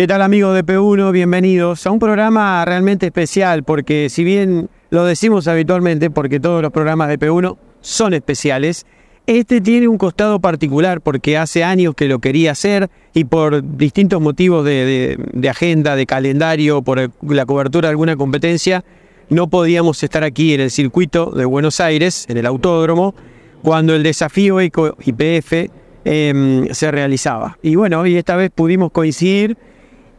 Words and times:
¿Qué 0.00 0.06
tal 0.06 0.22
amigos 0.22 0.54
de 0.54 0.64
P1? 0.64 1.12
Bienvenidos 1.12 1.86
a 1.86 1.90
un 1.90 1.98
programa 1.98 2.64
realmente 2.64 3.04
especial 3.04 3.64
porque 3.64 4.08
si 4.08 4.24
bien 4.24 4.70
lo 4.88 5.04
decimos 5.04 5.46
habitualmente 5.46 6.08
porque 6.08 6.40
todos 6.40 6.62
los 6.62 6.72
programas 6.72 7.10
de 7.10 7.18
P1 7.18 7.58
son 7.82 8.14
especiales, 8.14 8.86
este 9.26 9.60
tiene 9.60 9.88
un 9.88 9.98
costado 9.98 10.40
particular 10.40 11.02
porque 11.02 11.36
hace 11.36 11.64
años 11.64 11.94
que 11.94 12.08
lo 12.08 12.18
quería 12.18 12.52
hacer 12.52 12.88
y 13.12 13.24
por 13.24 13.76
distintos 13.76 14.22
motivos 14.22 14.64
de, 14.64 15.18
agenda, 15.50 15.94
de 15.96 16.06
calendario, 16.06 16.80
por 16.80 17.10
la 17.28 17.44
cobertura 17.44 17.88
de 17.88 17.90
alguna 17.90 18.16
competencia, 18.16 18.82
no 19.28 19.50
podíamos 19.50 20.02
estar 20.02 20.24
aquí 20.24 20.54
en 20.54 20.62
el 20.62 20.70
circuito 20.70 21.30
de 21.30 21.44
Buenos 21.44 21.78
Aires, 21.78 22.24
en 22.30 22.38
el 22.38 22.46
autódromo, 22.46 23.14
cuando 23.60 23.94
el 23.94 24.02
desafío 24.02 24.62
IPF 24.62 25.68
em, 26.06 26.68
se 26.72 26.90
realizaba. 26.90 27.58
Y 27.60 27.74
bueno, 27.74 28.06
y 28.06 28.16
esta 28.16 28.34
vez 28.34 28.50
pudimos 28.50 28.92
coincidir 28.92 29.58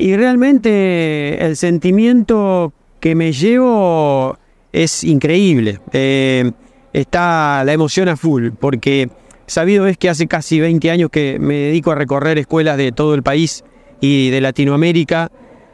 y 0.02 0.18
realmente 0.18 1.46
el 1.46 1.56
sentimiento 1.56 2.74
que 3.00 3.14
me 3.14 3.32
llevo 3.32 4.36
es 4.74 5.04
increíble. 5.04 5.80
Eh, 5.94 6.52
está 6.92 7.64
la 7.64 7.74
emoción 7.74 8.10
a 8.10 8.18
full, 8.18 8.50
porque 8.60 9.12
sabido 9.46 9.86
es 9.86 9.98
que 9.98 10.10
hace 10.10 10.28
casi 10.28 10.60
20 10.60 10.90
años 10.90 11.12
que 11.12 11.38
me 11.40 11.56
dedico 11.56 11.92
a 11.92 11.96
recorrer 11.96 12.40
escuelas 12.40 12.78
de 12.78 12.92
todo 12.92 13.14
el 13.14 13.22
país 13.22 13.64
y 14.00 14.32
de 14.32 14.42
Latinoamérica 14.42 15.32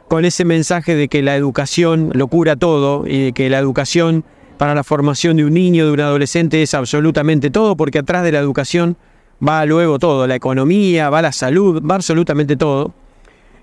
con 0.09 0.25
ese 0.25 0.43
mensaje 0.43 0.95
de 0.95 1.07
que 1.07 1.21
la 1.21 1.37
educación 1.37 2.11
lo 2.13 2.27
cura 2.27 2.57
todo 2.57 3.07
y 3.07 3.25
de 3.25 3.31
que 3.31 3.49
la 3.49 3.59
educación 3.59 4.25
para 4.57 4.75
la 4.75 4.83
formación 4.83 5.37
de 5.37 5.45
un 5.45 5.53
niño, 5.53 5.85
de 5.85 5.93
un 5.93 6.01
adolescente 6.01 6.61
es 6.61 6.73
absolutamente 6.73 7.49
todo, 7.49 7.77
porque 7.77 7.99
atrás 7.99 8.23
de 8.23 8.33
la 8.33 8.39
educación 8.39 8.97
va 9.45 9.65
luego 9.65 9.99
todo, 9.99 10.27
la 10.27 10.35
economía, 10.35 11.09
va 11.09 11.21
la 11.21 11.31
salud, 11.31 11.81
va 11.81 11.95
absolutamente 11.95 12.57
todo. 12.57 12.93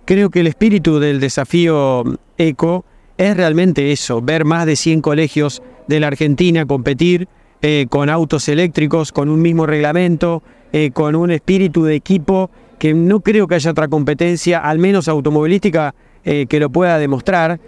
Creo 0.05 0.29
que 0.29 0.41
el 0.41 0.47
espíritu 0.49 0.99
del 0.99 1.19
desafío 1.19 2.05
ECO 2.37 2.85
es 3.17 3.37
realmente 3.37 3.91
eso, 3.91 4.21
ver 4.21 4.45
más 4.45 4.67
de 4.67 4.77
100 4.77 5.01
colegios 5.01 5.63
de 5.89 5.99
la 5.99 6.09
Argentina 6.09 6.67
competir 6.67 7.27
eh, 7.63 7.87
con 7.89 8.11
autos 8.11 8.49
eléctricos, 8.51 9.13
con 9.13 9.31
un 9.31 9.41
mismo 9.41 9.65
reglamento, 9.65 10.43
eh, 10.75 10.91
con 10.93 11.15
un 11.15 11.31
espíritu 11.31 11.85
de 11.85 11.95
equipo 11.95 12.51
que 12.79 12.93
no 12.93 13.21
creo 13.21 13.49
que 13.49 13.55
haya 13.55 13.71
otra 13.71 13.89
competencia, 13.89 14.59
al 14.59 14.79
menos 14.79 15.09
automovilística, 15.09 15.95
eh, 16.23 16.45
que 16.51 16.61
lo 16.61 16.69
pueda 16.69 16.99
demostrar, 16.99 17.61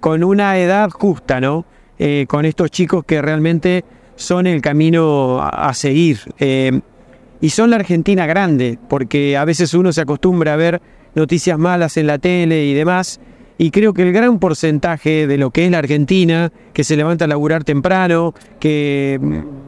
con 0.00 0.22
una 0.24 0.58
edad 0.58 0.90
justa, 0.90 1.40
¿no? 1.40 1.64
con 2.28 2.44
estos 2.44 2.70
chicos 2.70 3.02
que 3.06 3.22
realmente 3.22 3.82
son 4.14 4.46
el 4.46 4.60
camino 4.60 5.40
a, 5.40 5.70
a 5.70 5.74
seguir. 5.74 6.18
y 7.40 7.48
son 7.48 7.70
la 7.70 7.76
Argentina 7.76 8.26
grande, 8.26 8.78
porque 8.90 9.38
a 9.38 9.46
veces 9.46 9.72
uno 9.72 9.90
se 9.90 10.02
acostumbra 10.02 10.52
a 10.52 10.56
ver 10.56 10.82
noticias 11.14 11.58
malas 11.58 11.96
en 11.96 12.06
la 12.06 12.18
tele 12.18 12.64
y 12.66 12.74
demás. 12.74 13.20
Y 13.56 13.70
creo 13.70 13.94
que 13.94 14.02
el 14.02 14.12
gran 14.12 14.40
porcentaje 14.40 15.28
de 15.28 15.38
lo 15.38 15.50
que 15.50 15.64
es 15.64 15.70
la 15.70 15.78
Argentina, 15.78 16.52
que 16.72 16.82
se 16.82 16.96
levanta 16.96 17.26
a 17.26 17.28
laburar 17.28 17.62
temprano, 17.62 18.34
que 18.58 19.20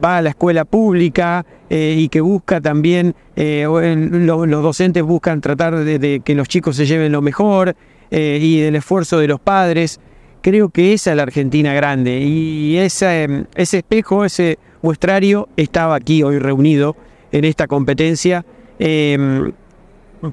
va 0.03 0.17
a 0.17 0.21
la 0.21 0.31
escuela 0.31 0.65
pública 0.65 1.45
eh, 1.69 1.95
y 1.97 2.09
que 2.09 2.19
busca 2.19 2.59
también, 2.59 3.15
eh, 3.37 3.65
los 3.65 4.61
docentes 4.61 5.03
buscan 5.03 5.39
tratar 5.39 5.85
de, 5.85 6.21
que 6.23 6.35
los 6.35 6.49
chicos 6.49 6.75
se 6.75 6.85
lleven 6.85 7.13
lo 7.13 7.21
mejor 7.21 7.77
eh, 8.11 8.39
y 8.41 8.59
del 8.59 8.75
esfuerzo 8.75 9.19
de 9.19 9.29
los 9.29 9.39
padres. 9.39 10.01
Creo 10.41 10.67
que 10.67 10.91
esa 10.91 11.11
es 11.11 11.17
la 11.17 11.23
Argentina 11.23 11.73
grande 11.73 12.19
y 12.19 12.77
ese, 12.77 13.45
ese 13.55 13.77
espejo, 13.77 14.25
ese 14.25 14.59
muestrario 14.81 15.47
estaba 15.55 15.95
aquí 15.95 16.23
hoy 16.23 16.39
reunido 16.39 16.97
en 17.31 17.45
esta 17.45 17.67
competencia 17.67 18.45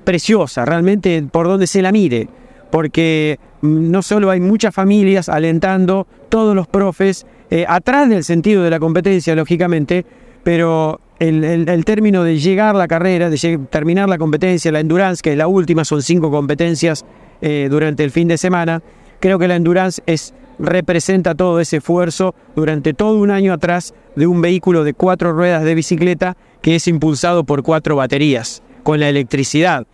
preciosa, 0.05 0.65
realmente 0.65 1.22
por 1.31 1.47
donde 1.47 1.67
se 1.67 1.83
la 1.83 1.93
mire, 1.93 2.28
porque 2.71 3.39
mm, 3.61 3.91
no 3.91 4.03
solo 4.03 4.31
hay 4.31 4.41
muchas 4.41 4.75
familias 4.75 5.28
alentando, 5.28 6.06
todos 6.28 6.55
los 6.55 6.67
profes, 6.67 7.27
eh, 7.50 7.65
atrás 7.69 8.09
del 8.09 8.25
sentido 8.25 8.62
de 8.62 8.71
la 8.71 8.81
competencia, 8.81 9.34
lógicamente, 9.34 10.05
pero 10.43 11.00
el, 11.19 11.84
término 11.84 12.25
de 12.25 12.39
llegar 12.39 12.75
la 12.75 12.89
carrera, 12.89 13.31
de 13.31 13.59
terminar 13.71 14.09
la 14.09 14.19
competencia, 14.19 14.72
la 14.72 14.81
endurance, 14.81 15.22
que 15.22 15.33
es 15.33 15.39
la 15.39 15.47
última, 15.47 15.84
son 15.84 16.03
cinco 16.03 16.31
competencias 16.31 17.05
eh, 17.41 17.69
durante 17.71 18.05
el 18.05 18.11
fin 18.11 18.28
de 18.28 18.39
semana, 18.39 18.83
creo 19.21 19.39
que 19.39 19.49
la 19.49 19.56
endurance 19.56 20.03
es, 20.06 20.34
representa 20.59 21.34
todo 21.34 21.61
ese 21.61 21.77
esfuerzo 21.78 22.34
durante 22.56 22.93
todo 22.95 23.19
un 23.19 23.31
año 23.31 23.53
atrás 23.53 23.95
de 24.16 24.27
un 24.27 24.41
vehículo 24.41 24.84
de 24.84 24.95
cuatro 24.95 25.33
ruedas 25.33 25.65
de 25.65 25.75
bicicleta 25.75 26.37
que 26.61 26.77
es 26.77 26.89
impulsado 26.89 27.45
por 27.45 27.62
cuatro 27.62 27.97
baterías 27.97 28.62
con 28.84 29.00
la 29.00 29.09
electricidad. 29.09 29.84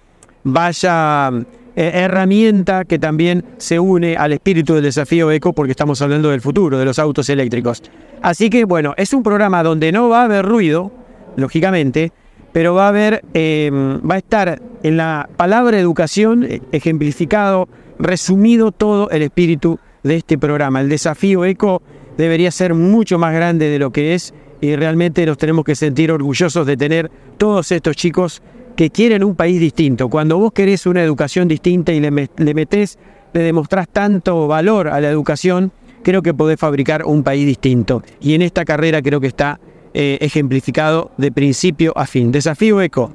Vaya 0.45 1.31
eh, 1.77 1.91
herramienta 1.95 2.84
que 2.84 2.99
también 2.99 3.45
se 3.56 3.78
une 3.78 4.17
al 4.17 4.33
espíritu 4.33 4.75
del 4.75 4.83
desafío 4.83 5.31
eco 5.31 5.55
porque 5.55 5.71
estamos 5.71 6.03
hablando 6.03 6.28
del 6.28 6.43
futuro, 6.43 6.78
de 6.78 6.84
los 6.84 6.99
autos 6.99 7.31
eléctricos. 7.31 7.83
Así 8.21 8.51
que 8.51 8.65
bueno, 8.65 8.93
es 8.99 9.15
un 9.15 9.23
programa 9.23 9.62
donde 9.62 9.93
no 9.93 10.11
va 10.11 10.23
a 10.23 10.25
haber 10.25 10.45
ruido, 10.45 10.93
lógicamente, 11.37 12.12
pero 12.53 12.75
va 12.75 12.87
a 12.87 12.89
haber, 12.89 13.23
em, 13.33 14.01
va 14.01 14.17
a 14.17 14.19
estar 14.19 14.61
en 14.83 14.97
la 14.97 15.28
palabra 15.37 15.78
educación 15.78 16.45
eh, 16.45 16.61
ejemplificado, 16.72 17.69
resumido 17.99 18.72
todo 18.72 19.09
el 19.11 19.22
espíritu 19.22 19.78
de 20.03 20.17
este 20.17 20.37
programa. 20.37 20.81
El 20.81 20.89
desafío 20.89 21.45
eco 21.45 21.83
debería 22.19 22.51
ser 22.51 22.75
mucho 22.75 23.19
más 23.19 23.33
grande 23.33 23.69
de 23.69 23.78
lo 23.78 23.91
que 23.93 24.15
es 24.15 24.34
y 24.61 24.77
realmente 24.77 25.25
nos 25.25 25.39
tenemos 25.39 25.65
que 25.65 25.75
sentir 25.75 26.11
orgullosos 26.11 26.67
de 26.67 26.77
tener 26.77 27.11
todos 27.39 27.72
estos 27.72 27.97
chicos 27.97 28.43
que 28.77 28.91
quieren 28.91 29.25
un 29.25 29.35
país 29.35 29.61
distinto. 29.61 30.09
Cuando 30.09 30.39
vos 30.39 30.53
querés 30.53 30.87
una 30.87 31.03
educación 31.03 31.49
distinta 31.49 31.93
y 31.93 32.01
le, 32.01 32.11
metés, 32.11 32.99
le 33.33 33.41
demostrás 33.41 33.89
tanto 33.89 34.47
valor 34.47 34.89
a 34.89 35.01
la 35.01 35.09
educación, 35.09 35.73
creo 36.03 36.23
que 36.23 36.35
podés 36.35 36.59
fabricar 36.59 37.05
un 37.05 37.23
país 37.23 37.47
distinto. 37.47 38.03
Y 38.21 38.35
en 38.35 38.43
esta 38.43 38.65
carrera 38.65 39.03
creo 39.03 39.21
que 39.21 39.27
está 39.27 39.61
eh, 39.95 40.19
ejemplificado 40.21 41.11
de 41.17 41.33
principio 41.33 41.93
a 41.97 42.07
fin. 42.07 42.33
Desafío 42.33 42.81
ECO, 42.81 43.13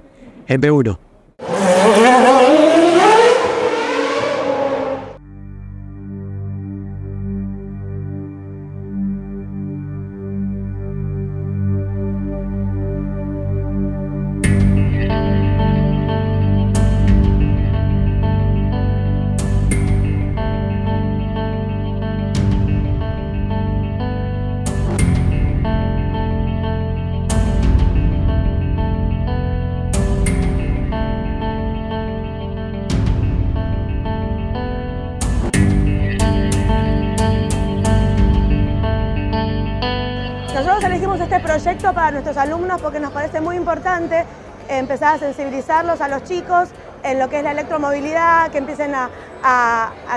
MP1. 0.47 0.97
Importante 43.75 44.23
empezar 44.69 45.15
a 45.15 45.19
sensibilizarlos 45.19 45.99
a 45.99 46.07
los 46.07 46.23
chicos 46.23 46.69
en 47.03 47.19
lo 47.19 47.29
que 47.29 47.39
es 47.39 47.43
la 47.43 47.51
electromovilidad, 47.51 48.49
que 48.49 48.59
empiecen 48.59 48.93
a, 48.95 49.09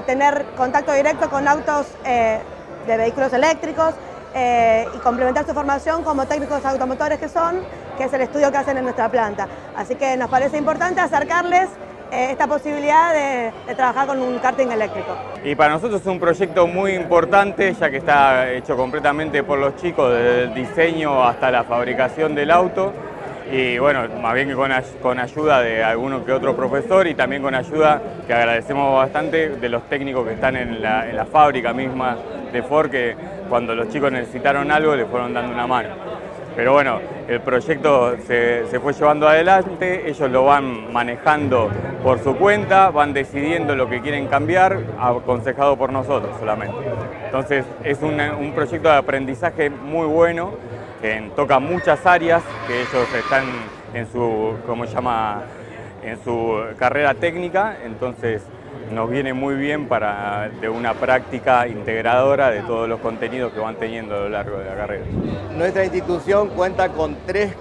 tener 0.06 0.46
contacto 0.56 0.92
directo 0.92 1.28
con 1.28 1.46
autos 1.48 1.86
eh, 2.04 2.38
de 2.86 2.96
vehículos 2.96 3.32
eléctricos 3.32 3.94
eh, 4.34 4.86
y 4.94 4.98
complementar 4.98 5.44
su 5.44 5.52
formación 5.52 6.02
como 6.02 6.24
técnicos 6.26 6.64
automotores 6.64 7.18
que 7.18 7.28
son, 7.28 7.60
que 7.98 8.04
es 8.04 8.12
el 8.12 8.22
estudio 8.22 8.50
que 8.52 8.58
hacen 8.58 8.78
en 8.78 8.84
nuestra 8.84 9.10
planta. 9.10 9.48
Así 9.76 9.96
que 9.96 10.16
nos 10.16 10.30
parece 10.30 10.56
importante 10.56 11.00
acercarles 11.00 11.68
eh, 12.10 12.28
esta 12.30 12.46
posibilidad 12.46 13.12
de, 13.12 13.74
trabajar 13.74 14.06
con 14.06 14.22
un 14.22 14.38
karting 14.38 14.68
eléctrico. 14.70 15.14
Y 15.44 15.54
para 15.54 15.74
nosotros 15.74 16.00
es 16.00 16.06
un 16.06 16.18
proyecto 16.18 16.66
muy 16.66 16.92
importante, 16.92 17.74
ya 17.74 17.90
que 17.90 17.98
está 17.98 18.50
hecho 18.50 18.78
completamente 18.78 19.42
por 19.42 19.58
los 19.58 19.76
chicos, 19.76 20.14
desde 20.14 20.44
el 20.44 20.54
diseño 20.54 21.22
hasta 21.22 21.50
la 21.50 21.64
fabricación 21.64 22.34
del 22.34 22.50
auto. 22.50 22.94
Y 23.50 23.78
bueno, 23.78 24.06
más 24.20 24.34
bien 24.34 24.48
que 24.48 24.54
con, 25.00 25.18
ayuda 25.18 25.62
de 25.62 25.82
alguno 25.82 26.24
que 26.24 26.32
otro 26.32 26.54
profesor 26.54 27.06
y 27.06 27.14
también 27.14 27.42
con 27.42 27.54
ayuda, 27.54 28.00
que 28.26 28.34
agradecemos 28.34 28.94
bastante, 28.94 29.50
de 29.50 29.68
los 29.70 29.88
técnicos 29.88 30.26
que 30.26 30.34
están 30.34 30.56
en 30.56 30.82
la, 30.82 31.26
fábrica 31.32 31.72
misma 31.72 32.16
de 32.52 32.62
Ford, 32.62 32.90
que 32.90 33.16
cuando 33.48 33.74
los 33.74 33.88
chicos 33.88 34.12
necesitaron 34.12 34.70
algo 34.70 34.94
le 34.94 35.06
fueron 35.06 35.32
dando 35.32 35.54
una 35.54 35.66
mano. 35.66 35.88
Pero 36.58 36.72
bueno, 36.72 36.98
el 37.28 37.40
proyecto 37.40 38.16
se, 38.26 38.64
fue 38.82 38.92
llevando 38.92 39.28
adelante, 39.28 40.10
ellos 40.10 40.28
lo 40.28 40.44
van 40.44 40.92
manejando 40.92 41.70
por 42.02 42.18
su 42.18 42.34
cuenta, 42.34 42.90
van 42.90 43.12
decidiendo 43.12 43.76
lo 43.76 43.88
que 43.88 44.00
quieren 44.00 44.26
cambiar, 44.26 44.76
aconsejado 44.98 45.76
por 45.76 45.92
nosotros 45.92 46.36
solamente. 46.38 46.76
Entonces 47.26 47.64
es 47.84 48.02
un, 48.02 48.52
proyecto 48.56 48.88
de 48.88 48.96
aprendizaje 48.96 49.70
muy 49.70 50.06
bueno, 50.06 50.54
que 51.00 51.30
toca 51.36 51.58
muchas 51.58 52.04
áreas, 52.06 52.42
que 52.66 52.80
ellos 52.80 53.14
están 53.14 53.44
en 53.94 54.10
su, 54.10 54.56
¿cómo 54.66 54.86
se 54.86 54.94
llama? 54.94 55.42
en 56.02 56.22
su 56.22 56.56
carrera 56.78 57.14
técnica, 57.14 57.76
entonces 57.84 58.42
nos 58.92 59.10
viene 59.10 59.34
muy 59.34 59.54
bien 59.56 59.88
para 59.88 60.48
de 60.60 60.68
una 60.68 60.94
práctica 60.94 61.66
integradora 61.66 62.50
de 62.50 62.60
todos 62.62 62.88
los 62.88 63.00
contenidos 63.00 63.52
que 63.52 63.60
van 63.60 63.76
teniendo 63.76 64.14
a 64.14 64.20
lo 64.20 64.28
largo 64.28 64.58
de 64.58 64.64
la 64.64 64.76
carrera. 64.76 65.04
Nuestra 65.56 65.84
institución 65.84 66.48
cuenta 66.50 66.90
con 66.90 67.16
tres 67.26 67.52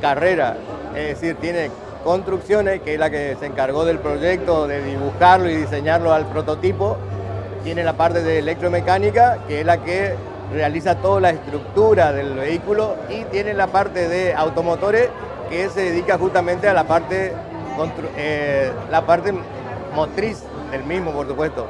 carreras, 0.00 0.56
es 0.96 1.20
decir, 1.20 1.36
tiene 1.36 1.70
construcciones, 2.02 2.80
que 2.80 2.94
es 2.94 2.98
la 2.98 3.10
que 3.10 3.36
se 3.38 3.46
encargó 3.46 3.84
del 3.84 3.98
proyecto, 3.98 4.66
de 4.66 4.82
dibujarlo 4.82 5.48
y 5.48 5.56
diseñarlo 5.56 6.12
al 6.12 6.26
prototipo, 6.26 6.96
tiene 7.62 7.84
la 7.84 7.92
parte 7.92 8.22
de 8.22 8.40
electromecánica, 8.40 9.38
que 9.46 9.60
es 9.60 9.66
la 9.66 9.78
que 9.84 10.14
realiza 10.52 10.96
toda 10.96 11.20
la 11.20 11.30
estructura 11.30 12.12
del 12.12 12.34
vehículo, 12.34 12.96
y 13.08 13.24
tiene 13.24 13.54
la 13.54 13.68
parte 13.68 14.08
de 14.08 14.34
automotores, 14.34 15.08
que 15.48 15.68
se 15.68 15.82
dedica 15.82 16.18
justamente 16.18 16.68
a 16.68 16.72
la 16.74 16.84
parte, 16.84 17.32
eh, 18.16 18.70
la 18.90 19.04
parte 19.04 19.34
motriz 19.94 20.44
del 20.70 20.84
mismo, 20.84 21.12
por 21.12 21.26
supuesto. 21.26 21.66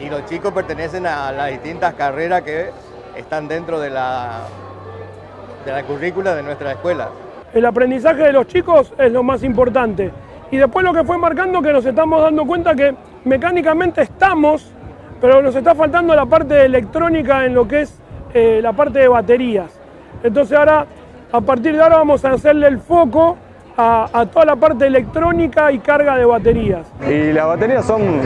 Y 0.00 0.08
los 0.08 0.24
chicos 0.26 0.52
pertenecen 0.52 1.06
a 1.06 1.30
las 1.30 1.50
distintas 1.50 1.94
carreras 1.94 2.42
que 2.42 2.70
están 3.16 3.48
dentro 3.48 3.78
de 3.78 3.90
la, 3.90 4.40
de 5.64 5.72
la 5.72 5.82
currícula 5.84 6.34
de 6.34 6.42
nuestra 6.42 6.72
escuela. 6.72 7.08
El 7.52 7.66
aprendizaje 7.66 8.22
de 8.22 8.32
los 8.32 8.46
chicos 8.46 8.92
es 8.98 9.12
lo 9.12 9.22
más 9.22 9.42
importante. 9.42 10.10
Y 10.50 10.56
después 10.56 10.84
lo 10.84 10.92
que 10.92 11.04
fue 11.04 11.18
marcando 11.18 11.62
que 11.62 11.72
nos 11.72 11.84
estamos 11.84 12.22
dando 12.22 12.44
cuenta 12.44 12.74
que 12.74 12.94
mecánicamente 13.24 14.02
estamos, 14.02 14.72
pero 15.20 15.42
nos 15.42 15.54
está 15.54 15.74
faltando 15.74 16.14
la 16.14 16.26
parte 16.26 16.64
electrónica 16.64 17.44
en 17.44 17.54
lo 17.54 17.68
que 17.68 17.82
es 17.82 17.94
eh, 18.34 18.60
la 18.62 18.72
parte 18.72 18.98
de 19.00 19.08
baterías. 19.08 19.70
Entonces 20.22 20.56
ahora, 20.56 20.86
a 21.32 21.40
partir 21.40 21.74
de 21.74 21.82
ahora 21.82 21.98
vamos 21.98 22.24
a 22.24 22.32
hacerle 22.32 22.68
el 22.68 22.78
foco 22.78 23.36
a, 23.76 24.26
toda 24.32 24.44
la 24.44 24.56
parte 24.56 24.86
electrónica 24.86 25.72
y 25.72 25.78
carga 25.78 26.16
de 26.16 26.24
baterías. 26.24 26.86
Y 27.08 27.32
las 27.32 27.46
baterías 27.46 27.84
son, 27.84 28.20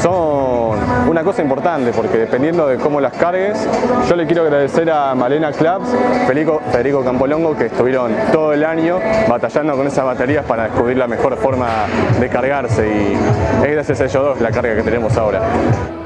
son 0.00 0.78
una 1.08 1.22
cosa 1.22 1.42
importante 1.42 1.92
porque 1.92 2.18
dependiendo 2.18 2.66
de 2.66 2.76
cómo 2.76 3.00
las 3.00 3.12
cargues, 3.14 3.66
yo 4.08 4.16
le 4.16 4.26
quiero 4.26 4.42
agradecer 4.42 4.90
a 4.90 5.14
Malena 5.14 5.52
Claps, 5.52 5.94
Federico, 6.26 6.60
Federico 6.70 7.02
Campolongo, 7.02 7.56
que 7.56 7.66
estuvieron 7.66 8.12
todo 8.32 8.52
el 8.52 8.64
año 8.64 8.98
batallando 9.28 9.76
con 9.76 9.86
esas 9.86 10.04
baterías 10.04 10.44
para 10.44 10.64
descubrir 10.64 10.98
la 10.98 11.06
mejor 11.06 11.36
forma 11.36 11.86
de 12.20 12.28
cargarse 12.28 12.86
y 12.86 13.64
es 13.64 13.72
gracias 13.72 14.00
a 14.00 14.04
ellos 14.04 14.22
dos 14.22 14.40
la 14.40 14.50
carga 14.50 14.76
que 14.76 14.82
tenemos 14.82 15.16
ahora. 15.16 15.40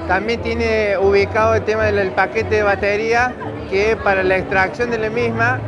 También 0.08 0.40
tiene 0.40 0.96
ubicado 0.98 1.54
el 1.54 1.62
tema 1.62 1.84
del 1.84 2.12
paquete 2.12 2.56
de 2.56 2.62
batería 2.62 3.32
que 3.70 3.96
para 3.96 4.22
la 4.22 4.36
extracción 4.36 4.90
de 4.90 4.98
la 4.98 5.10
misma 5.10 5.58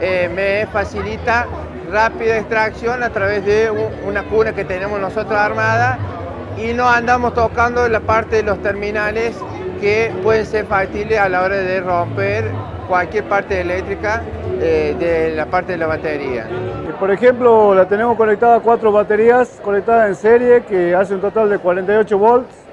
eh, 0.00 0.30
me 0.34 0.66
facilita 0.70 1.46
rápida 1.90 2.36
extracción 2.36 3.02
a 3.02 3.10
través 3.10 3.44
de 3.46 3.70
una 3.70 4.22
cuna 4.24 4.52
que 4.52 4.64
tenemos 4.64 5.00
nosotros 5.00 5.38
armada 5.38 5.98
y 6.58 6.74
no 6.74 6.88
andamos 6.88 7.32
tocando 7.32 7.88
la 7.88 8.00
parte 8.00 8.36
de 8.36 8.42
los 8.42 8.60
terminales 8.62 9.36
que 9.80 10.12
pueden 10.22 10.44
ser 10.44 10.66
factibles 10.66 11.18
a 11.18 11.28
la 11.28 11.42
hora 11.42 11.56
de 11.56 11.80
romper 11.80 12.50
cualquier 12.88 13.24
parte 13.24 13.60
eléctrica 13.60 14.22
eh, 14.60 14.94
de 14.98 15.34
la 15.34 15.46
parte 15.46 15.72
de 15.72 15.78
la 15.78 15.86
batería. 15.86 16.46
Por 16.98 17.10
ejemplo, 17.10 17.74
la 17.74 17.86
tenemos 17.86 18.16
conectada 18.16 18.56
a 18.56 18.60
cuatro 18.60 18.90
baterías 18.90 19.60
conectadas 19.62 20.08
en 20.08 20.14
serie 20.14 20.62
que 20.64 20.94
hace 20.94 21.14
un 21.14 21.20
total 21.20 21.50
de 21.50 21.58
48 21.58 22.18
volts. 22.18 22.65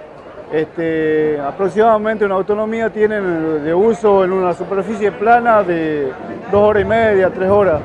Este, 0.54 1.40
aproximadamente 1.42 2.24
una 2.26 2.36
autonomía 2.36 2.92
tienen 2.92 3.66
de 3.66 3.74
uso 3.74 4.24
en 4.24 4.32
una 4.32 4.54
superficie 4.54 5.12
plana 5.12 5.64
de 5.64 6.12
dos 6.52 6.62
horas 6.62 6.84
y 6.84 6.86
media, 6.86 7.32
tres 7.32 7.50
horas 7.50 7.82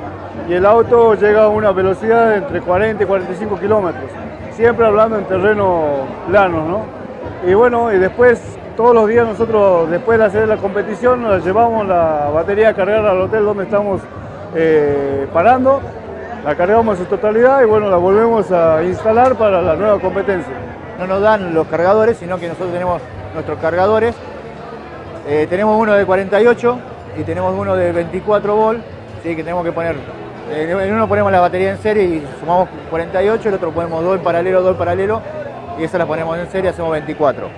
y 0.47 0.53
el 0.53 0.67
auto 0.67 1.15
llega 1.15 1.45
a 1.45 1.49
una 1.49 1.73
velocidad 1.73 2.31
de 2.31 2.37
entre 2.37 2.61
40 2.61 3.03
y 3.03 3.07
45 3.07 3.59
kilómetros, 3.59 4.11
siempre 4.53 4.87
hablando 4.87 5.19
en 5.19 5.25
terreno 5.25 6.07
plano, 6.29 6.65
¿no? 6.67 7.51
Y 7.51 7.55
bueno, 7.55 7.93
y 7.93 7.99
después, 7.99 8.41
todos 8.77 8.95
los 8.95 9.09
días 9.09 9.27
nosotros, 9.27 9.91
después 9.91 10.19
de 10.19 10.27
hacer 10.27 10.47
la 10.49 10.59
competición, 10.59 11.23
nos 11.23 11.45
llevamos 11.45 11.87
la 11.87 12.31
batería 12.35 12.71
a 12.71 12.75
cargar 12.75 13.05
al 13.07 13.21
hotel 13.21 13.45
donde 13.45 13.65
estamos 13.65 14.03
eh, 14.55 15.27
parando, 15.33 15.81
la 16.45 16.55
cargamos 16.55 16.99
en 16.99 17.07
totalidad 17.07 17.63
y 17.63 17.65
bueno, 17.65 17.91
la 17.91 17.97
volvemos 17.97 18.51
a 18.53 18.83
instalar 18.83 19.37
para 19.37 19.63
la 19.63 19.75
nueva 19.75 19.99
competencia. 19.99 20.68
No 20.99 21.07
nos 21.07 21.23
dan 21.23 21.55
los 21.55 21.67
cargadores, 21.69 22.17
sino 22.19 22.39
que 22.39 22.49
nosotros 22.49 22.73
tenemos 22.73 23.01
nuestros 23.35 23.59
cargadores. 23.59 24.15
Eh, 25.29 25.47
tenemos 25.49 25.81
uno 25.81 25.95
de 25.95 26.05
48 26.05 26.79
y 27.19 27.23
tenemos 27.23 27.55
uno 27.57 27.77
de 27.77 27.93
24 27.93 28.57
volt, 28.57 28.81
¿sí? 29.23 29.37
que 29.37 29.43
tenemos 29.43 29.65
que 29.65 29.73
poner 29.73 29.97
en 30.51 30.95
uno 30.95 31.07
ponemos 31.09 31.31
la 31.31 31.41
batería 31.41 31.71
en 31.71 31.79
serie 31.79 32.05
y 32.05 32.27
sumamos 32.41 32.69
48, 32.91 33.49
el 33.49 33.55
otro 33.57 33.71
ponemos 33.71 34.03
dos 34.03 34.17
en 34.17 34.23
paralelo, 34.23 34.63
dos 34.63 34.73
en 34.73 34.79
paralelo, 34.79 35.21
y 35.79 35.85
esa 35.85 35.99
la 35.99 36.07
ponemos 36.07 36.39
en 36.39 36.51
serie, 36.51 36.71
hacemos 36.71 36.91
24. 36.91 37.49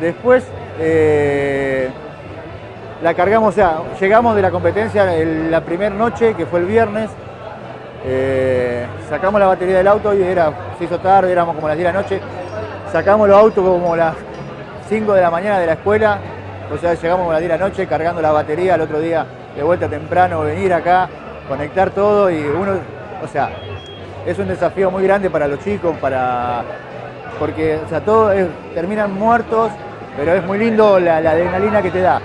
Después 0.00 0.44
eh, 0.80 1.90
la 3.02 3.14
cargamos, 3.14 3.50
o 3.50 3.52
sea, 3.52 3.78
llegamos 4.00 4.34
de 4.36 4.42
la 4.42 4.50
competencia 4.50 5.04
la 5.04 5.60
primera 5.60 5.94
noche, 5.94 6.34
que 6.34 6.46
fue 6.46 6.60
el 6.60 6.66
viernes, 6.66 7.10
eh, 8.06 8.86
sacamos 9.08 9.38
la 9.38 9.46
batería 9.46 9.76
del 9.76 9.88
auto 9.88 10.14
y 10.14 10.22
era, 10.22 10.52
se 10.78 10.84
hizo 10.84 10.98
tarde, 10.98 11.30
éramos 11.30 11.54
como 11.54 11.68
las 11.68 11.76
10 11.76 11.86
de 11.86 11.92
la 11.92 12.02
noche, 12.02 12.20
sacamos 12.94 13.28
los 13.28 13.36
autos 13.36 13.64
como 13.64 13.96
las 13.96 14.14
5 14.88 15.14
de 15.14 15.20
la 15.20 15.28
mañana 15.28 15.58
de 15.58 15.66
la 15.66 15.72
escuela, 15.72 16.16
o 16.72 16.78
sea, 16.78 16.94
llegamos 16.94 17.28
a 17.28 17.32
las 17.32 17.40
10 17.40 17.50
de 17.50 17.58
la 17.58 17.68
noche 17.68 17.86
cargando 17.88 18.22
la 18.22 18.30
batería, 18.30 18.76
el 18.76 18.82
otro 18.82 19.00
día 19.00 19.26
de 19.56 19.64
vuelta 19.64 19.88
temprano, 19.88 20.42
venir 20.42 20.72
acá, 20.72 21.08
conectar 21.48 21.90
todo 21.90 22.30
y 22.30 22.38
uno, 22.44 22.74
o 23.20 23.26
sea, 23.26 23.50
es 24.24 24.38
un 24.38 24.46
desafío 24.46 24.92
muy 24.92 25.02
grande 25.02 25.28
para 25.28 25.48
los 25.48 25.58
chicos, 25.58 25.96
para 26.00 26.62
porque 27.40 27.80
o 27.84 27.88
sea, 27.88 28.00
todos 28.00 28.32
terminan 28.76 29.12
muertos, 29.12 29.72
pero 30.16 30.32
es 30.32 30.44
muy 30.44 30.58
lindo 30.58 31.00
la 31.00 31.16
adrenalina 31.16 31.82
que 31.82 31.90
te 31.90 32.00
da. 32.00 32.22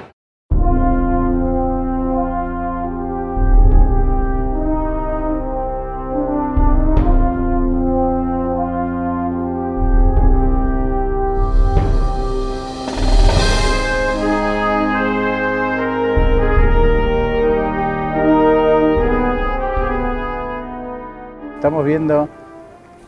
Estamos 21.69 21.85
viendo 21.85 22.27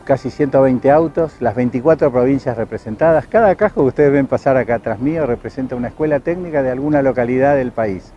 casi 0.04 0.30
120 0.30 0.88
autos, 0.92 1.32
las 1.40 1.56
24 1.56 2.12
provincias 2.12 2.56
representadas. 2.56 3.26
Cada 3.26 3.56
casco 3.56 3.80
que 3.80 3.88
ustedes 3.88 4.12
ven 4.12 4.28
pasar 4.28 4.56
acá 4.56 4.76
atrás 4.76 5.00
mío 5.00 5.26
representa 5.26 5.74
una 5.74 5.88
escuela 5.88 6.20
técnica 6.20 6.62
de 6.62 6.70
alguna 6.70 7.02
localidad 7.02 7.56
del 7.56 7.72
país. 7.72 8.12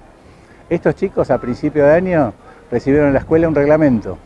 Estos 0.70 0.94
chicos 0.94 1.32
a 1.32 1.40
principio 1.40 1.86
de 1.86 1.94
año 1.94 2.34
recibieron 2.70 3.08
en 3.08 3.14
la 3.14 3.22
escuela 3.22 3.48
un 3.48 3.56
reglamento. 3.56 4.20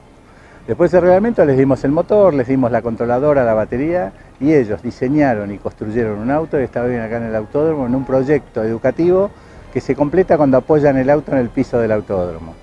Después 0.67 0.91
del 0.91 1.03
reglamento 1.03 1.45
les 1.45 1.57
dimos 1.57 1.85
el 1.85 1.91
motor, 1.91 2.33
les 2.33 2.49
dimos 2.49 2.69
la 2.69 2.81
controladora, 2.81 3.45
la 3.45 3.53
batería 3.53 4.11
y 4.41 4.53
ellos 4.53 4.83
diseñaron 4.83 5.53
y 5.53 5.57
construyeron 5.57 6.19
un 6.19 6.31
auto 6.31 6.59
y 6.59 6.65
está 6.65 6.83
bien 6.83 6.99
acá 6.99 7.15
en 7.15 7.27
el 7.27 7.35
autódromo 7.37 7.85
en 7.85 7.95
un 7.95 8.03
proyecto 8.03 8.61
educativo 8.61 9.31
que 9.71 9.79
se 9.79 9.95
completa 9.95 10.35
cuando 10.35 10.57
apoyan 10.57 10.97
el 10.97 11.09
auto 11.09 11.31
en 11.31 11.37
el 11.37 11.47
piso 11.47 11.79
del 11.79 11.93
autódromo. 11.93 12.55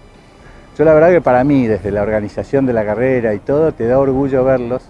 Yo 0.77 0.85
la 0.85 0.93
verdad 0.93 1.11
que 1.11 1.23
para 1.23 1.43
mí, 1.43 1.67
desde 1.67 1.91
la 1.91 2.03
organización 2.03 2.67
de 2.67 2.75
la 2.75 2.85
carrera 2.85 3.33
y 3.33 3.39
todo, 3.39 3.73
te 3.73 3.87
da 3.87 3.99
orgullo 3.99 4.45
verlos. 4.45 4.83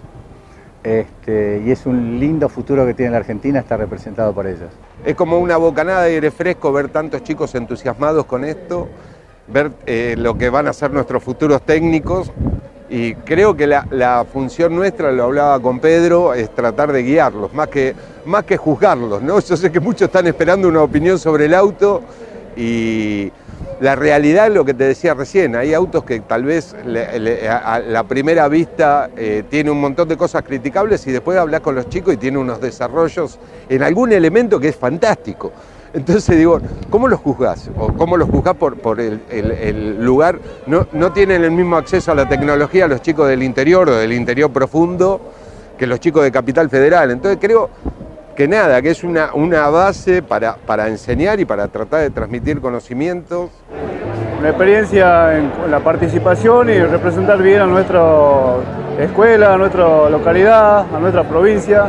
Este, 0.83 1.63
y 1.65 1.71
es 1.71 1.85
un 1.85 2.19
lindo 2.19 2.49
futuro 2.49 2.85
que 2.85 2.93
tiene 2.93 3.11
la 3.11 3.17
Argentina, 3.17 3.59
está 3.59 3.77
representado 3.77 4.33
por 4.33 4.47
ellos. 4.47 4.69
Es 5.05 5.15
como 5.15 5.39
una 5.39 5.55
bocanada 5.55 6.03
de 6.03 6.15
aire 6.15 6.31
fresco 6.31 6.73
ver 6.73 6.89
tantos 6.89 7.23
chicos 7.23 7.55
entusiasmados 7.55 8.25
con 8.25 8.43
esto, 8.43 8.89
ver 9.47 9.71
eh, 9.85 10.15
lo 10.17 10.37
que 10.37 10.49
van 10.49 10.67
a 10.67 10.73
ser 10.73 10.91
nuestros 10.91 11.23
futuros 11.23 11.61
técnicos 11.61 12.31
Y 12.89 13.15
creo 13.15 13.55
que 13.55 13.67
la, 13.67 13.85
la, 13.91 14.25
función 14.31 14.75
nuestra, 14.75 15.11
lo 15.11 15.25
hablaba 15.25 15.59
con 15.61 15.79
Pedro, 15.79 16.33
es 16.33 16.49
tratar 16.53 16.91
de 16.91 17.03
guiarlos, 17.03 17.53
más 17.53 17.67
que, 17.69 17.95
más 18.25 18.43
que 18.43 18.57
juzgarlos. 18.57 19.21
¿no? 19.21 19.39
Yo 19.41 19.55
sé 19.55 19.71
que 19.71 19.79
muchos 19.79 20.03
están 20.03 20.27
esperando 20.27 20.67
una 20.67 20.81
opinión 20.81 21.17
sobre 21.17 21.45
el 21.45 21.53
auto 21.53 22.01
y 22.57 23.31
la 23.79 23.95
realidad 23.95 24.47
es 24.47 24.53
lo 24.53 24.65
que 24.65 24.73
te 24.73 24.85
decía 24.85 25.13
recién, 25.13 25.55
hay 25.55 25.73
autos 25.73 26.03
que 26.03 26.19
tal 26.21 26.43
vez 26.43 26.75
a 27.49 27.79
la 27.79 28.03
primera 28.03 28.47
vista 28.47 29.09
eh, 29.15 29.43
tiene 29.49 29.69
un 29.69 29.79
montón 29.79 30.07
de 30.07 30.17
cosas 30.17 30.43
criticables 30.43 31.05
y 31.05 31.11
después 31.11 31.37
hablas 31.37 31.61
con 31.61 31.75
los 31.75 31.87
chicos 31.87 32.15
y 32.15 32.17
tiene 32.17 32.37
unos 32.37 32.59
desarrollos 32.59 33.39
en 33.69 33.83
algún 33.83 34.11
elemento 34.11 34.59
que 34.59 34.69
es 34.69 34.75
fantástico. 34.75 35.51
Entonces 35.93 36.37
digo, 36.37 36.59
¿cómo 36.89 37.07
los 37.07 37.19
juzgás? 37.19 37.69
¿O 37.77 37.93
cómo 37.93 38.17
los 38.17 38.29
juzgás 38.29 38.55
por, 38.55 38.99
el, 38.99 40.03
lugar? 40.03 40.39
No, 40.65 40.87
no 40.91 41.13
tienen 41.13 41.43
el 41.43 41.51
mismo 41.51 41.77
acceso 41.77 42.11
a 42.11 42.15
la 42.15 42.27
tecnología 42.27 42.87
los 42.87 43.01
chicos 43.01 43.27
del 43.27 43.41
interior 43.41 43.89
o 43.89 43.95
del 43.95 44.13
interior 44.13 44.51
profundo 44.51 45.21
que 45.77 45.87
los 45.87 45.99
chicos 45.99 46.23
de 46.23 46.31
Capital 46.31 46.69
Federal. 46.69 47.11
Entonces 47.11 47.39
creo 47.39 47.69
que 48.37 48.47
nada, 48.47 48.83
que 48.83 48.91
es 48.91 49.03
una, 49.03 49.31
una 49.33 49.67
base 49.69 50.21
para, 50.21 50.57
para 50.57 50.87
enseñar 50.87 51.39
y 51.39 51.45
para 51.45 51.67
tratar 51.69 52.01
de 52.01 52.11
transmitir 52.11 52.61
conocimientos. 52.61 53.49
Una 54.39 54.49
experiencia 54.49 55.35
en 55.39 55.51
la 55.71 55.79
participación 55.79 56.69
y 56.69 56.77
representar 56.77 57.41
bien 57.41 57.61
a 57.61 57.65
nuestra 57.65 57.99
escuela, 58.99 59.55
a 59.55 59.57
nuestra 59.57 60.07
localidad, 60.11 60.85
a 60.95 60.99
nuestra 60.99 61.23
provincia, 61.23 61.85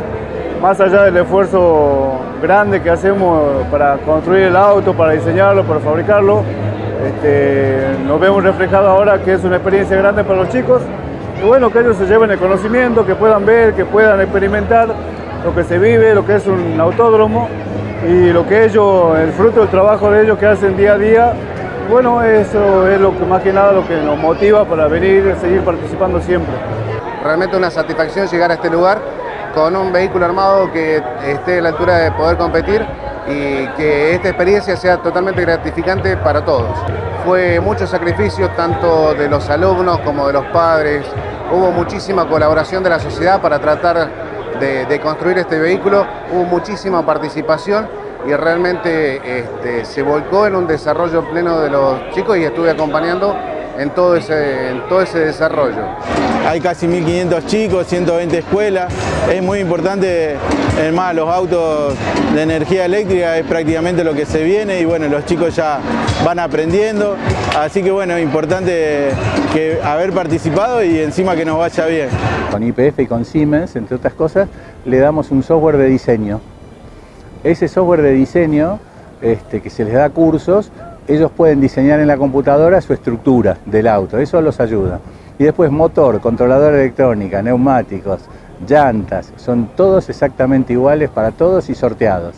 más 0.59 0.81
allá 0.81 1.03
del 1.03 1.17
esfuerzo 1.17 2.19
grande 2.41 2.81
que 2.81 2.89
hacemos 2.89 3.67
para 3.69 3.97
construir 3.97 4.45
el 4.45 4.55
auto, 4.55 4.95
para 4.95 5.11
diseñarlo, 5.11 5.63
para 5.65 5.79
fabricarlo, 5.79 6.41
este, 7.05 7.77
nos 8.07 8.19
vemos 8.19 8.43
reflejados 8.43 8.89
ahora 8.89 9.21
que 9.21 9.33
es 9.33 9.43
una 9.43 9.57
experiencia 9.57 9.95
grande 9.97 10.23
para 10.23 10.39
los 10.39 10.49
chicos. 10.49 10.81
Y 11.39 11.45
bueno, 11.45 11.71
que 11.71 11.79
ellos 11.79 11.95
se 11.95 12.07
lleven 12.07 12.31
el 12.31 12.39
conocimiento, 12.39 13.05
que 13.05 13.13
puedan 13.13 13.45
ver, 13.45 13.75
que 13.75 13.85
puedan 13.85 14.19
experimentar 14.19 14.89
lo 15.43 15.55
que 15.55 15.63
se 15.63 15.77
vive, 15.79 16.13
lo 16.13 16.25
que 16.25 16.35
es 16.35 16.47
un 16.47 16.79
autódromo 16.79 17.47
y 18.07 18.31
lo 18.31 18.47
que 18.47 18.65
ellos, 18.65 19.17
el 19.17 19.31
fruto 19.31 19.61
del 19.61 19.69
trabajo 19.69 20.11
de 20.11 20.23
ellos 20.23 20.37
que 20.37 20.45
hacen 20.45 20.75
día 20.77 20.93
a 20.93 20.97
día. 20.97 21.33
Bueno, 21.89 22.21
eso 22.23 22.87
es 22.87 22.99
lo 22.99 23.17
que 23.17 23.25
más 23.25 23.41
que 23.41 23.51
nada 23.51 23.71
lo 23.71 23.87
que 23.87 23.95
nos 23.97 24.17
motiva 24.17 24.65
para 24.65 24.87
venir 24.87 25.33
y 25.35 25.39
seguir 25.39 25.61
participando 25.61 26.21
siempre. 26.21 26.53
Realmente 27.23 27.57
una 27.57 27.71
satisfacción 27.71 28.27
llegar 28.27 28.51
a 28.51 28.55
este 28.55 28.69
lugar 28.69 28.99
con 29.53 29.75
un 29.75 29.91
vehículo 29.91 30.25
armado 30.25 30.71
que 30.71 31.01
esté 31.25 31.59
a 31.59 31.61
la 31.61 31.69
altura 31.69 31.97
de 31.97 32.11
poder 32.11 32.37
competir 32.37 32.85
y 33.27 33.67
que 33.75 34.13
esta 34.13 34.29
experiencia 34.29 34.75
sea 34.77 34.97
totalmente 34.97 35.41
gratificante 35.41 36.15
para 36.17 36.43
todos. 36.45 36.77
Fue 37.25 37.59
mucho 37.59 37.85
sacrificio 37.87 38.49
tanto 38.51 39.13
de 39.13 39.27
los 39.27 39.49
alumnos 39.49 39.99
como 39.99 40.27
de 40.27 40.33
los 40.33 40.45
padres, 40.47 41.05
hubo 41.51 41.71
muchísima 41.71 42.27
colaboración 42.27 42.83
de 42.83 42.89
la 42.89 42.99
sociedad 42.99 43.41
para 43.41 43.59
tratar 43.59 44.28
de, 44.59 44.99
construir 45.01 45.37
este 45.37 45.59
vehículo, 45.59 46.05
hubo 46.31 46.43
muchísima 46.43 47.05
participación 47.05 47.87
y 48.27 48.33
realmente 48.33 49.39
este, 49.39 49.85
se 49.85 50.01
volcó 50.01 50.45
en 50.45 50.55
un 50.55 50.67
desarrollo 50.67 51.23
pleno 51.29 51.61
de 51.61 51.69
los 51.69 52.09
chicos 52.11 52.37
y 52.37 52.43
estuve 52.43 52.71
acompañando 52.71 53.35
en 53.77 53.89
todo 53.91 54.15
ese, 54.15 54.71
en 54.71 54.87
todo 54.89 55.01
ese 55.01 55.19
desarrollo. 55.19 55.83
Hay 56.45 56.59
casi 56.59 56.87
1.500 56.87 57.45
chicos, 57.45 57.87
120 57.87 58.39
escuelas. 58.39 58.91
Es 59.31 59.41
muy 59.41 59.59
importante, 59.59 60.35
es 60.81 60.93
más, 60.93 61.15
los 61.15 61.29
autos 61.29 61.93
de 62.33 62.41
energía 62.41 62.85
eléctrica 62.85 63.37
es 63.37 63.45
prácticamente 63.45 64.03
lo 64.03 64.13
que 64.13 64.25
se 64.25 64.43
viene 64.43 64.79
y 64.79 64.85
bueno, 64.85 65.07
los 65.07 65.25
chicos 65.25 65.55
ya 65.55 65.79
van 66.25 66.39
aprendiendo. 66.39 67.15
Así 67.57 67.83
que 67.83 67.91
bueno, 67.91 68.15
es 68.15 68.23
importante 68.23 69.11
haber 69.83 70.11
participado 70.11 70.83
y 70.83 70.99
encima 70.99 71.35
que 71.35 71.45
nos 71.45 71.57
vaya 71.57 71.85
bien. 71.85 72.09
Con 72.51 72.63
IPF 72.63 72.99
y 72.99 73.07
con 73.07 73.25
Siemens, 73.25 73.75
entre 73.75 73.95
otras 73.95 74.13
cosas, 74.13 74.49
le 74.85 74.97
damos 74.97 75.31
un 75.31 75.43
software 75.43 75.77
de 75.77 75.85
diseño. 75.85 76.41
Ese 77.43 77.67
software 77.67 78.01
de 78.01 78.13
diseño, 78.13 78.79
este, 79.21 79.61
que 79.61 79.69
se 79.69 79.85
les 79.85 79.93
da 79.93 80.09
cursos, 80.09 80.71
ellos 81.07 81.31
pueden 81.31 81.61
diseñar 81.61 81.99
en 81.99 82.07
la 82.07 82.17
computadora 82.17 82.81
su 82.81 82.93
estructura 82.93 83.57
del 83.65 83.87
auto, 83.87 84.17
eso 84.17 84.41
los 84.41 84.59
ayuda. 84.59 84.99
Y 85.37 85.43
después 85.43 85.71
motor, 85.71 86.19
controladora 86.21 86.77
electrónica, 86.77 87.41
neumáticos, 87.41 88.21
llantas, 88.67 89.31
son 89.37 89.69
todos 89.75 90.09
exactamente 90.09 90.73
iguales 90.73 91.09
para 91.09 91.31
todos 91.31 91.69
y 91.69 91.75
sorteados. 91.75 92.35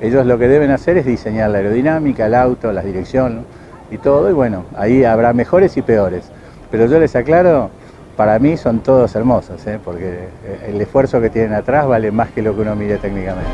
Ellos 0.00 0.24
lo 0.24 0.38
que 0.38 0.48
deben 0.48 0.70
hacer 0.70 0.96
es 0.96 1.04
diseñar 1.04 1.50
la 1.50 1.58
aerodinámica, 1.58 2.26
el 2.26 2.34
auto, 2.34 2.72
la 2.72 2.82
dirección 2.82 3.44
y 3.90 3.98
todo, 3.98 4.30
y 4.30 4.32
bueno, 4.32 4.64
ahí 4.76 5.04
habrá 5.04 5.32
mejores 5.32 5.76
y 5.76 5.82
peores. 5.82 6.30
Pero 6.70 6.86
yo 6.86 6.98
les 7.00 7.16
aclaro, 7.16 7.70
para 8.20 8.38
mí 8.38 8.58
son 8.58 8.80
todos 8.80 9.14
hermosos, 9.14 9.66
¿eh? 9.66 9.80
porque 9.82 10.28
el 10.68 10.78
esfuerzo 10.78 11.22
que 11.22 11.30
tienen 11.30 11.54
atrás 11.54 11.86
vale 11.86 12.12
más 12.12 12.28
que 12.28 12.42
lo 12.42 12.54
que 12.54 12.60
uno 12.60 12.76
mire 12.76 12.98
técnicamente. 12.98 13.48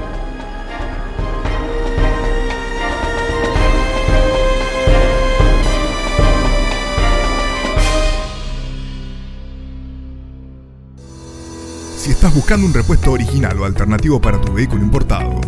si 11.97 12.11
estás 12.11 12.35
buscando 12.35 12.67
un 12.67 12.75
repuesto 12.75 13.13
original 13.13 13.61
o 13.61 13.67
alternativo 13.67 14.21
para 14.21 14.41
tu 14.41 14.53
vehículo 14.53 14.83
importado. 14.83 15.41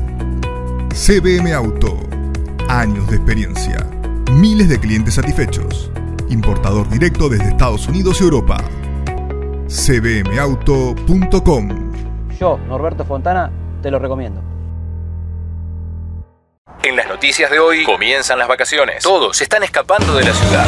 CBM 0.91 1.53
Auto. 1.55 1.99
Años 2.69 3.09
de 3.11 3.17
experiencia. 3.17 3.85
Miles 4.31 4.69
de 4.69 4.79
clientes 4.79 5.15
satisfechos. 5.15 5.91
Importador 6.29 6.89
directo 6.89 7.29
desde 7.29 7.49
Estados 7.49 7.89
Unidos 7.89 8.21
y 8.21 8.25
Europa. 8.25 8.59
cbmauto.com 9.69 11.69
Yo, 12.39 12.59
Norberto 12.69 13.05
Fontana, 13.05 13.51
te 13.83 13.91
lo 13.91 13.99
recomiendo. 13.99 14.43
En 16.83 16.97
las 16.97 17.09
noticias 17.09 17.51
de 17.51 17.59
hoy 17.59 17.85
comienzan 17.85 18.39
las 18.39 18.49
vacaciones. 18.49 19.03
Todos 19.03 19.41
están 19.43 19.63
escapando 19.63 20.15
de 20.15 20.25
la 20.25 20.33
ciudad. 20.33 20.67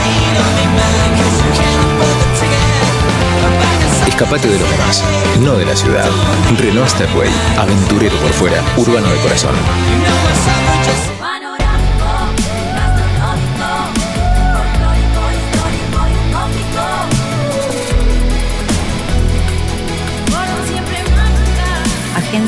Escapate 4.06 4.48
de 4.48 4.58
los 4.58 4.70
demás, 4.70 5.04
no 5.40 5.56
de 5.56 5.64
la 5.64 5.76
ciudad. 5.76 6.10
Renault 6.58 6.88
Stepway, 6.88 7.30
aventurero 7.56 8.16
por 8.16 8.32
fuera, 8.32 8.62
urbano 8.76 9.08
de 9.08 9.16
corazón. 9.20 9.54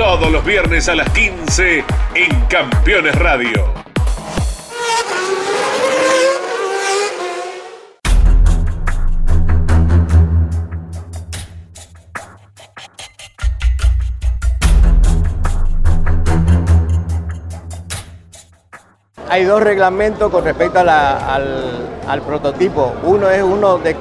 Todos 0.00 0.32
los 0.32 0.42
viernes 0.42 0.88
a 0.88 0.94
las 0.94 1.10
15 1.10 1.84
en 2.14 2.40
Campeones 2.46 3.14
Radio. 3.16 3.50
Hay 19.28 19.44
dos 19.44 19.62
reglamentos 19.62 20.30
con 20.30 20.42
respecto 20.42 20.78
al, 20.78 20.88
al 20.88 22.22
prototipo. 22.22 22.94
Uno 23.02 23.28
es 23.28 23.42
uno 23.42 23.76
de 23.76 23.94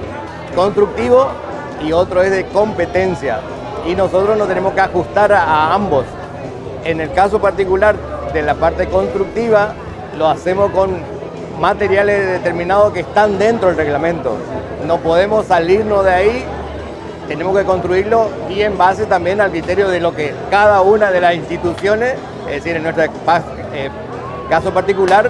constructivo 0.55 1.29
y 1.83 1.91
otro 1.91 2.23
es 2.23 2.31
de 2.31 2.45
competencia. 2.45 3.41
Y 3.87 3.95
nosotros 3.95 4.37
nos 4.37 4.47
tenemos 4.47 4.73
que 4.73 4.81
ajustar 4.81 5.31
a, 5.31 5.73
ambos. 5.73 6.05
En 6.83 7.01
el 7.01 7.11
caso 7.11 7.39
particular 7.39 7.95
de 8.33 8.41
la 8.41 8.55
parte 8.55 8.87
constructiva, 8.87 9.73
lo 10.17 10.27
hacemos 10.27 10.71
con 10.71 11.01
materiales 11.59 12.27
determinados 12.27 12.93
que 12.93 13.01
están 13.01 13.37
dentro 13.37 13.69
del 13.69 13.77
reglamento. 13.77 14.37
No 14.85 14.97
podemos 14.97 15.45
salirnos 15.45 16.05
de 16.05 16.11
ahí, 16.11 16.45
tenemos 17.27 17.57
que 17.57 17.63
construirlo 17.65 18.29
y 18.49 18.61
en 18.61 18.77
base 18.77 19.05
también 19.05 19.41
al 19.41 19.51
criterio 19.51 19.89
de 19.89 19.99
lo 19.99 20.15
que 20.15 20.33
cada 20.49 20.81
una 20.81 21.11
de 21.11 21.21
las 21.21 21.35
instituciones, 21.35 22.15
es 22.47 22.63
decir, 22.63 22.77
en 22.77 22.83
nuestro 22.83 23.03
eh, 23.03 23.89
caso 24.49 24.73
particular, 24.73 25.29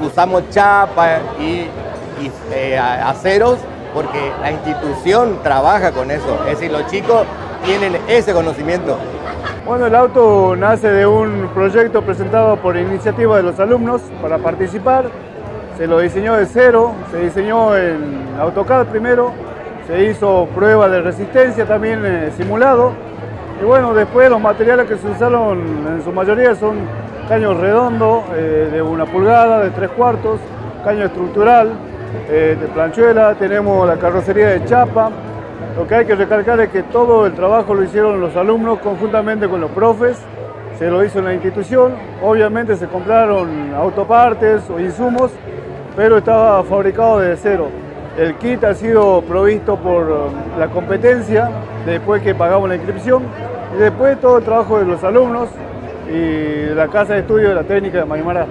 usamos 0.00 0.48
chapa 0.50 1.18
y, 1.38 1.68
y 2.20 2.32
eh, 2.52 2.78
aceros 2.78 3.58
porque 3.94 4.32
la 4.40 4.50
institución 4.50 5.38
trabaja 5.42 5.92
con 5.92 6.10
eso, 6.10 6.40
es 6.46 6.58
decir, 6.58 6.70
los 6.70 6.86
chicos 6.90 7.26
tienen 7.64 7.96
ese 8.08 8.32
conocimiento. 8.32 8.98
Bueno, 9.66 9.86
el 9.86 9.94
auto 9.94 10.56
nace 10.56 10.88
de 10.90 11.06
un 11.06 11.48
proyecto 11.54 12.02
presentado 12.02 12.56
por 12.56 12.76
iniciativa 12.76 13.36
de 13.36 13.42
los 13.44 13.60
alumnos 13.60 14.02
para 14.20 14.38
participar. 14.38 15.04
Se 15.76 15.86
lo 15.86 16.00
diseñó 16.00 16.34
de 16.36 16.46
cero, 16.46 16.92
se 17.10 17.20
diseñó 17.20 17.76
en 17.76 18.26
AutoCAD 18.38 18.86
primero, 18.86 19.32
se 19.86 20.04
hizo 20.04 20.48
prueba 20.54 20.88
de 20.88 21.00
resistencia 21.00 21.64
también 21.64 22.04
eh, 22.04 22.32
simulado. 22.36 22.92
Y 23.60 23.64
bueno, 23.64 23.94
después 23.94 24.28
los 24.28 24.40
materiales 24.40 24.88
que 24.88 24.96
se 24.96 25.08
usaron 25.08 25.60
en 25.86 26.02
su 26.02 26.12
mayoría 26.12 26.54
son 26.56 26.78
caños 27.28 27.56
redondos 27.58 28.24
eh, 28.34 28.68
de 28.72 28.82
una 28.82 29.06
pulgada, 29.06 29.60
de 29.60 29.70
tres 29.70 29.90
cuartos, 29.90 30.40
caño 30.84 31.04
estructural, 31.04 31.70
eh, 32.28 32.56
de 32.60 32.66
planchuela, 32.68 33.34
tenemos 33.36 33.86
la 33.86 33.96
carrocería 33.96 34.48
de 34.48 34.64
chapa, 34.64 35.10
lo 35.76 35.86
que 35.86 35.94
hay 35.94 36.04
que 36.04 36.14
recalcar 36.14 36.60
es 36.60 36.68
que 36.68 36.82
todo 36.82 37.26
el 37.26 37.32
trabajo 37.32 37.74
lo 37.74 37.82
hicieron 37.82 38.20
los 38.20 38.36
alumnos 38.36 38.78
conjuntamente 38.80 39.48
con 39.48 39.60
los 39.60 39.70
profes, 39.70 40.18
se 40.78 40.90
lo 40.90 41.04
hizo 41.04 41.20
en 41.20 41.26
la 41.26 41.34
institución, 41.34 41.94
obviamente 42.22 42.76
se 42.76 42.86
compraron 42.88 43.72
autopartes 43.74 44.68
o 44.68 44.80
insumos, 44.80 45.30
pero 45.96 46.18
estaba 46.18 46.62
fabricado 46.64 47.20
de 47.20 47.36
cero. 47.36 47.68
El 48.18 48.34
kit 48.34 48.62
ha 48.64 48.74
sido 48.74 49.22
provisto 49.22 49.76
por 49.76 50.10
um, 50.10 50.58
la 50.58 50.68
competencia 50.68 51.50
después 51.86 52.22
que 52.22 52.34
pagamos 52.34 52.68
la 52.68 52.76
inscripción 52.76 53.22
y 53.74 53.78
después 53.78 54.20
todo 54.20 54.38
el 54.38 54.44
trabajo 54.44 54.78
de 54.78 54.84
los 54.84 55.02
alumnos 55.02 55.48
y 56.10 56.74
la 56.74 56.88
casa 56.88 57.14
de 57.14 57.20
estudio 57.20 57.48
de 57.50 57.54
la 57.54 57.62
técnica 57.62 57.98
de 57.98 58.04
Maimara. 58.04 58.46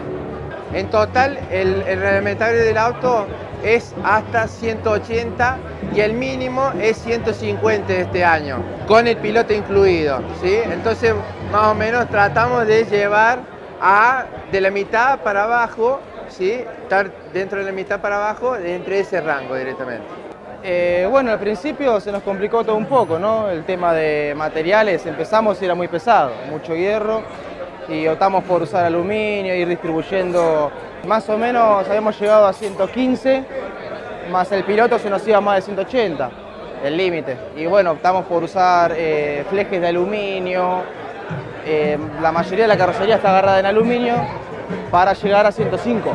En 0.73 0.89
total, 0.89 1.37
el, 1.51 1.83
el 1.83 1.99
reglamentario 1.99 2.63
del 2.63 2.77
auto 2.77 3.25
es 3.63 3.93
hasta 4.03 4.47
180 4.47 5.57
y 5.95 6.01
el 6.01 6.13
mínimo 6.13 6.71
es 6.81 6.97
150 6.97 7.93
este 7.93 8.23
año, 8.23 8.63
con 8.87 9.07
el 9.07 9.17
piloto 9.17 9.53
incluido. 9.53 10.21
¿sí? 10.41 10.55
Entonces, 10.63 11.13
más 11.51 11.67
o 11.67 11.75
menos 11.75 12.09
tratamos 12.09 12.67
de 12.67 12.85
llevar 12.85 13.39
a 13.79 14.25
de 14.51 14.61
la 14.61 14.71
mitad 14.71 15.19
para 15.19 15.43
abajo, 15.43 15.99
¿sí? 16.29 16.51
estar 16.51 17.11
dentro 17.33 17.59
de 17.59 17.65
la 17.65 17.71
mitad 17.71 17.99
para 17.99 18.17
abajo, 18.17 18.55
entre 18.55 18.99
ese 18.99 19.21
rango 19.21 19.55
directamente. 19.55 20.05
Eh, 20.63 21.07
bueno, 21.09 21.31
al 21.31 21.39
principio 21.39 21.99
se 21.99 22.11
nos 22.11 22.21
complicó 22.21 22.63
todo 22.63 22.75
un 22.75 22.85
poco, 22.85 23.17
¿no? 23.17 23.49
El 23.49 23.63
tema 23.63 23.93
de 23.93 24.35
materiales, 24.37 25.03
empezamos 25.07 25.59
y 25.59 25.65
era 25.65 25.73
muy 25.73 25.87
pesado, 25.87 26.33
mucho 26.51 26.75
hierro 26.75 27.23
y 27.91 28.07
optamos 28.07 28.43
por 28.43 28.61
usar 28.61 28.85
aluminio, 28.85 29.53
ir 29.55 29.67
distribuyendo. 29.67 30.71
Más 31.07 31.27
o 31.29 31.37
menos 31.37 31.87
habíamos 31.87 32.19
llegado 32.19 32.47
a 32.47 32.53
115 32.53 33.45
más 34.31 34.51
el 34.51 34.63
piloto 34.63 34.97
se 34.97 35.09
nos 35.09 35.27
iba 35.27 35.41
más 35.41 35.57
de 35.57 35.61
180, 35.63 36.29
el 36.83 36.97
límite. 36.97 37.37
Y 37.57 37.65
bueno, 37.65 37.91
optamos 37.91 38.25
por 38.25 38.43
usar 38.43 38.93
eh, 38.95 39.45
flejes 39.49 39.81
de 39.81 39.87
aluminio, 39.87 40.83
eh, 41.65 41.97
la 42.21 42.31
mayoría 42.31 42.63
de 42.63 42.67
la 42.69 42.77
carrocería 42.77 43.15
está 43.15 43.29
agarrada 43.29 43.59
en 43.59 43.65
aluminio 43.65 44.15
para 44.89 45.13
llegar 45.13 45.45
a 45.45 45.51
105. 45.51 46.13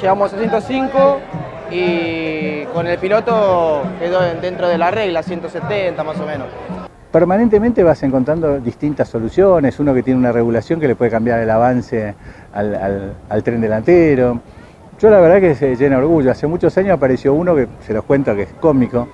Llegamos 0.00 0.32
a 0.32 0.38
105 0.38 1.20
y 1.70 2.64
con 2.66 2.86
el 2.86 2.98
piloto 2.98 3.82
quedó 3.98 4.20
dentro 4.40 4.66
de 4.66 4.78
la 4.78 4.90
regla, 4.90 5.22
170 5.22 6.02
más 6.02 6.18
o 6.18 6.26
menos. 6.26 6.48
Permanentemente 7.12 7.82
vas 7.82 8.00
encontrando 8.04 8.60
distintas 8.60 9.08
soluciones, 9.08 9.80
uno 9.80 9.92
que 9.92 10.02
tiene 10.02 10.20
una 10.20 10.30
regulación 10.30 10.78
que 10.78 10.86
le 10.86 10.94
puede 10.94 11.10
cambiar 11.10 11.40
el 11.40 11.50
avance 11.50 12.14
al, 12.52 13.42
tren 13.42 13.60
delantero, 13.60 14.40
yo 15.00 15.10
la 15.10 15.18
verdad 15.18 15.40
que 15.40 15.56
se 15.56 15.74
llena 15.74 15.96
de 15.96 16.02
orgullo. 16.02 16.30
Hace 16.30 16.46
muchos 16.46 16.76
años 16.78 16.92
apareció 16.92 17.34
uno 17.34 17.56
que, 17.56 17.66
se 17.84 17.92
los 17.92 18.04
cuento, 18.04 18.36
que 18.36 18.42
es 18.42 18.52
cómico. 18.60 19.08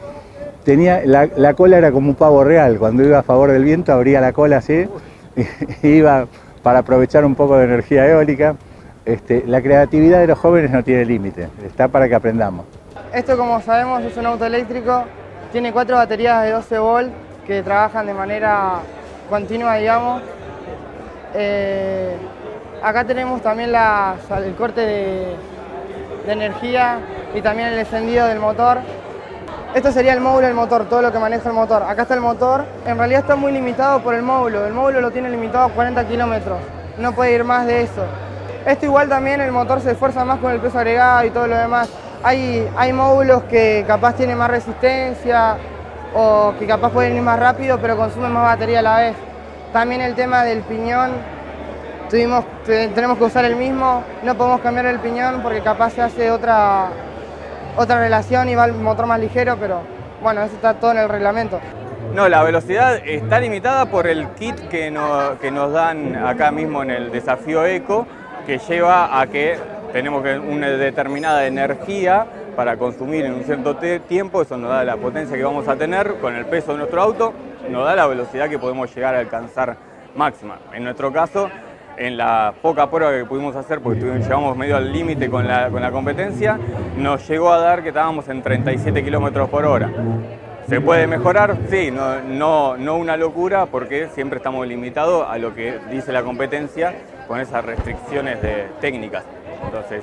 Tenía, 0.62 1.02
la, 1.06 1.28
la 1.36 1.54
cola 1.54 1.78
era 1.78 1.90
como 1.90 2.10
un 2.10 2.16
pavo 2.16 2.44
real. 2.44 2.78
Cuando 2.78 3.02
iba 3.02 3.20
a 3.20 3.22
favor 3.22 3.50
del 3.50 3.64
viento 3.64 3.92
abría 3.92 4.20
la 4.20 4.32
cola 4.32 4.58
así 4.58 4.86
y 5.82 5.88
iba 5.88 6.26
para 6.62 6.80
aprovechar 6.80 7.24
un 7.24 7.34
poco 7.34 7.56
de 7.56 7.64
energía 7.64 8.06
eólica. 8.06 8.56
Este, 9.06 9.44
la 9.46 9.62
creatividad 9.62 10.18
de 10.18 10.26
los 10.26 10.38
jóvenes 10.38 10.72
no 10.72 10.82
tiene 10.82 11.04
límite, 11.04 11.48
está 11.64 11.86
para 11.86 12.08
que 12.08 12.16
aprendamos. 12.16 12.66
Esto 13.14 13.38
como 13.38 13.60
sabemos 13.60 14.02
es 14.02 14.16
un 14.16 14.26
auto 14.26 14.44
eléctrico, 14.44 15.04
tiene 15.52 15.72
cuatro 15.72 15.94
baterías 15.94 16.42
de 16.42 16.50
12 16.50 16.78
volt 16.80 17.25
que 17.46 17.62
trabajan 17.62 18.06
de 18.06 18.14
manera 18.14 18.80
continua, 19.30 19.76
digamos. 19.76 20.22
Eh, 21.34 22.16
acá 22.82 23.04
tenemos 23.04 23.40
también 23.40 23.72
el 23.74 24.54
corte 24.54 24.80
de, 24.80 25.36
energía 26.26 26.98
y 27.34 27.40
también 27.40 27.68
el 27.68 27.78
encendido 27.78 28.26
del 28.26 28.40
motor. 28.40 28.78
Esto 29.74 29.92
sería 29.92 30.12
el 30.12 30.20
módulo 30.20 30.46
del 30.46 30.56
motor, 30.56 30.88
todo 30.88 31.02
lo 31.02 31.12
que 31.12 31.18
maneja 31.18 31.48
el 31.48 31.54
motor. 31.54 31.82
Acá 31.84 32.02
está 32.02 32.14
el 32.14 32.20
motor. 32.20 32.64
En 32.84 32.98
realidad 32.98 33.20
está 33.20 33.36
muy 33.36 33.52
limitado 33.52 34.00
por 34.00 34.14
el 34.14 34.22
módulo. 34.22 34.66
El 34.66 34.72
módulo 34.72 35.00
lo 35.00 35.10
tiene 35.10 35.28
limitado 35.28 35.66
a 35.66 35.68
40 35.68 36.08
kilómetros. 36.08 36.58
No 36.98 37.12
puede 37.12 37.34
ir 37.34 37.44
más 37.44 37.66
de 37.66 37.82
eso. 37.82 38.04
Esto 38.64 38.86
igual 38.86 39.08
también 39.08 39.40
el 39.40 39.52
motor 39.52 39.80
se 39.80 39.92
esfuerza 39.92 40.24
más 40.24 40.38
con 40.40 40.50
el 40.50 40.60
peso 40.60 40.78
agregado 40.78 41.24
y 41.26 41.30
todo 41.30 41.46
lo 41.46 41.56
demás. 41.56 41.88
Hay 42.24 42.92
módulos 42.92 43.44
que 43.44 43.84
capaz 43.86 44.14
tienen 44.14 44.36
más 44.36 44.50
resistencia 44.50 45.58
o 46.18 46.54
que 46.58 46.66
capaz 46.66 46.90
pueden 46.90 47.14
ir 47.14 47.22
más 47.22 47.38
rápido 47.38 47.78
pero 47.78 47.96
consumen 47.96 48.32
más 48.32 48.44
batería 48.44 48.78
a 48.78 48.82
la 48.82 48.96
vez. 48.98 49.14
También 49.72 50.00
el 50.00 50.14
tema 50.14 50.44
del 50.44 50.62
piñón 50.62 51.12
tuvimos, 52.08 52.44
tenemos 52.64 53.18
que 53.18 53.24
usar 53.24 53.44
el 53.44 53.56
mismo, 53.56 54.02
no 54.22 54.34
podemos 54.34 54.60
cambiar 54.62 54.86
el 54.86 54.98
piñón 55.00 55.42
porque 55.42 55.60
capaz 55.60 55.90
se 55.90 56.02
hace 56.02 56.30
otra, 56.30 56.88
otra 57.76 57.98
relación 57.98 58.48
y 58.48 58.54
va 58.54 58.64
el 58.64 58.72
motor 58.72 59.06
más 59.06 59.20
ligero, 59.20 59.56
pero 59.60 59.80
bueno, 60.22 60.42
eso 60.42 60.54
está 60.54 60.74
todo 60.74 60.92
en 60.92 60.98
el 60.98 61.08
reglamento. 61.08 61.60
No, 62.14 62.28
la 62.28 62.42
velocidad 62.42 62.96
está 63.04 63.40
limitada 63.40 63.86
por 63.86 64.06
el 64.06 64.28
kit 64.30 64.56
que, 64.68 64.90
no, 64.90 65.38
que 65.38 65.50
nos 65.50 65.72
dan 65.72 66.16
acá 66.16 66.50
mismo 66.50 66.82
en 66.82 66.90
el 66.90 67.12
desafío 67.12 67.66
eco, 67.66 68.06
que 68.46 68.58
lleva 68.58 69.20
a 69.20 69.26
que 69.26 69.58
tenemos 69.92 70.24
una 70.48 70.68
determinada 70.68 71.46
energía 71.46 72.26
para 72.56 72.76
consumir 72.76 73.26
en 73.26 73.34
un 73.34 73.44
cierto 73.44 73.76
tiempo, 74.08 74.42
eso 74.42 74.56
nos 74.56 74.70
da 74.70 74.82
la 74.82 74.96
potencia 74.96 75.36
que 75.36 75.44
vamos 75.44 75.68
a 75.68 75.76
tener 75.76 76.14
con 76.20 76.34
el 76.34 76.46
peso 76.46 76.72
de 76.72 76.78
nuestro 76.78 77.02
auto, 77.02 77.32
nos 77.70 77.84
da 77.84 77.94
la 77.94 78.06
velocidad 78.06 78.48
que 78.48 78.58
podemos 78.58 78.92
llegar 78.94 79.14
a 79.14 79.18
alcanzar 79.18 79.76
máxima. 80.16 80.58
En 80.72 80.84
nuestro 80.84 81.12
caso, 81.12 81.50
en 81.98 82.16
la 82.16 82.54
poca 82.62 82.90
prueba 82.90 83.12
que 83.12 83.24
pudimos 83.24 83.54
hacer, 83.54 83.80
porque 83.80 84.00
llegamos 84.00 84.56
medio 84.56 84.76
al 84.76 84.92
límite 84.92 85.28
con 85.28 85.46
la, 85.46 85.68
con 85.68 85.82
la 85.82 85.90
competencia, 85.90 86.58
nos 86.96 87.28
llegó 87.28 87.52
a 87.52 87.58
dar 87.58 87.82
que 87.82 87.88
estábamos 87.88 88.28
en 88.28 88.42
37 88.42 89.04
kilómetros 89.04 89.48
por 89.50 89.64
hora. 89.64 89.90
¿Se 90.68 90.80
puede 90.80 91.06
mejorar? 91.06 91.56
Sí, 91.70 91.92
no, 91.92 92.20
no, 92.22 92.76
no 92.76 92.96
una 92.96 93.16
locura 93.16 93.66
porque 93.66 94.08
siempre 94.08 94.38
estamos 94.38 94.66
limitados 94.66 95.24
a 95.28 95.38
lo 95.38 95.54
que 95.54 95.78
dice 95.90 96.12
la 96.12 96.24
competencia 96.24 96.92
con 97.28 97.38
esas 97.38 97.64
restricciones 97.64 98.42
de 98.42 98.66
técnicas. 98.80 99.24
Entonces, 99.64 100.02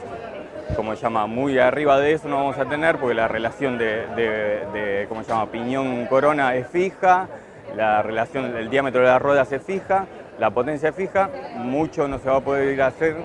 como 0.76 0.95
se 0.95 1.02
llama, 1.02 1.28
muy 1.28 1.60
arriba 1.60 1.99
de 1.99 2.13
eso 2.13 2.28
no 2.28 2.38
vamos 2.38 2.58
a 2.58 2.65
tener 2.65 2.97
porque 2.97 3.13
la 3.13 3.28
relación 3.28 3.78
de, 3.78 4.08
de, 4.15 4.65
de 4.73 5.06
¿cómo 5.08 5.23
se 5.23 5.30
llama?, 5.30 5.52
piñón-corona 5.52 6.56
es 6.56 6.67
fija, 6.67 7.28
la 7.76 8.02
relación, 8.02 8.56
el 8.56 8.69
diámetro 8.69 9.02
de 9.02 9.08
las 9.08 9.21
ruedas 9.21 9.52
es 9.52 9.62
fija, 9.62 10.06
la 10.39 10.52
potencia 10.52 10.93
fija, 10.93 11.30
mucho 11.56 12.08
no 12.08 12.19
se 12.19 12.30
va 12.30 12.38
a 12.38 12.41
poder 12.41 12.73
ir 12.73 12.82
hacer, 12.82 13.15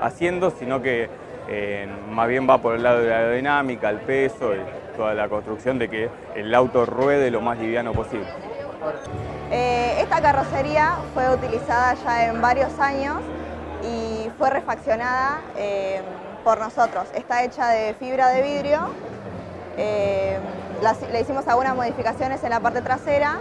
haciendo, 0.00 0.50
sino 0.50 0.82
que 0.82 1.08
eh, 1.48 1.88
más 2.10 2.28
bien 2.28 2.48
va 2.48 2.58
por 2.58 2.74
el 2.74 2.82
lado 2.82 3.00
de 3.00 3.08
la 3.08 3.18
aerodinámica, 3.18 3.88
el 3.88 4.00
peso 4.00 4.54
y 4.54 4.58
toda 4.96 5.14
la 5.14 5.28
construcción 5.28 5.78
de 5.78 5.88
que 5.88 6.10
el 6.34 6.54
auto 6.54 6.84
ruede 6.84 7.30
lo 7.30 7.40
más 7.40 7.58
liviano 7.58 7.92
posible. 7.92 8.26
Eh, 9.50 9.96
esta 10.00 10.20
carrocería 10.20 10.96
fue 11.14 11.28
utilizada 11.34 11.94
ya 11.94 12.26
en 12.26 12.40
varios 12.40 12.78
años 12.78 13.16
y 13.82 14.28
fue 14.36 14.50
refaccionada 14.50 15.40
eh, 15.56 16.00
por 16.48 16.60
nosotros. 16.60 17.04
Está 17.14 17.44
hecha 17.44 17.68
de 17.68 17.92
fibra 17.92 18.28
de 18.28 18.40
vidrio, 18.40 18.88
eh, 19.76 20.38
le 21.12 21.20
hicimos 21.20 21.46
algunas 21.46 21.76
modificaciones 21.76 22.42
en 22.42 22.48
la 22.48 22.58
parte 22.58 22.80
trasera 22.80 23.40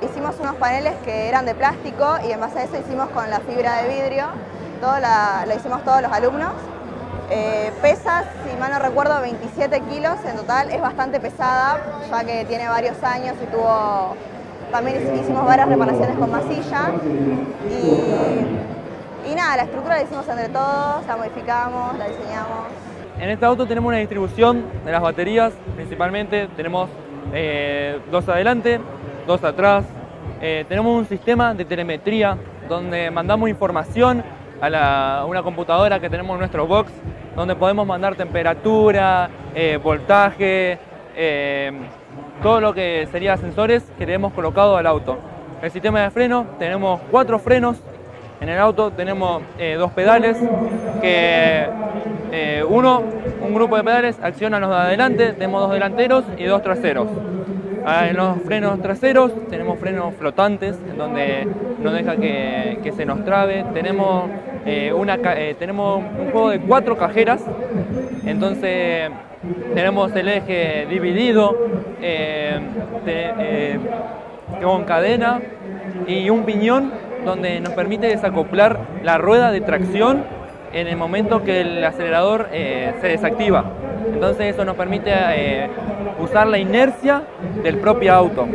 hicimos 0.00 0.36
unos 0.38 0.54
paneles 0.54 0.94
que 1.04 1.28
eran 1.28 1.44
de 1.44 1.56
plástico 1.56 2.18
y 2.24 2.30
en 2.30 2.38
base 2.38 2.60
a 2.60 2.62
eso 2.62 2.78
hicimos 2.78 3.08
con 3.08 3.28
la 3.28 3.40
fibra 3.40 3.82
de 3.82 3.88
vidrio, 3.88 4.26
todo 4.80 5.00
la, 5.00 5.44
lo 5.44 5.56
hicimos 5.56 5.82
todos 5.82 6.02
los 6.02 6.12
alumnos. 6.12 6.52
Eh, 7.32 7.72
pesa, 7.82 8.22
si 8.44 8.56
mal 8.60 8.70
no 8.70 8.78
recuerdo, 8.78 9.20
27 9.20 9.80
kilos 9.90 10.14
en 10.24 10.36
total. 10.36 10.70
Es 10.70 10.80
bastante 10.80 11.18
pesada, 11.18 11.78
ya 12.08 12.24
que 12.24 12.44
tiene 12.44 12.68
varios 12.68 13.02
años 13.02 13.34
y 13.42 13.46
tuvo. 13.46 14.14
También 14.70 15.18
hicimos 15.20 15.44
varias 15.44 15.68
reparaciones 15.68 16.16
con 16.16 16.30
masilla. 16.30 16.92
Y 19.30 19.34
nada, 19.34 19.56
la 19.56 19.62
estructura 19.64 19.96
la 19.96 20.02
hicimos 20.02 20.28
entre 20.28 20.48
todos, 20.48 21.06
la 21.06 21.16
modificamos, 21.16 21.98
la 21.98 22.08
diseñamos. 22.08 22.66
En 23.18 23.28
este 23.30 23.44
auto 23.44 23.66
tenemos 23.66 23.88
una 23.88 23.98
distribución 23.98 24.64
de 24.84 24.92
las 24.92 25.02
baterías, 25.02 25.52
principalmente 25.76 26.48
tenemos 26.56 26.88
eh, 27.34 27.98
dos 28.10 28.28
adelante, 28.28 28.80
dos 29.26 29.44
atrás. 29.44 29.84
Eh, 30.40 30.64
tenemos 30.68 30.96
un 30.96 31.06
sistema 31.06 31.52
de 31.52 31.64
telemetría 31.66 32.36
donde 32.68 33.10
mandamos 33.10 33.48
información 33.50 34.22
a, 34.60 34.70
la- 34.70 35.18
a 35.20 35.24
una 35.26 35.42
computadora 35.42 36.00
que 36.00 36.08
tenemos 36.08 36.32
en 36.34 36.38
nuestro 36.40 36.66
box, 36.66 36.90
donde 37.36 37.54
podemos 37.56 37.86
mandar 37.86 38.14
temperatura, 38.16 39.28
eh, 39.54 39.78
voltaje, 39.82 40.78
eh, 41.14 41.72
todo 42.42 42.60
lo 42.60 42.72
que 42.72 43.06
sería 43.12 43.36
sensores 43.36 43.82
que 43.98 44.06
le 44.06 44.14
hemos 44.14 44.32
colocado 44.32 44.76
al 44.78 44.86
auto. 44.86 45.18
El 45.60 45.70
sistema 45.70 46.00
de 46.00 46.10
freno, 46.10 46.46
tenemos 46.58 47.00
cuatro 47.10 47.38
frenos 47.38 47.76
en 48.40 48.48
el 48.48 48.58
auto, 48.58 48.90
tenemos 48.90 49.42
eh, 49.58 49.74
dos 49.74 49.92
pedales 49.92 50.38
que 51.02 51.66
eh, 52.32 52.64
uno, 52.66 53.02
un 53.42 53.54
grupo 53.54 53.76
de 53.76 53.84
pedales 53.84 54.18
accionan 54.22 54.62
los 54.62 54.70
de 54.70 54.76
adelante, 54.76 55.32
tenemos 55.32 55.60
dos 55.62 55.72
delanteros 55.72 56.24
y 56.38 56.44
dos 56.44 56.62
traseros. 56.62 57.08
Ah, 57.84 58.08
En 58.08 58.16
los 58.16 58.38
frenos 58.42 58.80
traseros 58.80 59.32
tenemos 59.48 59.78
frenos 59.78 60.14
flotantes, 60.14 60.78
donde 60.96 61.46
no 61.82 61.92
deja 61.92 62.16
que, 62.16 62.78
que 62.82 62.92
se 62.92 63.04
nos 63.04 63.24
trabe. 63.24 63.64
Tenemos, 63.74 64.24
eh, 64.64 64.92
una, 64.92 65.18
tenemos 65.58 66.02
un 66.18 66.30
juego 66.30 66.50
de 66.50 66.60
cuatro 66.60 66.96
cajeras, 66.96 67.42
entonces 68.24 69.10
tenemos 69.74 70.14
el 70.14 70.28
eje 70.28 70.86
dividido 70.90 71.56
eh, 72.02 73.78
con 74.62 74.84
cadena 74.84 75.40
y 76.06 76.28
un 76.28 76.44
piñón 76.44 76.92
donde 77.24 77.60
nos 77.60 77.72
permite 77.74 78.06
desacoplar 78.06 78.80
la 79.02 79.18
rueda 79.18 79.50
de 79.50 79.60
tracción 79.60 80.39
en 80.72 80.86
el 80.86 80.96
momento 80.96 81.42
que 81.42 81.60
el 81.60 81.84
acelerador 81.84 82.48
eh, 82.52 82.92
se 83.00 83.08
desactiva. 83.08 83.64
Entonces 84.12 84.54
eso 84.54 84.64
nos 84.64 84.76
permite 84.76 85.10
eh, 85.12 85.68
usar 86.20 86.46
la 86.46 86.58
inercia 86.58 87.22
del 87.62 87.78
propio 87.78 88.14
auto. 88.14 88.46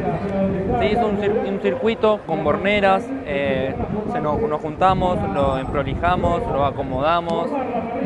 Se 0.79 0.87
hizo 0.87 1.07
un, 1.07 1.17
cir- 1.17 1.47
un 1.49 1.59
circuito 1.61 2.19
con 2.25 2.43
borneras, 2.43 3.07
eh, 3.25 3.73
se 4.11 4.19
nos, 4.19 4.41
nos 4.41 4.61
juntamos, 4.61 5.17
lo 5.33 5.57
emprolijamos, 5.57 6.41
lo 6.51 6.65
acomodamos. 6.65 7.47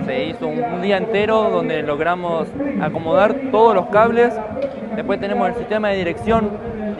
Se 0.05 0.25
hizo 0.25 0.47
un, 0.47 0.61
un 0.63 0.81
día 0.81 0.97
entero 0.97 1.49
donde 1.49 1.81
logramos 1.81 2.47
acomodar 2.81 3.35
todos 3.51 3.73
los 3.75 3.87
cables. 3.87 4.33
Después 4.95 5.19
tenemos 5.19 5.49
el 5.49 5.55
sistema 5.55 5.89
de 5.89 5.97
dirección. 5.97 6.49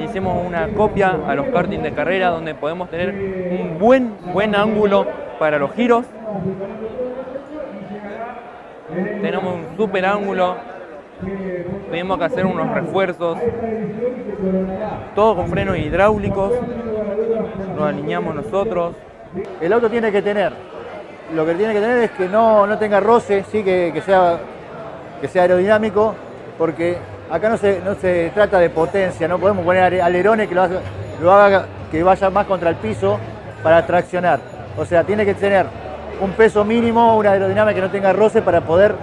Hicimos 0.04 0.46
una 0.46 0.70
copia 0.70 1.16
a 1.28 1.36
los 1.36 1.48
karting 1.48 1.80
de 1.82 1.92
carrera 1.92 2.30
donde 2.30 2.56
podemos 2.56 2.90
tener 2.90 3.10
un 3.10 3.78
buen, 3.78 4.14
buen 4.34 4.56
ángulo 4.56 5.06
para 5.38 5.60
los 5.60 5.72
giros. 5.74 6.06
Tenemos 9.22 9.56
un 9.56 9.78
super 9.78 10.06
ángulo. 10.06 10.56
Tuvimos 11.90 12.18
que 12.18 12.24
hacer 12.24 12.46
unos 12.46 12.74
refuerzos. 12.74 13.38
Todo 15.16 15.36
con 15.36 15.48
frenos 15.48 15.78
hidráulicos. 15.78 16.54
Lo 17.78 17.86
alineamos 17.86 18.36
nosotros. 18.36 18.96
El 19.62 19.74
auto 19.74 19.90
tiene 19.90 20.12
que 20.12 20.22
tener, 20.24 20.52
lo 21.36 21.46
que 21.46 21.54
tiene 21.54 21.74
que 21.74 21.80
tener 21.80 21.98
es 22.00 22.12
que 22.12 22.28
no, 22.28 22.66
no 22.66 22.80
tenga 22.80 23.00
roce, 23.00 23.44
sí 23.52 23.64
que, 23.64 23.92
que 23.94 24.02
sea, 24.02 24.40
que 25.22 25.28
sea 25.28 25.44
aerodinámico, 25.44 26.16
porque 26.58 26.98
acá 27.30 27.48
no 27.48 27.58
se, 27.58 27.80
no 27.86 27.94
se 27.94 28.32
trata 28.34 28.58
de 28.58 28.72
potencia, 28.72 29.28
no 29.28 29.38
podemos 29.38 29.64
poner 29.64 29.84
ale- 29.84 30.02
alerones 30.02 30.48
que 30.50 30.56
lo 30.56 31.32
haga 31.32 31.66
que 31.92 32.02
vaya 32.02 32.32
más 32.32 32.48
contra 32.48 32.72
el 32.72 32.78
piso 32.78 33.20
para 33.62 33.86
traccionar. 33.86 34.40
O 34.76 34.84
sea, 34.84 35.04
tiene 35.04 35.24
que 35.26 35.36
tener 35.36 35.68
un 36.20 36.32
peso 36.32 36.66
mínimo, 36.66 37.18
una 37.18 37.32
aerodinámica 37.32 37.76
que 37.76 37.82
no 37.82 37.90
tenga 37.90 38.14
roce 38.14 38.42
para 38.42 38.62
poder, 38.62 38.96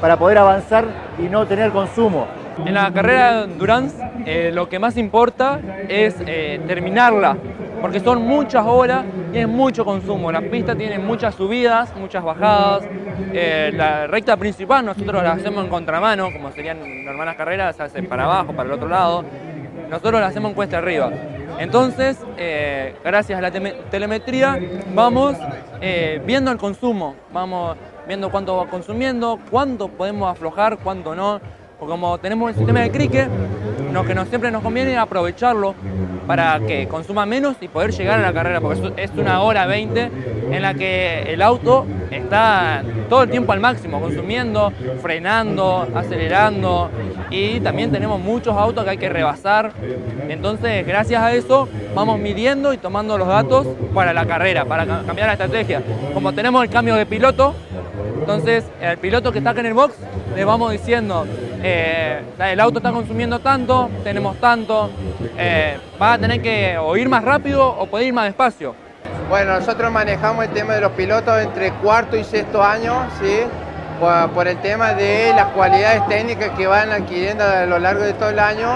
para 0.00 0.16
poder 0.16 0.38
avanzar 0.38 0.84
y 1.18 1.22
no 1.22 1.46
tener 1.46 1.70
consumo. 1.70 2.26
En 2.64 2.74
la 2.74 2.92
carrera 2.92 3.38
de 3.46 3.52
endurance 3.52 3.96
eh, 4.26 4.50
lo 4.52 4.68
que 4.68 4.78
más 4.78 4.96
importa 4.96 5.58
es 5.88 6.14
eh, 6.26 6.60
terminarla, 6.66 7.36
porque 7.80 7.98
son 7.98 8.22
muchas 8.22 8.64
horas 8.66 9.04
y 9.32 9.38
es 9.38 9.48
mucho 9.48 9.84
consumo. 9.84 10.30
La 10.30 10.42
pista 10.42 10.74
tiene 10.74 10.98
muchas 10.98 11.34
subidas, 11.34 11.94
muchas 11.96 12.22
bajadas. 12.22 12.84
Eh, 13.32 13.72
la 13.74 14.06
recta 14.06 14.36
principal 14.36 14.84
nosotros 14.84 15.22
la 15.22 15.32
hacemos 15.32 15.64
en 15.64 15.70
contramano, 15.70 16.32
como 16.32 16.52
serían 16.52 16.78
normales 17.04 17.36
carreras, 17.36 17.76
se 17.76 17.82
hace 17.82 18.02
para 18.02 18.24
abajo, 18.24 18.52
para 18.52 18.68
el 18.68 18.74
otro 18.74 18.88
lado. 18.88 19.24
Nosotros 19.90 20.20
la 20.20 20.28
hacemos 20.28 20.50
en 20.50 20.54
cuesta 20.54 20.78
arriba. 20.78 21.10
Entonces, 21.58 22.18
eh, 22.38 22.94
gracias 23.04 23.38
a 23.38 23.42
la 23.42 23.50
telemetría, 23.50 24.58
vamos 24.94 25.36
eh, 25.80 26.20
viendo 26.26 26.50
el 26.50 26.58
consumo, 26.58 27.14
vamos 27.32 27.76
viendo 28.06 28.30
cuánto 28.30 28.56
va 28.56 28.66
consumiendo, 28.66 29.38
cuánto 29.50 29.88
podemos 29.88 30.30
aflojar, 30.30 30.78
cuánto 30.78 31.14
no. 31.14 31.40
Porque 31.78 31.90
como 31.90 32.18
tenemos 32.18 32.50
el 32.50 32.56
sistema 32.56 32.80
de 32.80 32.90
crique, 32.90 33.26
lo 33.92 34.04
que 34.04 34.14
nos, 34.14 34.28
siempre 34.28 34.50
nos 34.50 34.62
conviene 34.62 34.92
es 34.92 34.98
aprovecharlo 34.98 35.74
para 36.26 36.60
que 36.60 36.86
consuma 36.88 37.26
menos 37.26 37.56
y 37.60 37.68
poder 37.68 37.90
llegar 37.92 38.18
a 38.18 38.22
la 38.22 38.32
carrera, 38.32 38.60
porque 38.60 38.92
es- 38.96 39.10
una 39.16 39.42
hora 39.42 39.66
20 39.66 40.10
en 40.50 40.62
la 40.62 40.74
que 40.74 41.22
el 41.32 41.42
auto 41.42 41.86
está 42.10 42.82
todo 43.08 43.22
el 43.24 43.30
tiempo 43.30 43.52
al 43.52 43.60
máximo, 43.60 44.00
consumiendo, 44.00 44.72
frenando, 45.00 45.86
acelerando 45.94 46.90
y 47.30 47.60
también 47.60 47.90
tenemos 47.90 48.20
muchos 48.20 48.56
autos 48.56 48.84
que 48.84 48.90
hay 48.90 48.98
que 48.98 49.08
rebasar. 49.08 49.72
Entonces, 50.28 50.86
gracias 50.86 51.22
a 51.22 51.32
eso, 51.32 51.68
vamos 51.94 52.18
midiendo 52.18 52.72
y 52.72 52.78
tomando 52.78 53.18
los 53.18 53.28
datos 53.28 53.66
para 53.94 54.12
la 54.12 54.24
carrera, 54.26 54.64
para 54.64 54.86
ca- 54.86 55.02
cambiar 55.06 55.26
la 55.28 55.32
estrategia. 55.34 55.82
Como 56.14 56.32
tenemos 56.32 56.62
el 56.64 56.70
cambio 56.70 56.94
de 56.94 57.06
piloto, 57.06 57.54
entonces, 58.18 58.64
el 58.80 58.98
piloto 58.98 59.32
que 59.32 59.38
está 59.38 59.50
acá 59.50 59.60
en 59.60 59.66
el 59.66 59.74
box, 59.74 59.94
le 60.34 60.44
vamos 60.44 60.72
diciendo, 60.72 61.26
eh, 61.62 62.20
el 62.38 62.60
auto 62.60 62.78
está 62.78 62.90
consumiendo 62.92 63.38
tanto, 63.40 63.90
tenemos 64.04 64.36
tanto, 64.36 64.90
eh, 65.36 65.76
va 66.00 66.11
a 66.12 66.18
tener 66.18 66.42
que 66.42 66.76
o 66.78 66.96
ir 66.96 67.08
más 67.08 67.24
rápido 67.24 67.66
o 67.66 67.86
puede 67.86 68.04
ir 68.04 68.12
más 68.12 68.26
despacio. 68.26 68.74
Bueno, 69.28 69.58
nosotros 69.58 69.90
manejamos 69.90 70.44
el 70.44 70.50
tema 70.50 70.74
de 70.74 70.82
los 70.82 70.92
pilotos 70.92 71.40
entre 71.40 71.72
cuarto 71.72 72.16
y 72.16 72.24
sexto 72.24 72.62
año, 72.62 73.08
¿sí? 73.20 73.40
Por, 74.34 74.48
el 74.48 74.60
tema 74.60 74.94
de 74.94 75.32
las 75.34 75.46
cualidades 75.52 76.06
técnicas 76.08 76.50
que 76.50 76.66
van 76.66 76.90
adquiriendo 76.90 77.44
a 77.44 77.66
lo 77.66 77.78
largo 77.78 78.02
de 78.02 78.12
todo 78.14 78.30
el 78.30 78.40
año, 78.40 78.68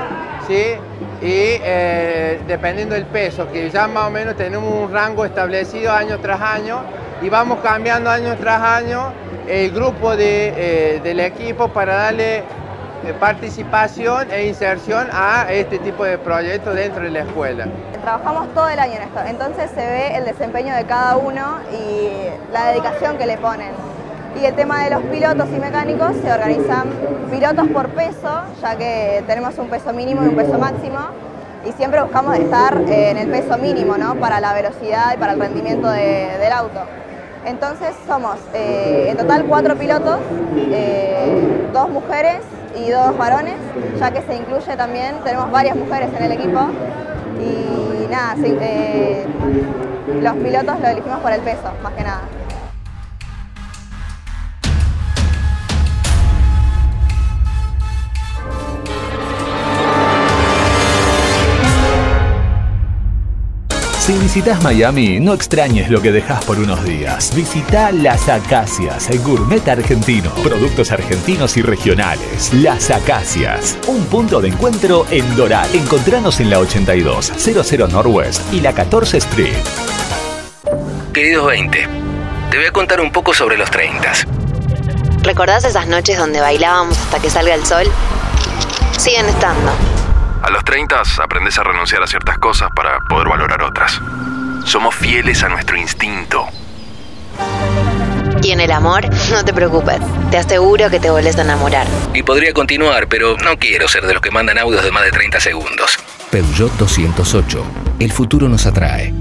¿sí? 0.46 0.76
Y 1.20 1.58
eh, 1.62 2.40
dependiendo 2.46 2.94
del 2.94 3.06
peso, 3.06 3.50
que 3.50 3.68
ya 3.68 3.88
más 3.88 4.06
o 4.06 4.10
menos 4.10 4.36
tenemos 4.36 4.72
un 4.72 4.92
rango 4.92 5.24
establecido 5.24 5.92
año 5.92 6.18
tras 6.20 6.40
año 6.40 6.80
y 7.20 7.28
vamos 7.28 7.58
cambiando 7.60 8.08
año 8.08 8.36
tras 8.36 8.62
año 8.62 9.12
el 9.48 9.72
grupo 9.72 10.16
de, 10.16 10.54
eh, 10.56 11.00
del 11.02 11.20
equipo 11.20 11.68
para 11.68 11.96
darle 11.96 12.44
participación 13.14 14.30
e 14.30 14.46
inserción 14.46 15.08
a 15.12 15.46
este 15.52 15.78
tipo 15.78 16.04
de 16.04 16.18
proyectos 16.18 16.74
dentro 16.74 17.02
de 17.02 17.10
la 17.10 17.20
escuela. 17.20 17.66
Trabajamos 18.02 18.52
todo 18.54 18.68
el 18.68 18.78
año 18.78 18.94
en 18.96 19.02
esto, 19.02 19.20
entonces 19.26 19.70
se 19.70 19.84
ve 19.86 20.16
el 20.16 20.24
desempeño 20.24 20.74
de 20.74 20.84
cada 20.84 21.16
uno 21.16 21.58
y 21.72 22.52
la 22.52 22.66
dedicación 22.68 23.18
que 23.18 23.26
le 23.26 23.36
ponen. 23.38 23.72
Y 24.40 24.44
el 24.44 24.54
tema 24.54 24.84
de 24.84 24.90
los 24.90 25.02
pilotos 25.04 25.46
y 25.48 25.58
mecánicos, 25.58 26.12
se 26.22 26.30
organizan 26.30 26.88
pilotos 27.30 27.68
por 27.68 27.88
peso, 27.90 28.42
ya 28.60 28.76
que 28.76 29.24
tenemos 29.26 29.56
un 29.58 29.68
peso 29.68 29.92
mínimo 29.92 30.22
y 30.24 30.28
un 30.28 30.36
peso 30.36 30.58
máximo, 30.58 30.98
y 31.64 31.72
siempre 31.72 32.02
buscamos 32.02 32.36
estar 32.36 32.76
eh, 32.86 33.10
en 33.10 33.16
el 33.18 33.28
peso 33.30 33.56
mínimo, 33.58 33.96
¿no? 33.96 34.14
Para 34.16 34.38
la 34.40 34.52
velocidad 34.52 35.14
y 35.14 35.16
para 35.16 35.32
el 35.32 35.40
rendimiento 35.40 35.88
de- 35.90 36.36
del 36.38 36.52
auto. 36.52 36.80
Entonces 37.46 37.94
somos 38.06 38.36
eh, 38.54 39.06
en 39.08 39.16
total 39.16 39.46
cuatro 39.46 39.74
pilotos, 39.76 40.18
eh, 40.70 41.68
dos 41.72 41.88
mujeres 41.88 42.40
y 42.76 42.90
dos 42.90 43.16
varones, 43.16 43.56
ya 43.98 44.10
que 44.10 44.22
se 44.22 44.34
incluye 44.34 44.76
también, 44.76 45.16
tenemos 45.24 45.50
varias 45.50 45.76
mujeres 45.76 46.10
en 46.16 46.24
el 46.24 46.32
equipo 46.32 46.60
y 47.40 48.06
nada, 48.10 48.34
eh, 48.44 49.26
los 50.20 50.34
pilotos 50.36 50.80
lo 50.80 50.88
elegimos 50.88 51.18
por 51.20 51.32
el 51.32 51.40
peso, 51.40 51.72
más 51.82 51.92
que 51.94 52.02
nada. 52.02 52.22
Si 64.06 64.16
visitas 64.18 64.62
Miami, 64.62 65.18
no 65.18 65.34
extrañes 65.34 65.90
lo 65.90 66.00
que 66.00 66.12
dejas 66.12 66.44
por 66.44 66.60
unos 66.60 66.84
días. 66.84 67.34
Visita 67.34 67.90
Las 67.90 68.28
Acacias, 68.28 69.10
el 69.10 69.18
gourmet 69.18 69.66
argentino. 69.66 70.30
Productos 70.44 70.92
argentinos 70.92 71.56
y 71.56 71.62
regionales. 71.62 72.54
Las 72.54 72.92
Acacias, 72.92 73.76
un 73.88 74.04
punto 74.06 74.40
de 74.40 74.50
encuentro 74.50 75.06
en 75.10 75.34
Doral. 75.34 75.68
Encontranos 75.74 76.38
en 76.38 76.50
la 76.50 76.60
82, 76.60 77.32
00 77.36 77.88
Northwest 77.88 78.54
y 78.54 78.60
la 78.60 78.72
14 78.72 79.16
Street. 79.18 79.56
Queridos 81.12 81.48
20, 81.48 81.88
te 82.52 82.58
voy 82.58 82.66
a 82.66 82.70
contar 82.70 83.00
un 83.00 83.10
poco 83.10 83.34
sobre 83.34 83.56
los 83.56 83.72
30. 83.72 84.12
¿Recordás 85.24 85.64
esas 85.64 85.88
noches 85.88 86.16
donde 86.16 86.40
bailábamos 86.40 86.96
hasta 86.96 87.18
que 87.18 87.28
salga 87.28 87.56
el 87.56 87.66
sol? 87.66 87.86
Siguen 88.96 89.26
estando. 89.26 89.95
A 90.46 90.50
los 90.50 90.62
30 90.62 91.02
aprendes 91.24 91.58
a 91.58 91.64
renunciar 91.64 92.04
a 92.04 92.06
ciertas 92.06 92.38
cosas 92.38 92.68
para 92.72 93.00
poder 93.00 93.28
valorar 93.28 93.60
otras. 93.62 94.00
Somos 94.64 94.94
fieles 94.94 95.42
a 95.42 95.48
nuestro 95.48 95.76
instinto. 95.76 96.46
Y 98.44 98.52
en 98.52 98.60
el 98.60 98.70
amor, 98.70 99.10
no 99.32 99.44
te 99.44 99.52
preocupes. 99.52 99.98
Te 100.30 100.38
aseguro 100.38 100.88
que 100.88 101.00
te 101.00 101.10
volvés 101.10 101.36
a 101.36 101.42
enamorar. 101.42 101.88
Y 102.14 102.22
podría 102.22 102.52
continuar, 102.52 103.08
pero 103.08 103.36
no 103.38 103.58
quiero 103.58 103.88
ser 103.88 104.06
de 104.06 104.12
los 104.14 104.22
que 104.22 104.30
mandan 104.30 104.56
audios 104.58 104.84
de 104.84 104.92
más 104.92 105.02
de 105.02 105.10
30 105.10 105.40
segundos. 105.40 105.98
Peugeot 106.30 106.72
208. 106.74 107.64
El 107.98 108.12
futuro 108.12 108.48
nos 108.48 108.66
atrae. 108.66 109.12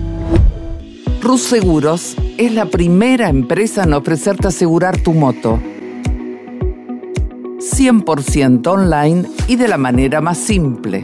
Rus 1.23 1.41
Seguros 1.41 2.15
es 2.37 2.51
la 2.51 2.67
primera 2.67 3.29
empresa 3.29 3.81
en 3.81 3.93
ofrecerte 3.93 4.49
asegurar 4.49 4.97
tu 4.97 5.13
moto. 5.13 5.59
100% 7.57 8.67
online 8.67 9.27
y 9.47 9.55
de 9.55 9.67
la 9.67 9.77
manera 9.77 10.21
más 10.21 10.37
simple. 10.37 11.03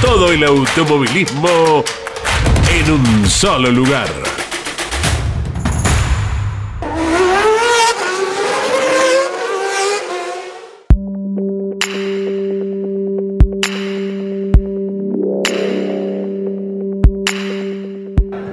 Todo 0.00 0.30
el 0.32 0.44
automovilismo 0.44 1.84
en 2.72 2.92
un 2.92 3.26
solo 3.26 3.70
lugar. 3.70 4.06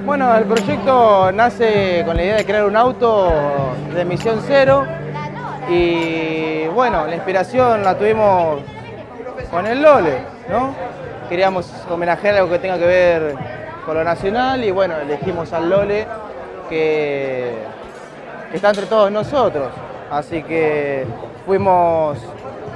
Bueno, 0.04 0.36
el 0.36 0.44
proyecto 0.44 1.30
nace 1.32 2.02
con 2.04 2.16
la 2.16 2.22
idea 2.24 2.36
de 2.36 2.44
crear 2.44 2.64
un 2.64 2.76
auto 2.76 3.32
de 3.94 4.00
emisión 4.00 4.42
cero 4.46 4.84
y 5.70 6.66
bueno, 6.68 7.06
la 7.06 7.14
inspiración 7.14 7.84
la 7.84 7.96
tuvimos 7.96 8.60
con 9.50 9.66
el 9.66 9.80
Lole, 9.80 10.18
¿no? 10.50 10.74
Queríamos 11.28 11.72
homenajear 11.90 12.36
algo 12.36 12.50
que 12.50 12.58
tenga 12.60 12.78
que 12.78 12.86
ver 12.86 13.34
con 13.84 13.96
lo 13.96 14.04
nacional 14.04 14.62
y 14.62 14.70
bueno, 14.70 14.96
elegimos 14.96 15.52
al 15.52 15.68
Lole 15.68 16.06
que, 16.68 17.52
está 18.52 18.68
entre 18.68 18.86
todos 18.86 19.10
nosotros. 19.10 19.68
Así 20.10 20.42
que 20.44 21.04
fuimos 21.44 22.18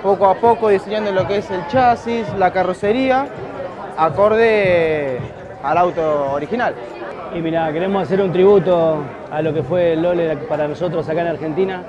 poco 0.02 0.26
a 0.26 0.34
poco 0.34 0.68
diseñando 0.68 1.12
lo 1.12 1.28
que 1.28 1.38
es 1.38 1.50
el 1.50 1.64
chasis, 1.68 2.26
la 2.38 2.52
carrocería, 2.52 3.28
acorde 3.96 5.18
al 5.62 5.78
auto 5.78 6.32
original. 6.32 6.74
Y 7.32 7.40
mira, 7.40 7.72
queremos 7.72 8.02
hacer 8.02 8.20
un 8.20 8.32
tributo 8.32 9.04
a 9.30 9.42
lo 9.42 9.54
que 9.54 9.62
fue 9.62 9.92
el 9.92 10.02
Lole 10.02 10.36
para 10.48 10.66
nosotros 10.66 11.08
acá 11.08 11.20
en 11.20 11.28
Argentina. 11.28 11.82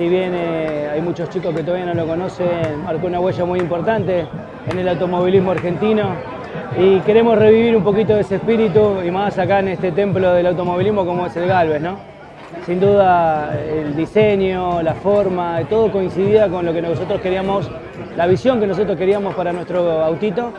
Si 0.00 0.08
bien 0.08 0.32
eh, 0.34 0.88
hay 0.90 1.02
muchos 1.02 1.28
chicos 1.28 1.54
que 1.54 1.62
todavía 1.62 1.84
no 1.84 1.92
lo 1.92 2.06
conocen, 2.06 2.82
marcó 2.84 3.06
una 3.06 3.20
huella 3.20 3.44
muy 3.44 3.58
importante 3.58 4.24
en 4.66 4.78
el 4.78 4.88
automovilismo 4.88 5.50
argentino 5.50 6.14
y 6.78 7.00
queremos 7.00 7.36
revivir 7.36 7.76
un 7.76 7.84
poquito 7.84 8.14
de 8.14 8.22
ese 8.22 8.36
espíritu 8.36 9.02
y 9.06 9.10
más 9.10 9.38
acá 9.38 9.58
en 9.58 9.68
este 9.68 9.92
templo 9.92 10.32
del 10.32 10.46
automovilismo 10.46 11.04
como 11.04 11.26
es 11.26 11.36
el 11.36 11.46
Galvez, 11.46 11.82
¿no? 11.82 11.98
Sin 12.64 12.80
duda 12.80 13.54
el 13.60 13.94
diseño, 13.94 14.80
la 14.80 14.94
forma, 14.94 15.60
todo 15.68 15.92
coincidía 15.92 16.48
con 16.48 16.64
lo 16.64 16.72
que 16.72 16.80
nosotros 16.80 17.20
queríamos, 17.20 17.70
la 18.16 18.26
visión 18.26 18.58
que 18.58 18.66
nosotros 18.66 18.96
queríamos 18.96 19.34
para 19.34 19.52
nuestro 19.52 20.02
autito 20.02 20.50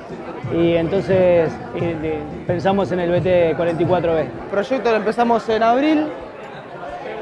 y 0.55 0.73
entonces 0.73 1.51
eh, 1.77 2.19
pensamos 2.45 2.91
en 2.91 2.99
el 2.99 3.09
BT44B. 3.09 4.19
El 4.19 4.27
proyecto 4.51 4.91
lo 4.91 4.97
empezamos 4.97 5.49
en 5.49 5.63
abril 5.63 6.05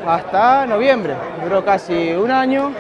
hasta 0.08 0.66
noviembre, 0.66 1.16
duró 1.44 1.64
casi 1.64 2.14
un 2.14 2.32
año. 2.32 2.72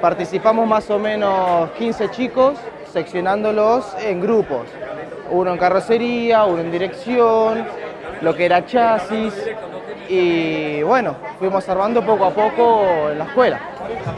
Participamos 0.00 0.66
más 0.66 0.90
o 0.90 0.98
menos 0.98 1.70
15 1.72 2.10
chicos, 2.10 2.58
seccionándolos 2.92 3.96
en 4.00 4.20
grupos. 4.20 4.66
Uno 5.30 5.52
en 5.52 5.58
carrocería, 5.58 6.44
uno 6.44 6.60
en 6.60 6.70
dirección, 6.70 7.64
lo 8.20 8.34
que 8.34 8.44
era 8.44 8.64
chasis. 8.64 9.34
Y 10.08 10.82
bueno, 10.82 11.16
fuimos 11.38 11.68
armando 11.68 12.04
poco 12.04 12.26
a 12.26 12.30
poco 12.30 13.10
en 13.10 13.18
la 13.18 13.24
escuela. 13.24 13.60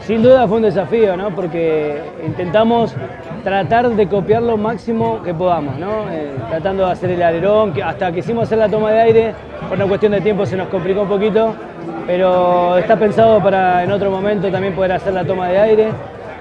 Sin 0.01 0.21
duda 0.21 0.47
fue 0.47 0.57
un 0.57 0.63
desafío, 0.63 1.15
¿no? 1.17 1.33
Porque 1.33 2.01
intentamos 2.25 2.93
tratar 3.43 3.89
de 3.89 4.07
copiar 4.07 4.43
lo 4.43 4.57
máximo 4.57 5.21
que 5.23 5.33
podamos, 5.33 5.77
¿no? 5.77 6.09
Eh, 6.11 6.35
tratando 6.49 6.85
de 6.85 6.91
hacer 6.91 7.11
el 7.11 7.23
alerón, 7.23 7.73
hasta 7.83 8.11
que 8.11 8.19
hicimos 8.19 8.43
hacer 8.43 8.57
la 8.57 8.69
toma 8.69 8.91
de 8.91 9.01
aire, 9.01 9.33
por 9.67 9.77
una 9.77 9.87
cuestión 9.87 10.11
de 10.11 10.21
tiempo 10.21 10.45
se 10.45 10.57
nos 10.57 10.67
complicó 10.67 11.01
un 11.01 11.09
poquito, 11.09 11.55
pero 12.09 12.75
está 12.79 12.95
pensado 12.97 13.39
para 13.39 13.83
en 13.83 13.91
otro 13.91 14.09
momento 14.09 14.49
también 14.51 14.73
poder 14.73 14.93
hacer 14.93 15.13
la 15.13 15.23
toma 15.23 15.49
de 15.49 15.59
aire 15.59 15.89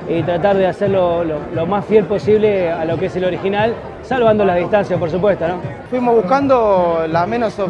y 0.09 0.23
tratar 0.23 0.57
de 0.57 0.67
hacerlo 0.67 1.23
lo, 1.25 1.67
más 1.67 1.85
fiel 1.85 2.07
posible 2.07 2.73
a 2.73 2.87
lo 2.87 2.97
que 2.97 3.05
es 3.07 3.17
el 3.17 3.27
original, 3.27 3.75
salvando 4.01 4.47
las 4.47 4.57
distancias, 4.57 4.99
por 4.99 5.11
supuesto, 5.11 5.47
¿no? 5.47 5.57
Fuimos 5.91 6.15
buscando 6.15 7.05
la 7.07 7.27
menos 7.27 7.59
ob- 7.59 7.69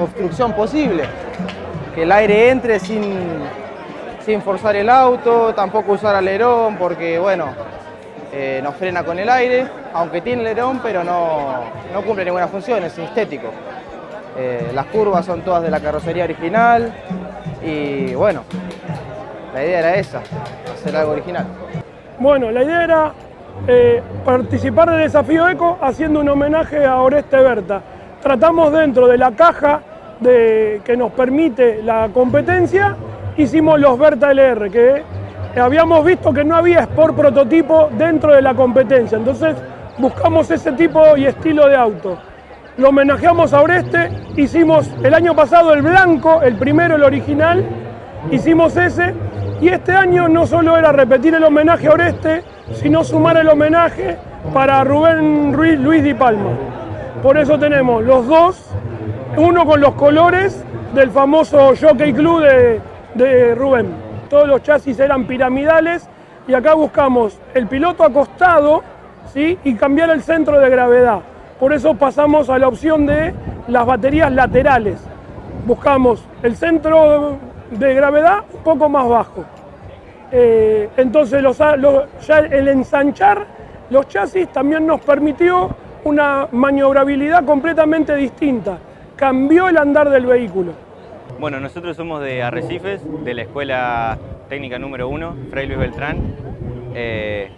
obstrucción 0.00 0.54
posible, 0.54 1.02
que 1.94 2.04
el 2.04 2.12
aire 2.12 2.48
entre 2.48 2.80
sin, 2.80 3.02
sin 4.24 4.40
forzar 4.40 4.76
el 4.76 4.88
auto, 4.88 5.52
tampoco 5.52 5.92
usar 5.92 6.14
alerón 6.14 6.78
porque, 6.78 7.18
bueno, 7.18 7.48
eh, 8.32 8.60
nos 8.64 8.74
frena 8.76 9.04
con 9.04 9.18
el 9.18 9.28
aire, 9.28 9.66
aunque 9.92 10.22
tiene 10.22 10.40
alerón, 10.40 10.80
pero 10.82 11.04
no, 11.04 11.56
no 11.92 12.00
cumple 12.00 12.24
ninguna 12.24 12.48
función, 12.48 12.82
es 12.84 12.96
estético. 12.96 13.48
Eh, 14.36 14.72
las 14.74 14.86
curvas 14.86 15.24
son 15.26 15.42
todas 15.42 15.62
de 15.62 15.70
la 15.70 15.78
carrocería 15.78 16.24
original 16.24 16.92
y, 17.64 18.14
bueno, 18.14 18.42
la 19.54 19.64
idea 19.64 19.78
era 19.78 19.94
esa, 19.96 20.20
hacer 20.72 20.96
algo 20.96 21.12
original. 21.12 21.46
Bueno, 22.18 22.50
la 22.50 22.62
idea 22.62 22.84
era 22.84 23.12
eh, 23.66 24.02
participar 24.24 24.90
del 24.90 25.00
desafío 25.00 25.48
Eco 25.48 25.78
haciendo 25.80 26.20
un 26.20 26.28
homenaje 26.28 26.84
a 26.84 27.00
Oreste 27.00 27.36
Berta. 27.36 27.80
Tratamos 28.22 28.72
dentro 28.72 29.06
de 29.06 29.18
la 29.18 29.32
caja 29.32 29.80
de, 30.20 30.80
que 30.84 30.96
nos 30.96 31.12
permite 31.12 31.82
la 31.82 32.08
competencia, 32.12 32.96
hicimos 33.36 33.80
los 33.80 33.98
Berta 33.98 34.30
LR, 34.32 34.70
que 34.70 35.02
habíamos 35.60 36.04
visto 36.04 36.32
que 36.32 36.44
no 36.44 36.56
había 36.56 36.80
Sport 36.80 37.16
prototipo 37.16 37.88
dentro 37.92 38.34
de 38.34 38.42
la 38.42 38.54
competencia. 38.54 39.18
Entonces 39.18 39.56
buscamos 39.98 40.50
ese 40.50 40.72
tipo 40.72 41.16
y 41.16 41.26
estilo 41.26 41.68
de 41.68 41.76
auto. 41.76 42.18
Lo 42.76 42.88
homenajeamos 42.88 43.52
a 43.52 43.62
Oreste, 43.62 44.10
hicimos 44.36 44.90
el 45.04 45.14
año 45.14 45.36
pasado 45.36 45.72
el 45.74 45.82
blanco, 45.82 46.42
el 46.42 46.56
primero, 46.56 46.96
el 46.96 47.04
original, 47.04 47.64
hicimos 48.32 48.76
ese 48.76 49.14
Y 49.60 49.68
este 49.68 49.92
año 49.92 50.28
no 50.28 50.44
solo 50.44 50.76
era 50.76 50.90
repetir 50.90 51.34
el 51.34 51.44
homenaje 51.44 51.86
a 51.86 51.92
Oreste, 51.92 52.42
sino 52.72 53.04
sumar 53.04 53.36
el 53.36 53.48
homenaje 53.48 54.16
para 54.52 54.82
Rubén 54.82 55.52
Ruiz, 55.54 55.78
Luis 55.78 56.02
Di 56.02 56.14
Palma. 56.14 56.50
Por 57.22 57.38
eso 57.38 57.60
tenemos 57.60 58.02
los 58.02 58.26
dos, 58.26 58.70
uno 59.36 59.64
con 59.64 59.80
los 59.80 59.94
colores 59.94 60.64
del 60.94 61.10
famoso 61.10 61.74
Jockey 61.80 62.12
Club 62.12 62.42
de, 62.42 62.80
de 63.14 63.54
Rubén. 63.54 63.86
Todos 64.28 64.48
los 64.48 64.62
chasis 64.64 64.98
eran 64.98 65.28
piramidales 65.28 66.08
y 66.48 66.54
acá 66.54 66.74
buscamos 66.74 67.38
el 67.54 67.68
piloto 67.68 68.02
acostado 68.02 68.82
¿sí? 69.32 69.56
y 69.62 69.74
cambiar 69.76 70.10
el 70.10 70.22
centro 70.22 70.58
de 70.58 70.68
gravedad. 70.68 71.20
Por 71.64 71.72
eso 71.72 71.94
pasamos 71.94 72.50
a 72.50 72.58
la 72.58 72.68
opción 72.68 73.06
de 73.06 73.32
las 73.68 73.86
baterías 73.86 74.30
laterales. 74.30 75.02
Buscamos 75.66 76.22
el 76.42 76.56
centro 76.56 77.38
de 77.70 77.94
gravedad 77.94 78.44
un 78.52 78.62
poco 78.62 78.86
más 78.90 79.08
bajo. 79.08 79.46
Eh, 80.30 80.90
entonces 80.98 81.42
ya 82.26 82.38
el 82.40 82.68
ensanchar 82.68 83.46
los 83.88 84.06
chasis 84.08 84.52
también 84.52 84.86
nos 84.86 85.00
permitió 85.00 85.74
una 86.04 86.48
maniobrabilidad 86.52 87.46
completamente 87.46 88.14
distinta. 88.14 88.76
Cambió 89.16 89.66
el 89.70 89.78
andar 89.78 90.10
del 90.10 90.26
vehículo. 90.26 90.72
Bueno, 91.40 91.60
nosotros 91.60 91.96
somos 91.96 92.20
de 92.22 92.42
Arrecifes, 92.42 93.00
de 93.24 93.32
la 93.32 93.40
Escuela 93.40 94.18
Técnica 94.50 94.78
número 94.78 95.08
1, 95.08 95.36
Fray 95.48 95.66
Luis 95.66 95.78
Beltrán. 95.78 96.18
Eh, 96.94 97.50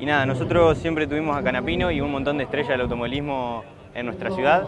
y 0.00 0.06
nada, 0.06 0.24
nosotros 0.24 0.78
siempre 0.78 1.06
tuvimos 1.06 1.36
a 1.36 1.42
Canapino 1.42 1.90
y 1.90 2.00
un 2.00 2.10
montón 2.10 2.38
de 2.38 2.44
estrellas 2.44 2.70
del 2.70 2.80
automovilismo 2.80 3.62
en 3.94 4.06
nuestra 4.06 4.30
ciudad. 4.30 4.66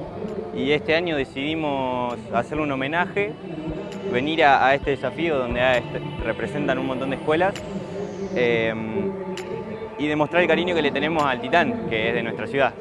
Y 0.55 0.73
este 0.73 0.95
año 0.95 1.17
decidimos 1.17 2.19
hacerle 2.35 2.65
un 2.65 2.73
homenaje, 2.73 3.33
venir 4.13 4.45
a, 4.45 4.75
este 4.75 4.91
desafío 4.91 5.39
donde 5.39 5.79
este- 5.79 6.03
representan 6.23 6.77
un 6.77 6.87
montón 6.87 7.09
de 7.09 7.17
escuelas 7.17 7.55
eh, 8.37 8.75
y 9.99 10.07
demostrar 10.07 10.43
el 10.43 10.49
cariño 10.49 10.75
que 10.75 10.83
le 10.83 10.91
tenemos 10.91 11.25
al 11.25 11.41
Titán, 11.41 11.87
que 11.89 12.11
es 12.11 12.15
de 12.15 12.23
nuestra 12.23 12.47
ciudad. 12.47 12.75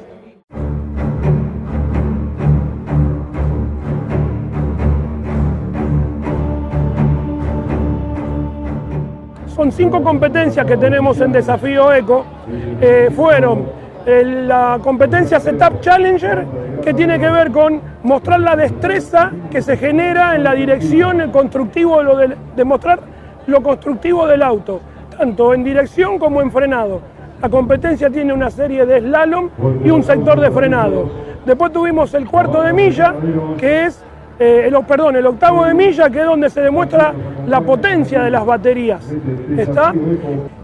Son 9.62 9.70
cinco 9.70 10.02
competencias 10.02 10.66
que 10.66 10.76
tenemos 10.76 11.20
en 11.20 11.30
Desafío 11.30 11.92
Eco. 11.92 12.24
Eh, 12.80 13.10
fueron 13.14 13.64
eh, 14.04 14.24
la 14.44 14.80
competencia 14.82 15.38
Setup 15.38 15.78
Challenger, 15.80 16.44
que 16.82 16.92
tiene 16.92 17.16
que 17.20 17.30
ver 17.30 17.52
con 17.52 17.80
mostrar 18.02 18.40
la 18.40 18.56
destreza 18.56 19.30
que 19.52 19.62
se 19.62 19.76
genera 19.76 20.34
en 20.34 20.42
la 20.42 20.54
dirección, 20.54 21.20
el 21.20 21.30
constructivo, 21.30 22.02
lo 22.02 22.16
del- 22.16 22.34
demostrar 22.56 22.98
lo 23.46 23.62
constructivo 23.62 24.26
del 24.26 24.42
auto, 24.42 24.80
tanto 25.16 25.54
en 25.54 25.62
dirección 25.62 26.18
como 26.18 26.42
en 26.42 26.50
frenado. 26.50 27.00
La 27.40 27.48
competencia 27.48 28.10
tiene 28.10 28.32
una 28.32 28.50
serie 28.50 28.84
de 28.84 28.98
slalom 28.98 29.48
y 29.84 29.90
un 29.90 30.02
sector 30.02 30.40
de 30.40 30.50
frenado. 30.50 31.08
Después 31.46 31.72
tuvimos 31.72 32.12
el 32.14 32.26
cuarto 32.28 32.62
de 32.62 32.72
milla, 32.72 33.14
que 33.58 33.84
es 33.84 34.04
eh, 34.38 34.64
el, 34.66 34.84
perdón, 34.84 35.16
el 35.16 35.26
octavo 35.26 35.64
de 35.64 35.74
milla, 35.74 36.10
que 36.10 36.20
es 36.20 36.26
donde 36.26 36.50
se 36.50 36.60
demuestra 36.60 37.12
la 37.46 37.60
potencia 37.60 38.22
de 38.22 38.30
las 38.30 38.44
baterías. 38.44 39.02
¿Está? 39.56 39.92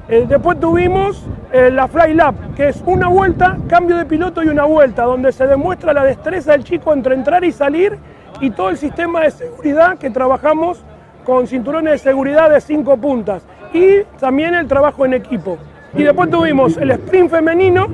Eh, 0.09 0.25
después 0.29 0.59
tuvimos 0.59 1.25
eh, 1.53 1.71
la 1.71 1.87
Fly 1.87 2.15
Lap, 2.15 2.35
que 2.57 2.69
es 2.69 2.83
una 2.87 3.09
vuelta, 3.09 3.59
cambio 3.69 3.97
de 3.97 4.07
piloto 4.07 4.43
y 4.43 4.49
una 4.49 4.65
vuelta, 4.65 5.05
donde 5.05 5.33
se 5.33 5.47
demuestra 5.47 5.93
la 5.93 6.03
destreza 6.03 6.53
del 6.53 6.65
chico 6.65 6.93
entre 6.93 7.15
entrar 7.15 7.45
y 7.45 7.53
salir 7.53 7.99
y 8.41 8.51
todo 8.51 8.71
el 8.71 8.79
sistema 8.79 9.21
de 9.21 9.31
seguridad 9.31 9.99
que 9.99 10.11
trabajamos 10.11 10.83
con 11.25 11.47
cinturones 11.47 11.93
de 11.93 11.99
seguridad 11.99 12.49
de 12.51 12.61
cinco 12.61 12.97
puntas 12.97 13.43
y 13.75 14.03
también 14.19 14.55
el 14.55 14.67
trabajo 14.67 15.05
en 15.05 15.15
equipo. 15.15 15.59
Y 15.95 16.03
después 16.03 16.31
tuvimos 16.31 16.77
el 16.79 16.91
sprint 16.93 17.31
femenino, 17.31 17.87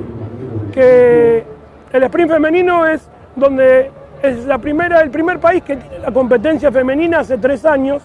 que 0.72 1.44
el 1.92 2.02
sprint 2.04 2.30
femenino 2.30 2.86
es 2.86 3.08
donde 3.34 3.90
es 4.28 4.46
la 4.46 4.58
primera, 4.58 5.00
el 5.00 5.10
primer 5.10 5.40
país 5.40 5.62
que 5.62 5.76
tiene 5.76 5.98
la 5.98 6.12
competencia 6.12 6.72
femenina 6.72 7.20
hace 7.20 7.38
tres 7.38 7.64
años. 7.64 8.02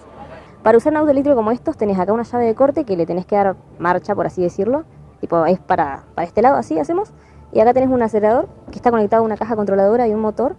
Para 0.62 0.78
usar 0.78 0.92
un 0.92 0.98
auto 0.98 1.10
eléctrico 1.10 1.36
como 1.36 1.50
estos 1.50 1.76
tenés 1.76 1.98
acá 1.98 2.12
una 2.12 2.22
llave 2.22 2.44
de 2.44 2.54
corte 2.54 2.84
que 2.84 2.96
le 2.96 3.06
tenés 3.06 3.26
que 3.26 3.36
dar 3.36 3.56
marcha, 3.78 4.14
por 4.14 4.26
así 4.26 4.42
decirlo. 4.42 4.84
Tipo, 5.20 5.44
es 5.46 5.58
para, 5.58 6.04
para 6.14 6.26
este 6.26 6.42
lado, 6.42 6.56
así 6.56 6.78
hacemos. 6.78 7.12
Y 7.52 7.60
acá 7.60 7.72
tenés 7.72 7.90
un 7.90 8.02
acelerador 8.02 8.48
que 8.70 8.76
está 8.76 8.90
conectado 8.90 9.22
a 9.22 9.26
una 9.26 9.36
caja 9.36 9.56
controladora 9.56 10.06
y 10.06 10.14
un 10.14 10.20
motor 10.20 10.56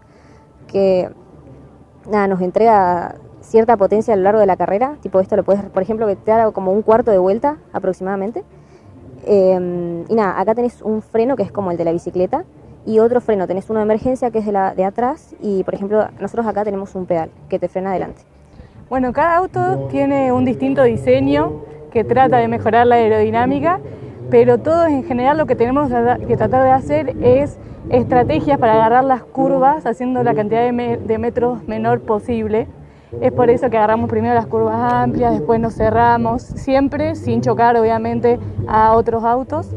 que 0.67 1.09
nada, 2.09 2.27
nos 2.27 2.41
entrega 2.41 3.15
cierta 3.41 3.77
potencia 3.77 4.13
a 4.13 4.17
lo 4.17 4.23
largo 4.23 4.39
de 4.39 4.47
la 4.47 4.57
carrera. 4.57 4.97
Tipo, 5.01 5.19
esto 5.19 5.35
lo 5.35 5.43
puedes, 5.43 5.63
por 5.65 5.83
ejemplo, 5.83 6.07
que 6.07 6.15
te 6.15 6.31
da 6.31 6.51
como 6.51 6.71
un 6.71 6.81
cuarto 6.81 7.11
de 7.11 7.17
vuelta 7.17 7.57
aproximadamente. 7.73 8.43
Eh, 9.23 10.05
y 10.09 10.15
nada, 10.15 10.39
acá 10.39 10.55
tenés 10.55 10.81
un 10.81 11.01
freno 11.01 11.35
que 11.35 11.43
es 11.43 11.51
como 11.51 11.71
el 11.71 11.77
de 11.77 11.85
la 11.85 11.91
bicicleta 11.91 12.43
y 12.85 12.99
otro 12.99 13.21
freno, 13.21 13.47
tenés 13.47 13.69
uno 13.69 13.79
de 13.79 13.83
emergencia 13.85 14.31
que 14.31 14.39
es 14.39 14.45
de, 14.45 14.51
la, 14.51 14.73
de 14.73 14.83
atrás 14.83 15.35
y 15.41 15.63
por 15.63 15.73
ejemplo 15.75 16.07
nosotros 16.19 16.45
acá 16.47 16.63
tenemos 16.63 16.95
un 16.95 17.05
pedal 17.05 17.29
que 17.49 17.59
te 17.59 17.67
frena 17.67 17.91
adelante. 17.91 18.21
Bueno, 18.89 19.13
cada 19.13 19.37
auto 19.37 19.87
tiene 19.89 20.31
un 20.31 20.45
distinto 20.45 20.83
diseño 20.83 21.61
que 21.91 22.03
trata 22.03 22.37
de 22.37 22.47
mejorar 22.47 22.87
la 22.87 22.95
aerodinámica, 22.95 23.79
pero 24.29 24.57
todos 24.57 24.87
en 24.87 25.03
general 25.03 25.37
lo 25.37 25.45
que 25.45 25.55
tenemos 25.55 25.89
que 26.27 26.37
tratar 26.37 26.63
de 26.63 26.71
hacer 26.71 27.15
es 27.23 27.57
estrategias 27.89 28.57
para 28.59 28.73
agarrar 28.73 29.03
las 29.03 29.23
curvas 29.23 29.85
haciendo 29.85 30.23
la 30.23 30.33
cantidad 30.33 30.61
de, 30.61 30.71
me- 30.71 30.97
de 30.97 31.17
metros 31.17 31.63
menor 31.67 32.01
posible. 32.01 32.67
Es 33.19 33.31
por 33.33 33.49
eso 33.49 33.69
que 33.69 33.77
agarramos 33.77 34.09
primero 34.09 34.33
las 34.33 34.45
curvas 34.47 34.93
amplias, 34.93 35.33
después 35.33 35.59
nos 35.59 35.75
cerramos, 35.75 36.41
siempre 36.43 37.15
sin 37.15 37.41
chocar 37.41 37.75
obviamente 37.75 38.39
a 38.67 38.93
otros 38.93 39.23
autos. 39.23 39.69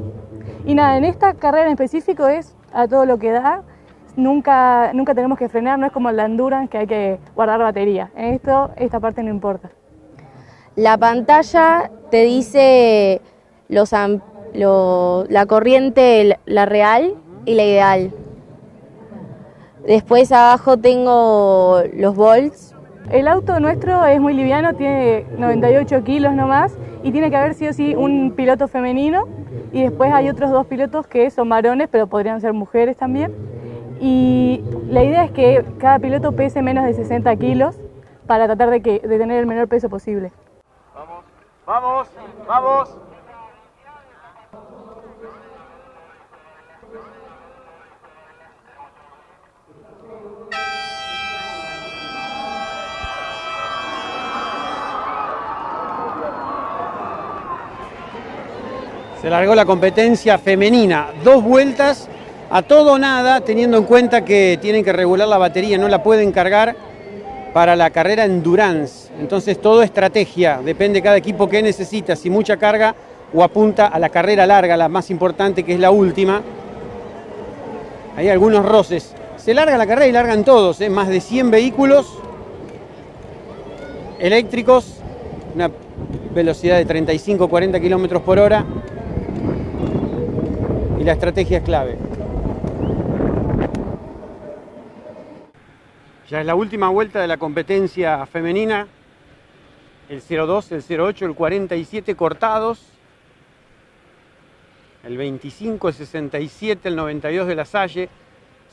Y 0.64 0.74
nada, 0.74 0.96
en 0.96 1.04
esta 1.04 1.34
carrera 1.34 1.66
en 1.66 1.72
específico 1.72 2.28
es 2.28 2.54
a 2.74 2.88
todo 2.88 3.06
lo 3.06 3.18
que 3.18 3.30
da, 3.30 3.62
nunca, 4.16 4.92
nunca 4.92 5.14
tenemos 5.14 5.38
que 5.38 5.48
frenar, 5.48 5.78
no 5.78 5.86
es 5.86 5.92
como 5.92 6.10
en 6.10 6.16
la 6.16 6.26
Endurance 6.26 6.68
que 6.68 6.78
hay 6.78 6.86
que 6.86 7.18
guardar 7.34 7.60
batería. 7.60 8.10
En 8.16 8.34
esto, 8.34 8.70
esta 8.76 9.00
parte 9.00 9.22
no 9.22 9.30
importa. 9.30 9.70
La 10.76 10.98
pantalla 10.98 11.90
te 12.10 12.24
dice 12.24 13.20
los 13.68 13.92
la 13.92 15.46
corriente, 15.46 16.38
la 16.46 16.66
real 16.66 17.14
y 17.44 17.54
la 17.54 17.64
ideal. 17.64 18.12
Después 19.86 20.32
abajo 20.32 20.78
tengo 20.78 21.82
los 21.94 22.16
volts. 22.16 22.73
El 23.10 23.28
auto 23.28 23.60
nuestro 23.60 24.04
es 24.06 24.18
muy 24.20 24.32
liviano, 24.32 24.74
tiene 24.74 25.26
98 25.36 26.04
kilos 26.04 26.32
nomás 26.32 26.76
y 27.02 27.12
tiene 27.12 27.30
que 27.30 27.36
haber 27.36 27.54
sí 27.54 27.68
o 27.68 27.72
sí 27.72 27.94
un 27.94 28.32
piloto 28.34 28.66
femenino 28.66 29.28
y 29.72 29.82
después 29.82 30.12
hay 30.12 30.30
otros 30.30 30.50
dos 30.50 30.66
pilotos 30.66 31.06
que 31.06 31.30
son 31.30 31.48
varones, 31.48 31.88
pero 31.90 32.06
podrían 32.06 32.40
ser 32.40 32.54
mujeres 32.54 32.96
también. 32.96 33.34
Y 34.00 34.64
la 34.88 35.04
idea 35.04 35.24
es 35.24 35.32
que 35.32 35.64
cada 35.78 35.98
piloto 35.98 36.32
pese 36.32 36.62
menos 36.62 36.84
de 36.84 36.94
60 36.94 37.36
kilos 37.36 37.76
para 38.26 38.46
tratar 38.46 38.70
de, 38.70 38.80
que, 38.80 39.00
de 39.00 39.18
tener 39.18 39.38
el 39.38 39.46
menor 39.46 39.68
peso 39.68 39.88
posible. 39.88 40.32
Vamos, 41.66 42.08
vamos. 42.46 42.96
Se 59.24 59.30
largó 59.30 59.54
la 59.54 59.64
competencia 59.64 60.36
femenina, 60.36 61.06
dos 61.24 61.42
vueltas 61.42 62.10
a 62.50 62.60
todo 62.60 62.92
o 62.92 62.98
nada, 62.98 63.40
teniendo 63.40 63.78
en 63.78 63.84
cuenta 63.84 64.22
que 64.22 64.58
tienen 64.60 64.84
que 64.84 64.92
regular 64.92 65.26
la 65.26 65.38
batería, 65.38 65.78
no 65.78 65.88
la 65.88 66.02
pueden 66.02 66.30
cargar 66.30 66.76
para 67.54 67.74
la 67.74 67.88
carrera 67.88 68.26
endurance. 68.26 69.10
Entonces 69.18 69.58
todo 69.62 69.82
estrategia, 69.82 70.60
depende 70.62 71.00
cada 71.00 71.16
equipo 71.16 71.48
que 71.48 71.62
necesita, 71.62 72.16
si 72.16 72.28
mucha 72.28 72.58
carga 72.58 72.94
o 73.32 73.42
apunta 73.42 73.86
a 73.86 73.98
la 73.98 74.10
carrera 74.10 74.46
larga, 74.46 74.76
la 74.76 74.90
más 74.90 75.08
importante 75.08 75.62
que 75.62 75.72
es 75.72 75.80
la 75.80 75.90
última. 75.90 76.42
Hay 78.18 78.28
algunos 78.28 78.62
roces. 78.62 79.14
Se 79.38 79.54
larga 79.54 79.78
la 79.78 79.86
carrera 79.86 80.06
y 80.06 80.12
largan 80.12 80.44
todos, 80.44 80.82
¿eh? 80.82 80.90
más 80.90 81.08
de 81.08 81.22
100 81.22 81.50
vehículos 81.50 82.12
eléctricos, 84.18 84.98
una 85.54 85.70
velocidad 86.34 86.76
de 86.76 86.86
35-40 86.86 87.80
kilómetros 87.80 88.20
por 88.20 88.38
hora 88.38 88.66
la 91.04 91.12
estrategia 91.12 91.58
es 91.58 91.64
clave. 91.64 91.98
Ya 96.30 96.40
es 96.40 96.46
la 96.46 96.54
última 96.54 96.88
vuelta 96.88 97.20
de 97.20 97.26
la 97.26 97.36
competencia 97.36 98.24
femenina. 98.24 98.88
El 100.08 100.22
02, 100.22 100.72
el 100.72 101.00
08, 101.00 101.26
el 101.26 101.34
47 101.34 102.14
cortados. 102.14 102.88
El 105.04 105.18
25, 105.18 105.88
el 105.88 105.94
67, 105.94 106.88
el 106.88 106.96
92 106.96 107.48
de 107.48 107.54
la 107.54 107.66
Salle. 107.66 108.08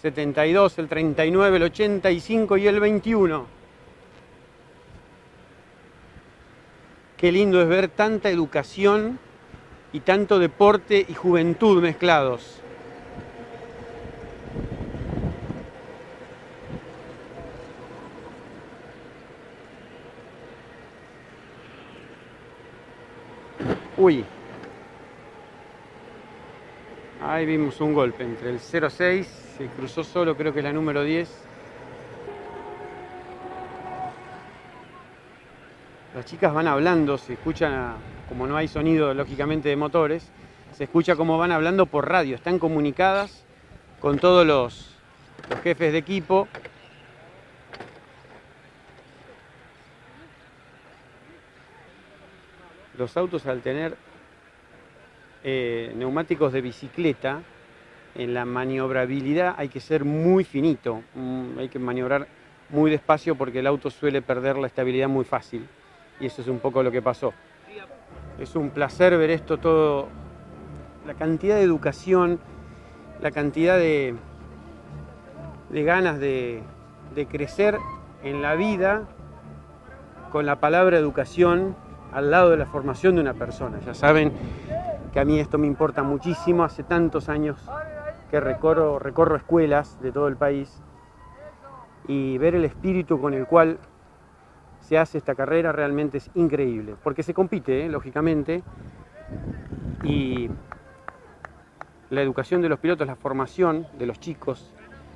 72, 0.01 0.79
el 0.79 0.87
39, 0.87 1.57
el 1.57 1.63
85 1.63 2.57
y 2.57 2.67
el 2.67 2.79
21. 2.79 3.45
Qué 7.17 7.31
lindo 7.31 7.61
es 7.61 7.67
ver 7.67 7.89
tanta 7.89 8.29
educación 8.29 9.19
y 9.93 9.99
tanto 10.01 10.39
deporte 10.39 11.05
y 11.07 11.13
juventud 11.13 11.81
mezclados. 11.81 12.61
Uy. 23.97 24.25
Ahí 27.23 27.45
vimos 27.45 27.79
un 27.81 27.93
golpe 27.93 28.23
entre 28.23 28.49
el 28.49 28.59
06, 28.59 29.27
se 29.57 29.67
cruzó 29.67 30.03
solo, 30.03 30.35
creo 30.35 30.51
que 30.51 30.59
es 30.59 30.65
la 30.65 30.73
número 30.73 31.03
10. 31.03 31.29
Las 36.15 36.25
chicas 36.25 36.51
van 36.51 36.67
hablando, 36.67 37.17
se 37.17 37.33
escuchan, 37.33 37.93
como 38.31 38.47
no 38.47 38.55
hay 38.55 38.69
sonido 38.69 39.13
lógicamente 39.13 39.67
de 39.67 39.75
motores, 39.75 40.31
se 40.71 40.85
escucha 40.85 41.17
como 41.17 41.37
van 41.37 41.51
hablando 41.51 41.85
por 41.85 42.07
radio, 42.07 42.37
están 42.37 42.59
comunicadas 42.59 43.43
con 43.99 44.19
todos 44.19 44.47
los, 44.47 44.95
los 45.49 45.59
jefes 45.59 45.91
de 45.91 45.97
equipo. 45.97 46.47
Los 52.97 53.17
autos 53.17 53.45
al 53.47 53.59
tener 53.59 53.97
eh, 55.43 55.91
neumáticos 55.97 56.53
de 56.53 56.61
bicicleta, 56.61 57.41
en 58.15 58.33
la 58.33 58.45
maniobrabilidad 58.45 59.55
hay 59.57 59.67
que 59.67 59.81
ser 59.81 60.05
muy 60.05 60.45
finito, 60.45 61.03
mm, 61.15 61.59
hay 61.59 61.67
que 61.67 61.79
maniobrar 61.79 62.29
muy 62.69 62.91
despacio 62.91 63.35
porque 63.35 63.59
el 63.59 63.67
auto 63.67 63.89
suele 63.89 64.21
perder 64.21 64.55
la 64.55 64.67
estabilidad 64.67 65.09
muy 65.09 65.25
fácil. 65.25 65.67
Y 66.21 66.27
eso 66.27 66.41
es 66.41 66.47
un 66.47 66.59
poco 66.59 66.81
lo 66.81 66.91
que 66.91 67.01
pasó. 67.01 67.33
Es 68.41 68.55
un 68.55 68.71
placer 68.71 69.15
ver 69.19 69.29
esto 69.29 69.59
todo, 69.59 70.07
la 71.05 71.13
cantidad 71.13 71.57
de 71.57 71.61
educación, 71.61 72.39
la 73.21 73.29
cantidad 73.29 73.77
de, 73.77 74.15
ganas 75.69 76.19
de, 76.19 76.63
de 77.13 77.27
crecer 77.27 77.77
en 78.23 78.41
la 78.41 78.55
vida 78.55 79.03
con 80.31 80.47
la 80.47 80.59
palabra 80.59 80.97
educación 80.97 81.75
al 82.11 82.31
lado 82.31 82.49
de 82.49 82.57
la 82.57 82.65
formación 82.65 83.13
de 83.13 83.21
una 83.21 83.35
persona. 83.35 83.79
Ya 83.85 83.93
saben 83.93 84.31
que 85.13 85.19
a 85.19 85.23
mí 85.23 85.39
esto 85.39 85.59
me 85.59 85.67
importa 85.67 86.01
muchísimo, 86.01 86.63
hace 86.63 86.81
tantos 86.81 87.29
años 87.29 87.63
que 88.31 88.39
recorro, 88.39 88.97
recorro 88.97 89.35
escuelas 89.35 90.01
de 90.01 90.11
todo 90.11 90.27
el 90.27 90.35
país 90.35 90.81
y 92.07 92.39
ver 92.39 92.55
el 92.55 92.65
espíritu 92.65 93.21
con 93.21 93.35
el 93.35 93.45
cual 93.45 93.77
se 94.91 94.97
hace 94.97 95.19
esta 95.19 95.35
carrera 95.35 95.71
realmente 95.71 96.17
es 96.17 96.29
increíble, 96.35 96.95
porque 97.01 97.23
se 97.23 97.33
compite, 97.33 97.85
¿eh? 97.85 97.87
lógicamente, 97.87 98.61
y 100.03 100.49
la 102.09 102.21
educación 102.21 102.61
de 102.61 102.67
los 102.67 102.77
pilotos, 102.77 103.07
la 103.07 103.15
formación 103.15 103.87
de 103.97 104.05
los 104.05 104.19
chicos, 104.19 104.73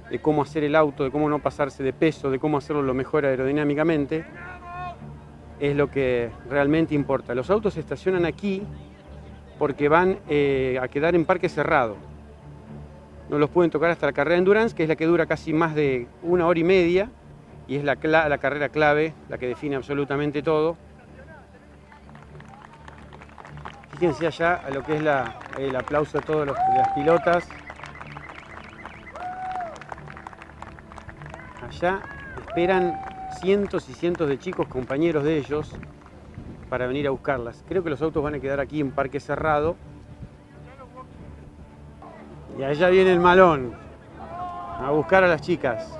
de 0.09 0.21
cómo 0.21 0.43
hacer 0.43 0.63
el 0.63 0.77
auto, 0.77 1.03
de 1.03 1.11
cómo 1.11 1.27
no 1.27 1.39
pasarse 1.39 1.83
de 1.83 1.91
peso, 1.91 2.31
de 2.31 2.39
cómo 2.39 2.57
hacerlo 2.57 2.83
lo 2.83 2.93
mejor 2.93 3.25
aerodinámicamente, 3.25 4.23
es 5.59 5.75
lo 5.75 5.91
que 5.91 6.31
realmente 6.49 6.95
importa. 6.95 7.35
Los 7.35 7.49
autos 7.49 7.73
se 7.73 7.81
estacionan 7.81 8.23
aquí 8.23 8.63
porque 9.59 9.89
van 9.89 10.19
eh, 10.29 10.79
a 10.81 10.87
quedar 10.87 11.15
en 11.15 11.25
parque 11.25 11.49
cerrado. 11.49 11.97
No 13.29 13.37
los 13.37 13.49
pueden 13.49 13.71
tocar 13.71 13.91
hasta 13.91 14.05
la 14.05 14.13
carrera 14.13 14.35
de 14.35 14.39
Endurance, 14.39 14.73
que 14.73 14.83
es 14.83 14.87
la 14.87 14.95
que 14.95 15.05
dura 15.05 15.25
casi 15.25 15.51
más 15.51 15.75
de 15.75 16.07
una 16.23 16.47
hora 16.47 16.61
y 16.61 16.63
media 16.63 17.09
y 17.67 17.77
es 17.77 17.83
la, 17.83 17.95
la 18.29 18.37
carrera 18.37 18.69
clave, 18.69 19.13
la 19.29 19.37
que 19.37 19.47
define 19.47 19.75
absolutamente 19.75 20.41
todo. 20.41 20.77
Fíjense 23.91 24.27
allá 24.27 24.55
a 24.55 24.69
lo 24.71 24.83
que 24.83 24.97
es 24.97 25.01
el 25.57 25.75
aplauso 25.75 26.19
de 26.19 26.25
todas 26.25 26.47
las 26.47 26.89
pilotas. 26.89 27.47
Allá 31.65 32.01
esperan 32.47 32.99
cientos 33.39 33.89
y 33.89 33.93
cientos 33.93 34.27
de 34.27 34.37
chicos, 34.37 34.67
compañeros 34.67 35.23
de 35.23 35.37
ellos, 35.37 35.71
para 36.69 36.87
venir 36.87 37.07
a 37.07 37.11
buscarlas. 37.11 37.63
Creo 37.67 37.83
que 37.83 37.89
los 37.89 38.01
autos 38.01 38.21
van 38.21 38.35
a 38.35 38.39
quedar 38.39 38.59
aquí 38.59 38.81
en 38.81 38.91
parque 38.91 39.19
cerrado. 39.19 39.75
Y 42.59 42.63
allá 42.63 42.89
viene 42.89 43.13
el 43.13 43.19
malón 43.19 43.73
a 44.19 44.91
buscar 44.91 45.23
a 45.23 45.27
las 45.27 45.41
chicas. 45.41 45.99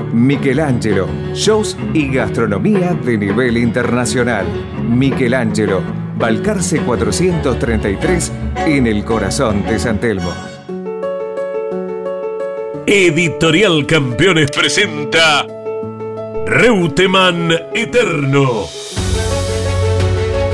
Michelangelo, 0.13 1.07
shows 1.33 1.77
y 1.93 2.11
gastronomía 2.13 2.93
de 2.93 3.17
nivel 3.17 3.57
internacional. 3.57 4.45
Michelangelo, 4.89 5.81
Balcarce 6.17 6.81
433 6.81 8.31
en 8.67 8.87
el 8.87 9.03
corazón 9.05 9.63
de 9.63 9.79
San 9.79 9.99
Telmo. 9.99 10.33
Editorial 12.85 13.85
Campeones 13.85 14.51
presenta 14.51 15.45
Reutemann 16.45 17.51
Eterno. 17.73 18.67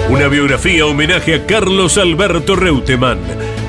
Una 0.10 0.28
biografía 0.28 0.86
homenaje 0.86 1.34
a 1.34 1.46
Carlos 1.46 1.98
Alberto 1.98 2.56
Reutemann, 2.56 3.20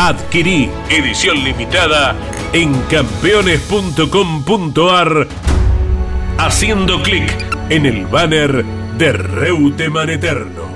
Adquirí 0.00 0.70
edición 0.90 1.42
limitada 1.42 2.14
en 2.52 2.72
campeones.com.ar 2.82 5.26
haciendo 6.38 7.02
clic 7.02 7.28
en 7.68 7.84
el 7.84 8.06
banner 8.06 8.64
de 8.96 9.12
Reutemann 9.12 10.10
Eterno. 10.10 10.68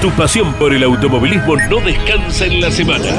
Tu 0.00 0.10
pasión 0.12 0.54
por 0.54 0.72
el 0.72 0.84
automovilismo 0.84 1.56
no 1.68 1.80
descansa 1.80 2.46
en 2.46 2.62
la 2.62 2.70
semana. 2.70 3.10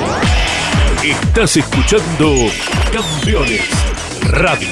Estás 1.03 1.57
escuchando 1.57 2.34
Campeones 2.91 3.61
Radio. 4.24 4.70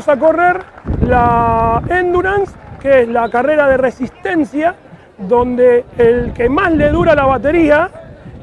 Vamos 0.00 0.08
a 0.08 0.18
correr 0.18 0.60
la 1.06 1.82
Endurance, 1.90 2.54
que 2.80 3.02
es 3.02 3.08
la 3.08 3.28
carrera 3.28 3.68
de 3.68 3.76
resistencia, 3.76 4.74
donde 5.18 5.84
el 5.98 6.32
que 6.32 6.48
más 6.48 6.72
le 6.72 6.88
dura 6.88 7.14
la 7.14 7.26
batería 7.26 7.90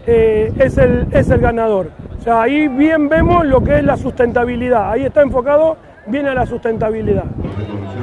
eh, 0.05 0.53
es, 0.59 0.77
el, 0.77 1.07
es 1.11 1.27
el 1.31 1.39
ganador. 1.39 1.89
O 2.19 2.23
sea, 2.23 2.43
ahí 2.43 2.67
bien 2.67 3.09
vemos 3.09 3.43
lo 3.43 3.63
que 3.63 3.79
es 3.79 3.83
la 3.83 3.97
sustentabilidad. 3.97 4.91
Ahí 4.91 5.05
está 5.05 5.23
enfocado 5.23 5.77
bien 6.05 6.27
a 6.27 6.35
la 6.35 6.45
sustentabilidad. 6.45 7.23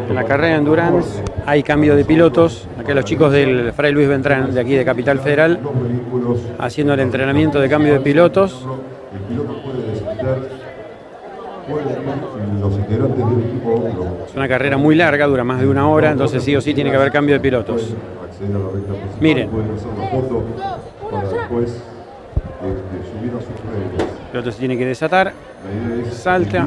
En 0.09 0.15
la 0.17 0.25
carrera 0.25 0.55
de 0.55 0.59
Endurance 0.59 1.23
hay 1.47 1.63
cambio 1.63 1.95
de 1.95 2.05
pilotos. 2.05 2.67
Acá 2.81 2.93
los 2.93 3.05
chicos 3.05 3.31
del 3.31 3.73
Fray 3.73 3.93
Luis 3.93 4.09
Ventrán, 4.09 4.53
de 4.53 4.61
aquí 4.61 4.75
de 4.75 4.85
Capital 4.85 5.21
Federal, 5.21 5.61
haciendo 6.59 6.95
el 6.95 7.01
entrenamiento 7.01 7.61
de 7.61 7.69
cambio 7.69 7.93
de 7.93 8.01
pilotos. 8.01 8.67
Es 14.27 14.35
una 14.35 14.49
carrera 14.49 14.77
muy 14.77 14.95
larga, 14.95 15.27
dura 15.27 15.45
más 15.45 15.61
de 15.61 15.69
una 15.69 15.89
hora, 15.89 16.13
entonces 16.13 16.43
sí 16.43 16.57
o 16.57 16.61
sí 16.61 16.73
tiene 16.73 16.91
que 16.91 16.97
haber 16.97 17.13
cambio 17.13 17.35
de 17.35 17.41
pilotos. 17.41 17.95
Miren. 19.21 19.51
El 22.63 24.31
piloto 24.31 24.53
se 24.53 24.59
tiene 24.59 24.79
que 24.79 24.87
desatar, 24.87 25.33
salta, 26.11 26.67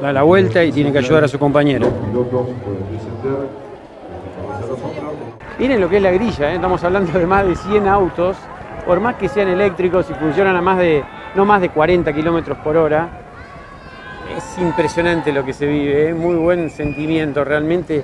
da 0.00 0.12
la 0.12 0.22
vuelta 0.22 0.64
y 0.64 0.72
tiene 0.72 0.90
que 0.90 0.98
ayudar 0.98 1.24
a 1.24 1.28
su 1.28 1.38
compañero. 1.38 1.88
Miren 5.58 5.80
lo 5.80 5.88
que 5.88 5.98
es 5.98 6.02
la 6.02 6.10
grilla, 6.10 6.50
¿eh? 6.50 6.54
estamos 6.56 6.82
hablando 6.82 7.16
de 7.16 7.26
más 7.26 7.46
de 7.46 7.54
100 7.54 7.86
autos, 7.86 8.36
por 8.86 8.98
más 9.00 9.16
que 9.16 9.28
sean 9.28 9.48
eléctricos 9.48 10.10
y 10.10 10.14
funcionan 10.14 10.56
a 10.56 10.62
más 10.62 10.78
de, 10.78 11.04
no 11.36 11.44
más 11.44 11.60
de 11.60 11.68
40 11.68 12.12
kilómetros 12.12 12.58
por 12.58 12.76
hora, 12.76 13.21
es 14.36 14.58
impresionante 14.58 15.32
lo 15.32 15.44
que 15.44 15.52
se 15.52 15.66
vive, 15.66 16.10
es 16.10 16.16
muy 16.16 16.36
buen 16.36 16.70
sentimiento 16.70 17.44
realmente 17.44 18.02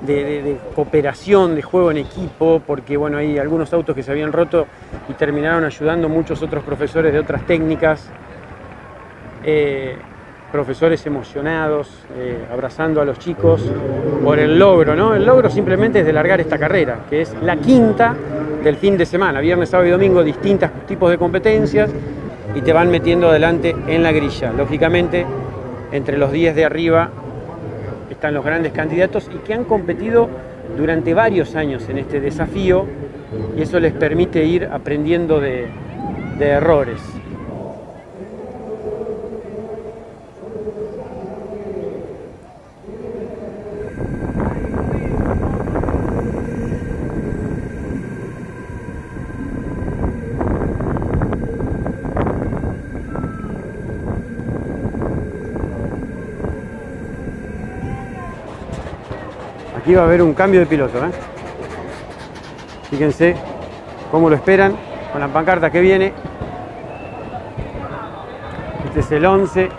de 0.00 0.56
cooperación, 0.74 1.56
de 1.56 1.62
juego 1.62 1.90
en 1.90 1.98
equipo, 1.98 2.62
porque 2.64 2.96
bueno, 2.96 3.18
hay 3.18 3.38
algunos 3.38 3.72
autos 3.72 3.94
que 3.96 4.02
se 4.02 4.10
habían 4.12 4.32
roto 4.32 4.66
y 5.08 5.14
terminaron 5.14 5.64
ayudando 5.64 6.08
muchos 6.08 6.40
otros 6.42 6.62
profesores 6.62 7.12
de 7.12 7.18
otras 7.18 7.44
técnicas, 7.46 8.08
eh, 9.44 9.96
profesores 10.52 11.04
emocionados, 11.06 11.90
eh, 12.16 12.46
abrazando 12.50 13.00
a 13.00 13.04
los 13.04 13.18
chicos 13.18 13.62
por 14.24 14.38
el 14.38 14.58
logro, 14.58 14.94
¿no? 14.94 15.14
El 15.14 15.26
logro 15.26 15.50
simplemente 15.50 16.00
es 16.00 16.06
de 16.06 16.12
largar 16.12 16.40
esta 16.40 16.58
carrera, 16.58 17.00
que 17.10 17.22
es 17.22 17.34
la 17.42 17.56
quinta 17.56 18.14
del 18.62 18.76
fin 18.76 18.96
de 18.96 19.04
semana, 19.04 19.40
viernes, 19.40 19.68
sábado 19.68 19.88
y 19.88 19.92
domingo, 19.92 20.22
distintos 20.22 20.70
tipos 20.86 21.10
de 21.10 21.18
competencias 21.18 21.90
y 22.54 22.62
te 22.62 22.72
van 22.72 22.90
metiendo 22.90 23.28
adelante 23.28 23.76
en 23.86 24.02
la 24.02 24.10
grilla. 24.10 24.52
Lógicamente, 24.52 25.26
entre 25.92 26.18
los 26.18 26.32
10 26.32 26.54
de 26.54 26.64
arriba 26.64 27.10
están 28.10 28.34
los 28.34 28.44
grandes 28.44 28.72
candidatos 28.72 29.30
y 29.32 29.38
que 29.38 29.54
han 29.54 29.64
competido 29.64 30.28
durante 30.76 31.14
varios 31.14 31.54
años 31.54 31.88
en 31.88 31.98
este 31.98 32.20
desafío 32.20 32.86
y 33.56 33.62
eso 33.62 33.78
les 33.80 33.92
permite 33.92 34.44
ir 34.44 34.66
aprendiendo 34.66 35.40
de, 35.40 35.68
de 36.38 36.46
errores. 36.46 37.00
Aquí 59.88 59.94
va 59.94 60.02
a 60.02 60.04
haber 60.04 60.20
un 60.20 60.34
cambio 60.34 60.60
de 60.60 60.66
piloto. 60.66 60.98
¿eh? 60.98 61.10
Fíjense 62.90 63.34
cómo 64.10 64.28
lo 64.28 64.36
esperan 64.36 64.74
con 65.10 65.18
la 65.18 65.28
pancarta 65.28 65.70
que 65.70 65.80
viene. 65.80 66.12
Este 68.84 69.00
es 69.00 69.12
el 69.12 69.24
11. 69.24 69.70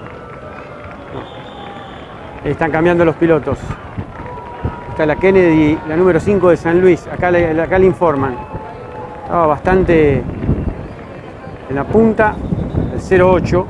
Están 2.44 2.72
cambiando 2.72 3.06
los 3.06 3.18
pilotos. 3.18 3.60
Está 4.90 5.06
la 5.06 5.16
Kennedy, 5.16 5.78
la 5.88 5.96
número 5.96 6.20
5 6.20 6.50
de 6.50 6.58
San 6.58 6.82
Luis. 6.82 7.06
Acá 7.06 7.30
le, 7.30 7.62
acá 7.62 7.78
le 7.78 7.86
informan. 7.86 8.36
Estaba 9.26 9.46
bastante 9.46 10.24
en 11.70 11.76
la 11.76 11.84
punta, 11.84 12.34
el 12.96 13.22
08. 13.22 13.68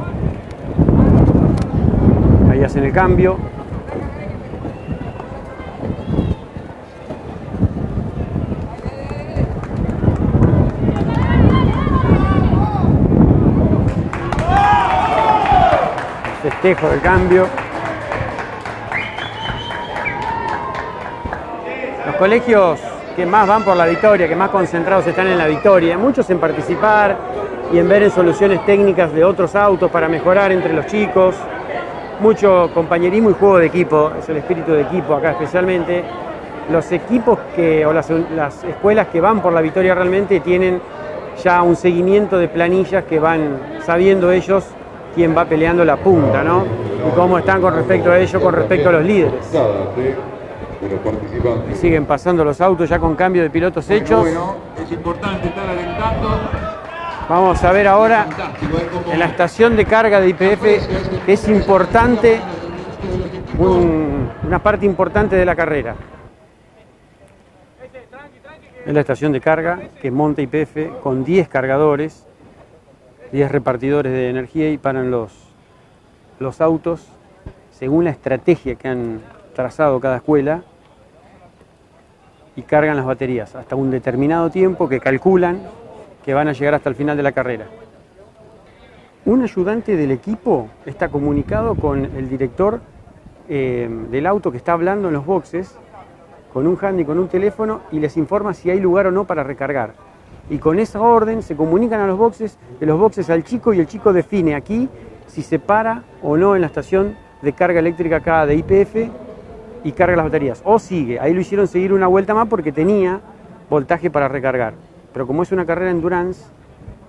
Ahí 2.49 2.63
hacen 2.63 2.85
el 2.85 2.93
cambio. 2.93 3.48
Festejo 16.75 16.91
del 16.91 17.01
cambio. 17.01 17.47
Los 22.05 22.15
colegios 22.15 22.79
que 23.15 23.25
más 23.25 23.47
van 23.47 23.63
por 23.63 23.75
la 23.75 23.85
victoria, 23.85 24.27
que 24.27 24.35
más 24.35 24.49
concentrados 24.49 25.07
están 25.07 25.27
en 25.27 25.37
la 25.37 25.47
victoria, 25.47 25.97
muchos 25.97 26.29
en 26.29 26.39
participar 26.39 27.17
y 27.73 27.79
en 27.79 27.89
ver 27.89 28.03
en 28.03 28.11
soluciones 28.11 28.63
técnicas 28.65 29.11
de 29.13 29.23
otros 29.23 29.55
autos 29.55 29.89
para 29.89 30.07
mejorar 30.07 30.51
entre 30.51 30.73
los 30.73 30.85
chicos, 30.85 31.35
mucho 32.19 32.69
compañerismo 32.73 33.31
y 33.31 33.33
juego 33.33 33.57
de 33.57 33.65
equipo, 33.65 34.11
es 34.19 34.27
el 34.29 34.37
espíritu 34.37 34.73
de 34.73 34.81
equipo 34.81 35.15
acá 35.15 35.31
especialmente. 35.31 36.03
Los 36.71 36.91
equipos 36.91 37.39
que, 37.55 37.83
o 37.83 37.93
las, 37.93 38.11
las 38.35 38.63
escuelas 38.63 39.07
que 39.07 39.19
van 39.19 39.41
por 39.41 39.53
la 39.53 39.61
victoria 39.61 39.95
realmente 39.95 40.39
tienen 40.39 40.79
ya 41.43 41.63
un 41.63 41.75
seguimiento 41.75 42.37
de 42.37 42.47
planillas 42.47 43.05
que 43.05 43.19
van 43.19 43.59
sabiendo 43.83 44.31
ellos 44.31 44.65
quién 45.15 45.35
va 45.35 45.45
peleando 45.45 45.83
la 45.85 45.97
punta, 45.97 46.43
¿no? 46.43 46.63
Y 47.07 47.11
cómo 47.15 47.37
están 47.37 47.61
con 47.61 47.73
respecto 47.75 48.11
a 48.11 48.19
ello, 48.19 48.41
con 48.41 48.53
respecto 48.53 48.89
a 48.89 48.91
los 48.93 49.03
líderes. 49.05 49.45
Y 51.71 51.75
siguen 51.75 52.05
pasando 52.05 52.43
los 52.45 52.59
autos 52.61 52.89
ya 52.89 52.99
con 52.99 53.15
cambio 53.15 53.41
de 53.43 53.49
pilotos 53.49 53.89
hechos. 53.89 54.27
es 54.27 54.91
importante 54.91 55.47
estar 55.47 55.67
alentando. 55.69 56.29
Vamos 57.27 57.63
a 57.63 57.71
ver 57.71 57.87
ahora 57.87 58.25
en 59.11 59.19
la 59.19 59.25
estación 59.25 59.75
de 59.75 59.85
carga 59.85 60.19
de 60.19 60.29
IPF, 60.29 60.79
es 61.27 61.47
importante, 61.47 62.39
un- 63.59 64.29
una 64.47 64.59
parte 64.59 64.85
importante 64.85 65.35
de 65.35 65.45
la 65.45 65.55
carrera. 65.55 65.95
Es 68.85 68.93
la 68.93 69.01
estación 69.01 69.31
de 69.31 69.41
carga 69.41 69.79
que 70.01 70.09
monta 70.09 70.41
IPF 70.41 70.89
con 71.03 71.23
10 71.23 71.47
cargadores, 71.47 72.25
10 73.31 73.51
repartidores 73.51 74.11
de 74.11 74.29
energía 74.29 74.71
y 74.71 74.77
paran 74.77 75.11
los, 75.11 75.31
los 76.39 76.61
autos 76.61 77.07
según 77.71 78.03
la 78.03 78.09
estrategia 78.09 78.75
que 78.75 78.87
han 78.87 79.21
trazado 79.55 79.99
cada 79.99 80.17
escuela 80.17 80.63
y 82.55 82.63
cargan 82.63 82.97
las 82.97 83.05
baterías 83.05 83.55
hasta 83.55 83.75
un 83.75 83.91
determinado 83.91 84.49
tiempo 84.49 84.89
que 84.89 84.99
calculan 84.99 85.61
que 86.25 86.33
van 86.33 86.47
a 86.47 86.53
llegar 86.53 86.75
hasta 86.75 86.89
el 86.89 86.95
final 86.95 87.15
de 87.15 87.23
la 87.23 87.31
carrera. 87.31 87.67
Un 89.25 89.43
ayudante 89.43 89.95
del 89.95 90.11
equipo 90.11 90.69
está 90.85 91.09
comunicado 91.09 91.75
con 91.75 92.03
el 92.03 92.29
director 92.29 92.81
eh, 93.47 93.89
del 94.11 94.25
auto 94.25 94.51
que 94.51 94.57
está 94.57 94.73
hablando 94.73 95.07
en 95.07 95.13
los 95.13 95.25
boxes, 95.25 95.77
con 96.51 96.67
un 96.67 96.77
handy, 96.81 97.05
con 97.05 97.19
un 97.19 97.27
teléfono, 97.27 97.81
y 97.91 97.99
les 97.99 98.17
informa 98.17 98.53
si 98.53 98.69
hay 98.69 98.79
lugar 98.79 99.07
o 99.07 99.11
no 99.11 99.25
para 99.25 99.43
recargar. 99.43 99.93
Y 100.49 100.57
con 100.57 100.79
esa 100.79 100.99
orden 100.99 101.43
se 101.43 101.55
comunican 101.55 102.01
a 102.01 102.07
los 102.07 102.17
boxes, 102.17 102.57
de 102.79 102.85
los 102.85 102.99
boxes 102.99 103.29
al 103.29 103.43
chico, 103.43 103.73
y 103.73 103.79
el 103.79 103.87
chico 103.87 104.13
define 104.13 104.55
aquí 104.55 104.89
si 105.27 105.43
se 105.43 105.59
para 105.59 106.03
o 106.23 106.37
no 106.37 106.55
en 106.55 106.61
la 106.61 106.67
estación 106.67 107.15
de 107.41 107.53
carga 107.53 107.79
eléctrica 107.79 108.17
acá 108.17 108.45
de 108.45 108.55
IPF 108.55 108.95
y 109.83 109.91
carga 109.91 110.15
las 110.15 110.25
baterías. 110.25 110.61
O 110.65 110.79
sigue, 110.79 111.19
ahí 111.19 111.33
lo 111.33 111.41
hicieron 111.41 111.67
seguir 111.67 111.93
una 111.93 112.07
vuelta 112.07 112.33
más 112.33 112.47
porque 112.47 112.71
tenía 112.71 113.21
voltaje 113.69 114.09
para 114.09 114.27
recargar. 114.27 114.73
Pero 115.13 115.27
como 115.27 115.43
es 115.43 115.51
una 115.51 115.65
carrera 115.65 115.91
endurance, 115.91 116.43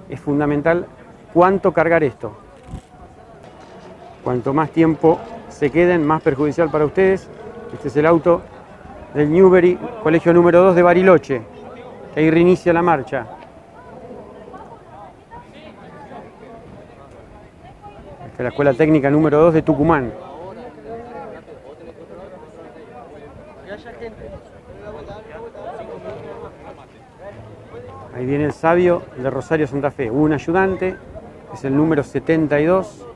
es 0.09 0.20
fundamental 0.20 0.86
cuánto 1.32 1.72
cargar 1.72 2.05
esto. 2.05 2.32
Cuanto 4.22 4.53
más 4.53 4.70
tiempo 4.70 5.18
se 5.49 5.70
queden, 5.70 6.07
más 6.07 6.22
perjudicial 6.22 6.70
para 6.70 6.84
ustedes. 6.84 7.28
Este 7.72 7.88
es 7.88 7.97
el 7.97 8.07
auto 8.07 8.43
del 9.14 9.32
Newbery, 9.32 9.78
colegio 10.03 10.32
número 10.32 10.62
2 10.62 10.74
de 10.76 10.82
Bariloche, 10.82 11.43
ahí 12.17 12.31
reinicia 12.31 12.73
la 12.73 12.83
marcha. 12.83 13.27
Esta 18.27 18.37
es 18.37 18.41
la 18.41 18.49
escuela 18.49 18.75
técnica 18.75 19.11
número 19.11 19.39
2 19.41 19.55
de 19.55 19.63
Tucumán. 19.63 20.13
Ahí 28.15 28.27
viene 28.27 28.45
el 28.45 28.53
sabio 28.53 29.03
de 29.17 29.31
Rosario 29.31 29.67
Santa 29.67 29.91
Fe. 29.91 30.11
Un 30.11 30.33
ayudante, 30.33 30.97
es 31.55 31.65
el 31.65 31.77
número 31.77 32.03
72. 32.03 33.07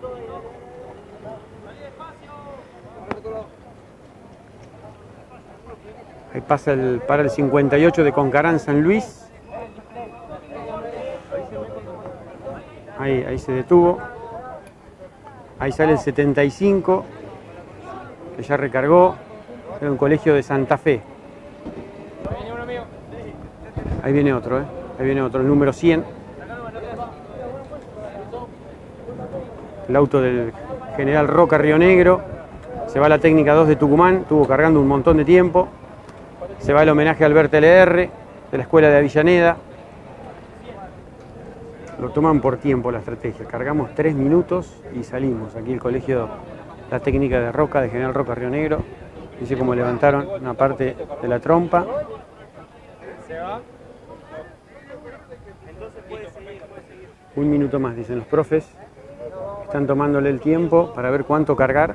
Ahí 6.35 6.41
pasa 6.41 6.73
el, 6.73 7.01
para 7.07 7.23
el 7.23 7.31
58 7.31 8.03
de 8.03 8.13
Concarán 8.13 8.59
San 8.59 8.83
Luis. 8.83 9.25
Ahí, 12.99 13.25
ahí 13.29 13.39
se 13.39 13.53
detuvo. 13.53 14.01
Ahí 15.61 15.71
sale 15.71 15.93
el 15.93 15.99
75, 15.99 17.05
que 18.37 18.43
ya 18.43 18.57
recargó. 18.57 19.15
Es 19.81 19.89
un 19.89 19.97
colegio 19.97 20.35
de 20.35 20.43
Santa 20.43 20.77
Fe. 20.77 21.01
Ahí 24.03 24.13
viene 24.13 24.35
otro, 24.35 24.59
¿eh? 24.59 24.65
Ahí 24.99 25.07
viene 25.07 25.23
otro, 25.23 25.41
el 25.41 25.47
número 25.47 25.73
100. 25.73 26.05
El 29.89 29.97
auto 29.97 30.21
del 30.21 30.53
general 30.97 31.29
Roca 31.29 31.59
Río 31.59 31.79
Negro. 31.79 32.21
Se 32.89 32.99
va 32.99 33.09
la 33.09 33.19
técnica 33.19 33.55
2 33.55 33.69
de 33.69 33.77
Tucumán, 33.77 34.17
estuvo 34.23 34.47
cargando 34.49 34.81
un 34.81 34.89
montón 34.89 35.17
de 35.17 35.25
tiempo. 35.25 35.69
Se 36.65 36.73
va 36.73 36.83
el 36.83 36.89
homenaje 36.89 37.23
a 37.25 37.27
Alberto 37.27 37.59
LR 37.59 38.09
de 38.51 38.57
la 38.57 38.63
escuela 38.63 38.89
de 38.89 38.97
Avellaneda. 38.97 39.59
Lo 42.01 42.09
toman 42.09 42.41
por 42.41 42.57
tiempo 42.57 42.91
la 42.91 43.01
estrategia. 43.01 43.45
Cargamos 43.45 43.95
tres 43.95 44.15
minutos 44.15 44.83
y 44.95 45.03
salimos. 45.03 45.55
Aquí 45.57 45.75
el 45.75 45.79
colegio, 45.79 46.27
la 46.91 47.01
técnica 47.01 47.39
de 47.39 47.53
Roca, 47.53 47.83
de 47.83 47.91
General 47.91 48.15
Roca 48.15 48.35
Río 48.35 48.49
Negro. 48.49 48.83
Dice 49.39 49.59
cómo 49.59 49.75
levantaron 49.75 50.27
una 50.41 50.55
parte 50.55 50.97
de 51.21 51.29
la 51.29 51.39
trompa. 51.39 51.85
Un 57.37 57.51
minuto 57.51 57.79
más, 57.79 57.95
dicen 57.95 58.21
los 58.21 58.27
profes. 58.27 58.67
Están 59.65 59.87
tomándole 59.87 60.31
el 60.31 60.41
tiempo 60.41 60.95
para 60.95 61.11
ver 61.11 61.27
cuánto 61.27 61.57
cargar. 61.57 61.95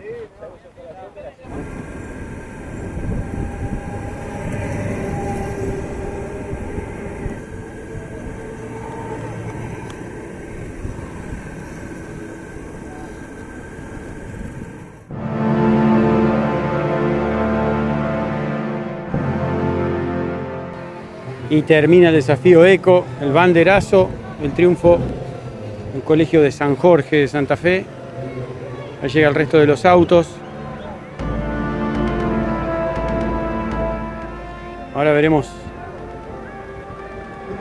Y 21.50 21.64
termina 21.64 22.10
el 22.10 22.16
desafío 22.16 22.66
ECO, 22.66 23.06
el 23.22 23.32
banderazo, 23.32 24.10
el 24.43 24.52
triunfo 24.52 25.00
del 25.93 26.04
Colegio 26.04 26.41
de 26.41 26.52
San 26.52 26.76
Jorge 26.76 27.18
de 27.18 27.28
Santa 27.28 27.58
Fe. 27.58 27.86
Ahí 29.02 29.10
llega 29.10 29.30
el 29.30 29.36
resto 29.36 29.58
de 29.58 29.66
los 29.66 29.86
autos. 29.86 30.28
Ahora 34.93 35.14
veremos 35.14 35.50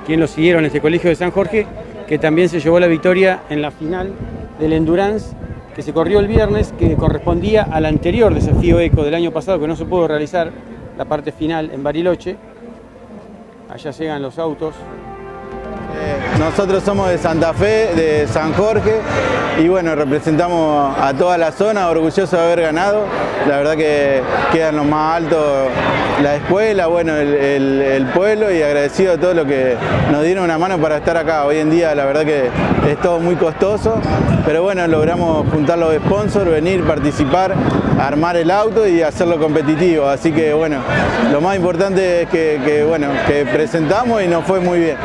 quién 0.07 0.21
lo 0.21 0.27
siguieron 0.27 0.65
este 0.65 0.81
Colegio 0.81 1.09
de 1.09 1.17
San 1.17 1.31
Jorge, 1.31 1.67
que 2.07 2.19
también 2.19 2.49
se 2.49 2.61
llevó 2.61 2.81
la 2.81 2.89
victoria 2.89 3.41
en 3.49 3.63
la 3.63 3.71
final 3.71 4.13
del 4.59 4.73
Endurance 4.73 5.35
que 5.79 5.83
se 5.83 5.93
corrió 5.93 6.19
el 6.19 6.27
viernes, 6.27 6.75
que 6.77 6.97
correspondía 6.97 7.63
al 7.63 7.87
anterior 7.87 8.35
desafío 8.35 8.81
ECO 8.81 9.05
del 9.05 9.15
año 9.15 9.31
pasado, 9.31 9.61
que 9.61 9.69
no 9.69 9.77
se 9.77 9.85
pudo 9.85 10.09
realizar 10.09 10.51
la 10.97 11.05
parte 11.05 11.31
final 11.31 11.71
en 11.73 11.85
Bariloche. 11.85 12.35
Allá 13.79 13.93
llegan 13.93 14.23
los 14.23 14.41
autos. 14.41 14.75
Nosotros 16.39 16.85
somos 16.85 17.11
de 17.11 17.19
Santa 17.19 17.53
Fe, 17.53 17.95
de 17.97 18.29
San 18.29 18.53
Jorge, 18.55 19.01
y 19.59 19.67
bueno, 19.67 19.97
representamos 19.97 20.97
a 20.97 21.13
toda 21.13 21.37
la 21.37 21.51
zona, 21.51 21.89
orgulloso 21.89 22.37
de 22.37 22.43
haber 22.43 22.63
ganado. 22.63 23.07
La 23.49 23.57
verdad 23.57 23.77
que 23.77 24.23
quedan 24.53 24.77
los 24.77 24.87
más 24.87 25.17
altos 25.17 25.69
la 26.23 26.35
escuela, 26.37 26.87
bueno, 26.89 27.15
el, 27.15 28.07
pueblo 28.15 28.53
y 28.53 28.63
agradecido 28.63 29.13
a 29.13 29.17
todos 29.19 29.37
los 29.37 29.47
que 29.47 29.77
nos 30.11 30.25
dieron 30.25 30.45
una 30.45 30.59
mano 30.59 30.79
para 30.79 30.97
estar 30.97 31.17
acá. 31.17 31.45
Hoy 31.45 31.59
en 31.59 31.71
día 31.71 31.95
la 31.95 32.05
verdad 32.05 32.25
que 32.25 32.51
es 32.89 33.01
todo 33.01 33.21
muy 33.21 33.37
costoso, 33.37 34.01
pero 34.45 34.63
bueno, 34.63 34.87
logramos 34.87 35.49
juntar 35.51 35.79
los 35.79 35.95
sponsors, 35.97 36.51
venir, 36.51 36.85
participar, 36.85 37.55
armar 38.01 38.37
el 38.37 38.51
auto 38.51 38.87
y 38.87 39.03
hacerlo 39.03 39.39
competitivo. 39.39 40.07
Así 40.07 40.33
que 40.33 40.53
bueno, 40.55 40.79
lo 41.31 41.41
más 41.41 41.57
importante 41.57 42.23
es 42.23 42.29
que, 42.29 42.61
que, 42.65 42.83
bueno, 42.85 43.09
que 43.27 43.45
presentamos 43.45 44.23
y 44.23 44.27
nos 44.27 44.45
fue 44.45 44.61
muy 44.61 44.81
bien. 44.81 44.97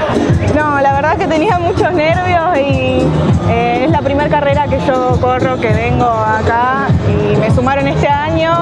No, 0.56 0.80
la 0.82 0.94
verdad 0.94 1.18
que 1.18 1.23
tenía 1.28 1.58
muchos 1.58 1.92
nervios 1.94 2.58
y 2.58 3.08
eh, 3.50 3.86
es 3.86 3.92
la 3.92 4.02
primera 4.02 4.30
carrera 4.30 4.68
que 4.68 4.80
yo 4.86 5.18
corro, 5.22 5.60
que 5.60 5.70
vengo 5.70 6.06
acá 6.06 6.88
y 7.08 7.36
me 7.38 7.50
sumaron 7.52 7.88
este 7.88 8.08
año 8.08 8.54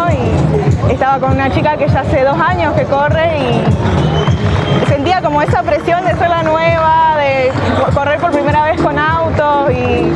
y 0.88 0.91
estaba 0.91 1.20
con 1.20 1.32
una 1.32 1.49
chica 1.51 1.78
que 1.78 1.88
ya 1.88 2.01
hace 2.01 2.24
dos 2.24 2.39
años 2.39 2.74
que 2.76 2.84
corre 2.84 3.38
y 3.39 4.86
sentía 4.88 5.22
como 5.22 5.41
esa 5.41 5.64
presión 5.64 6.03
de 6.05 6.16
ser 6.16 6.30
la 6.30 6.43
nueva, 6.43 7.16
de 7.18 7.51
correr 7.93 8.20
por 8.20 8.32
primera 8.32 8.64
vez 8.64 8.82
con 8.82 8.97
autos 8.97 9.72
y 9.72 10.12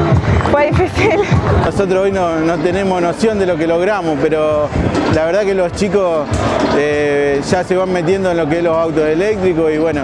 fue 0.52 0.72
difícil. 0.72 1.20
Nosotros 1.66 2.04
hoy 2.04 2.12
no, 2.12 2.40
no 2.40 2.58
tenemos 2.58 3.02
noción 3.02 3.40
de 3.40 3.46
lo 3.46 3.58
que 3.58 3.68
logramos, 3.68 4.18
pero 4.22 4.70
la 5.14 5.26
verdad 5.26 5.42
que 5.42 5.54
los 5.54 5.72
chicos 5.74 6.28
eh, 6.78 7.42
ya 7.50 7.64
se 7.64 7.76
van 7.76 7.92
metiendo 7.92 8.32
en 8.32 8.38
lo 8.38 8.48
que 8.48 8.58
es 8.58 8.64
los 8.64 8.78
autos 8.78 9.04
eléctricos 9.04 9.72
y 9.72 9.78
bueno, 9.78 10.02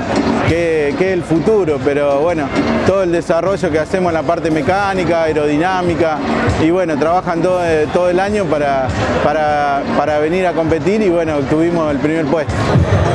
que, 0.47 0.95
que 0.97 1.09
es 1.09 1.13
el 1.13 1.23
futuro, 1.23 1.79
pero 1.83 2.19
bueno, 2.21 2.45
todo 2.85 3.03
el 3.03 3.11
desarrollo 3.11 3.69
que 3.69 3.79
hacemos 3.79 4.09
en 4.09 4.15
la 4.15 4.23
parte 4.23 4.49
mecánica, 4.51 5.23
aerodinámica 5.23 6.17
y 6.61 6.71
bueno, 6.71 6.97
trabajan 6.97 7.41
todo, 7.41 7.63
eh, 7.65 7.87
todo 7.93 8.09
el 8.09 8.19
año 8.19 8.45
para, 8.45 8.87
para, 9.23 9.81
para 9.97 10.19
venir 10.19 10.47
a 10.47 10.53
competir 10.53 11.01
y 11.01 11.09
bueno, 11.09 11.37
obtuvimos 11.37 11.91
el 11.91 11.99
primer 11.99 12.25
puesto. 12.25 12.53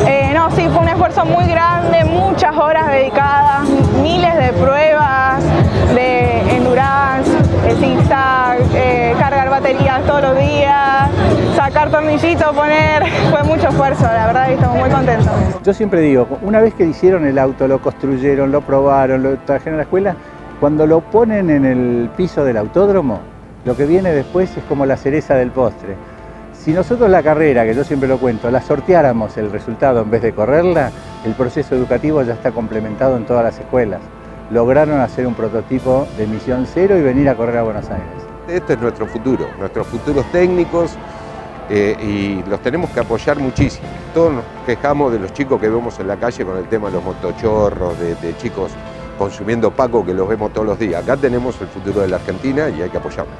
Eh, 0.06 0.30
no, 0.34 0.50
sí, 0.50 0.68
fue 0.72 0.82
un 0.82 0.88
esfuerzo 0.88 1.24
muy 1.24 1.46
grande, 1.46 2.04
muchas 2.04 2.54
horas 2.56 2.90
dedicadas, 2.92 3.68
miles 4.02 4.34
de 4.36 4.52
pruebas 4.52 5.42
de 5.94 6.15
zigzag, 7.76 8.58
eh, 8.74 9.14
cargar 9.18 9.50
baterías 9.50 10.04
todos 10.04 10.22
los 10.22 10.38
días, 10.38 11.10
sacar 11.54 11.90
tornillitos, 11.90 12.54
poner, 12.54 13.04
fue 13.30 13.42
mucho 13.44 13.68
esfuerzo, 13.68 14.04
la 14.04 14.26
verdad 14.26 14.46
que 14.46 14.54
estamos 14.54 14.78
muy 14.78 14.90
contentos. 14.90 15.32
Yo 15.62 15.74
siempre 15.74 16.00
digo, 16.00 16.26
una 16.42 16.60
vez 16.60 16.74
que 16.74 16.84
hicieron 16.84 17.26
el 17.26 17.38
auto, 17.38 17.68
lo 17.68 17.80
construyeron, 17.80 18.52
lo 18.52 18.60
probaron, 18.60 19.22
lo 19.22 19.36
trajeron 19.38 19.74
a 19.74 19.76
la 19.78 19.82
escuela, 19.84 20.16
cuando 20.60 20.86
lo 20.86 21.00
ponen 21.00 21.50
en 21.50 21.64
el 21.64 22.10
piso 22.16 22.44
del 22.44 22.56
autódromo, 22.56 23.20
lo 23.64 23.76
que 23.76 23.84
viene 23.84 24.12
después 24.12 24.56
es 24.56 24.64
como 24.64 24.86
la 24.86 24.96
cereza 24.96 25.34
del 25.34 25.50
postre. 25.50 25.96
Si 26.52 26.72
nosotros 26.72 27.10
la 27.10 27.22
carrera, 27.22 27.64
que 27.64 27.74
yo 27.74 27.84
siempre 27.84 28.08
lo 28.08 28.18
cuento, 28.18 28.50
la 28.50 28.60
sorteáramos 28.60 29.36
el 29.36 29.52
resultado 29.52 30.02
en 30.02 30.10
vez 30.10 30.22
de 30.22 30.32
correrla, 30.32 30.90
el 31.24 31.32
proceso 31.34 31.74
educativo 31.74 32.22
ya 32.22 32.32
está 32.32 32.50
complementado 32.50 33.16
en 33.16 33.26
todas 33.26 33.44
las 33.44 33.58
escuelas. 33.58 34.00
Lograron 34.50 35.00
hacer 35.00 35.26
un 35.26 35.34
prototipo 35.34 36.06
de 36.16 36.24
emisión 36.24 36.66
cero 36.72 36.96
y 36.96 37.02
venir 37.02 37.28
a 37.28 37.36
correr 37.36 37.58
a 37.58 37.62
Buenos 37.62 37.88
Aires. 37.90 38.06
Este 38.48 38.74
es 38.74 38.80
nuestro 38.80 39.06
futuro, 39.06 39.48
nuestros 39.58 39.86
futuros 39.88 40.24
técnicos 40.30 40.92
eh, 41.68 41.96
y 42.00 42.48
los 42.48 42.60
tenemos 42.60 42.90
que 42.90 43.00
apoyar 43.00 43.40
muchísimo. 43.40 43.88
Todos 44.14 44.34
nos 44.34 44.44
quejamos 44.64 45.12
de 45.12 45.18
los 45.18 45.32
chicos 45.32 45.60
que 45.60 45.68
vemos 45.68 45.98
en 45.98 46.06
la 46.06 46.16
calle 46.16 46.44
con 46.44 46.56
el 46.56 46.68
tema 46.68 46.88
de 46.88 46.94
los 46.94 47.04
motochorros, 47.04 47.98
de, 47.98 48.14
de 48.14 48.36
chicos 48.36 48.70
consumiendo 49.18 49.72
paco 49.72 50.04
que 50.06 50.14
los 50.14 50.28
vemos 50.28 50.52
todos 50.52 50.66
los 50.66 50.78
días. 50.78 51.02
Acá 51.02 51.16
tenemos 51.16 51.60
el 51.60 51.66
futuro 51.66 52.02
de 52.02 52.08
la 52.08 52.16
Argentina 52.16 52.68
y 52.68 52.82
hay 52.82 52.88
que 52.90 52.98
apoyarlos. 52.98 53.34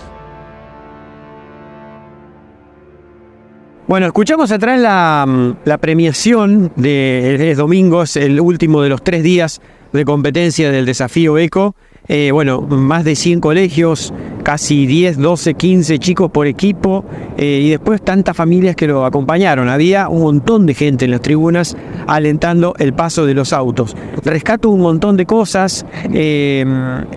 Bueno, 3.87 4.07
escuchamos 4.07 4.51
atrás 4.51 4.81
la, 4.81 5.25
mm, 5.29 5.51
la 5.65 5.79
premiación 5.79 6.73
de, 6.75 7.37
de 7.39 7.55
domingos, 7.55 8.17
el 8.17 8.41
último 8.41 8.83
de 8.83 8.89
los 8.89 9.03
tres 9.05 9.23
días 9.23 9.61
de 9.97 10.05
competencia 10.05 10.71
del 10.71 10.87
desafío 10.87 11.39
ECO. 11.39 11.75
Eh, 12.09 12.31
bueno, 12.33 12.61
más 12.63 13.05
de 13.05 13.17
100 13.17 13.41
colegios, 13.41 14.15
casi 14.45 14.87
10, 14.87 15.19
12, 15.19 15.55
15 15.55 15.99
chicos 15.99 16.31
por 16.31 16.47
equipo 16.47 17.05
eh, 17.37 17.63
y 17.65 17.71
después 17.71 18.01
tantas 18.03 18.37
familias 18.37 18.77
que 18.77 18.87
lo 18.87 19.05
acompañaron. 19.05 19.69
Había 19.69 20.09
un 20.09 20.23
montón 20.23 20.67
de 20.67 20.75
gente 20.75 21.05
en 21.07 21.11
las 21.11 21.21
tribunas 21.21 21.77
alentando 22.07 22.75
el 22.79 22.93
paso 22.93 23.27
de 23.27 23.35
los 23.35 23.53
autos. 23.53 23.97
Rescato 24.25 24.71
un 24.71 24.83
montón 24.83 25.17
de 25.17 25.27
cosas, 25.27 25.85
eh, 26.13 26.65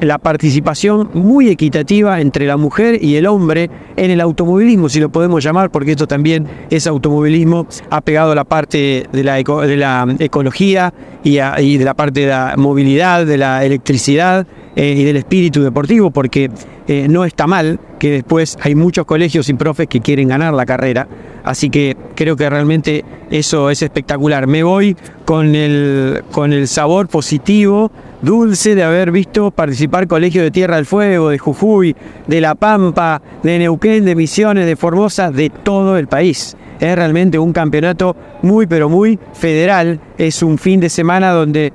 la 0.02 0.18
participación 0.18 1.10
muy 1.14 1.50
equitativa 1.50 2.20
entre 2.20 2.48
la 2.48 2.58
mujer 2.58 3.04
y 3.04 3.16
el 3.16 3.28
hombre 3.28 3.70
en 3.96 4.10
el 4.10 4.22
automovilismo, 4.22 4.90
si 4.90 5.00
lo 5.00 5.10
podemos 5.10 5.44
llamar, 5.44 5.70
porque 5.70 5.92
esto 5.92 6.08
también 6.08 6.48
es 6.72 6.88
automovilismo, 6.88 7.68
ha 7.92 8.02
pegado 8.02 8.32
a 8.32 8.36
la 8.36 8.44
parte 8.46 9.06
de 9.12 9.24
la, 9.24 9.38
eco- 9.40 9.62
de 9.62 9.78
la 9.78 10.08
ecología 10.18 10.94
y, 11.24 11.38
a- 11.38 11.62
y 11.62 11.78
de 11.78 11.86
la 11.86 11.94
parte 11.94 12.22
de 12.22 12.28
la 12.28 12.56
movilidad, 12.58 13.26
de 13.28 13.38
la 13.38 13.64
electricidad 13.64 14.48
eh, 14.80 14.96
y 14.96 15.04
del 15.04 15.18
espíritu 15.18 15.62
deportivo, 15.62 16.10
porque 16.10 16.50
eh, 16.88 17.08
no 17.10 17.26
está 17.26 17.48
mal 17.48 17.82
que 18.00 18.12
después 18.12 18.58
hay 18.62 18.76
muchos 18.76 19.06
colegios 19.06 19.50
y 19.50 19.54
profes 19.54 19.90
que 19.90 20.00
quieren 20.00 20.30
ganar 20.30 20.54
la 20.54 20.66
carrera, 20.66 21.06
así 21.44 21.70
que 21.70 21.98
creo 22.16 22.38
que 22.38 22.50
realmente 22.50 23.04
eso 23.30 23.70
es 23.70 23.82
espectacular. 23.82 24.48
Me 24.48 24.64
voy 24.64 24.96
con 25.26 25.54
el, 25.54 26.24
con 26.32 26.54
el 26.54 26.70
sabor 26.70 27.10
positivo, 27.10 27.92
dulce 28.22 28.74
de 28.74 28.84
haber 28.84 29.12
visto 29.12 29.52
participar 29.52 30.08
colegios 30.08 30.46
de 30.46 30.52
Tierra 30.52 30.78
del 30.78 30.86
Fuego, 30.86 31.28
de 31.28 31.40
Jujuy, 31.40 31.94
de 32.28 32.40
La 32.40 32.56
Pampa, 32.56 33.22
de 33.44 33.60
Neuquén, 33.60 34.06
de 34.06 34.16
Misiones, 34.16 34.66
de 34.66 34.78
Formosa, 34.78 35.30
de 35.30 35.50
todo 35.50 35.98
el 35.98 36.08
país. 36.08 36.56
es 36.80 36.96
realmente 36.96 37.38
un 37.38 37.52
campeonato 37.52 38.16
muy 38.44 38.66
pero 38.66 38.88
muy 38.88 39.20
federal. 39.34 40.00
Es 40.18 40.42
un 40.42 40.58
fin 40.58 40.80
de 40.80 40.90
semana 40.90 41.32
donde 41.32 41.74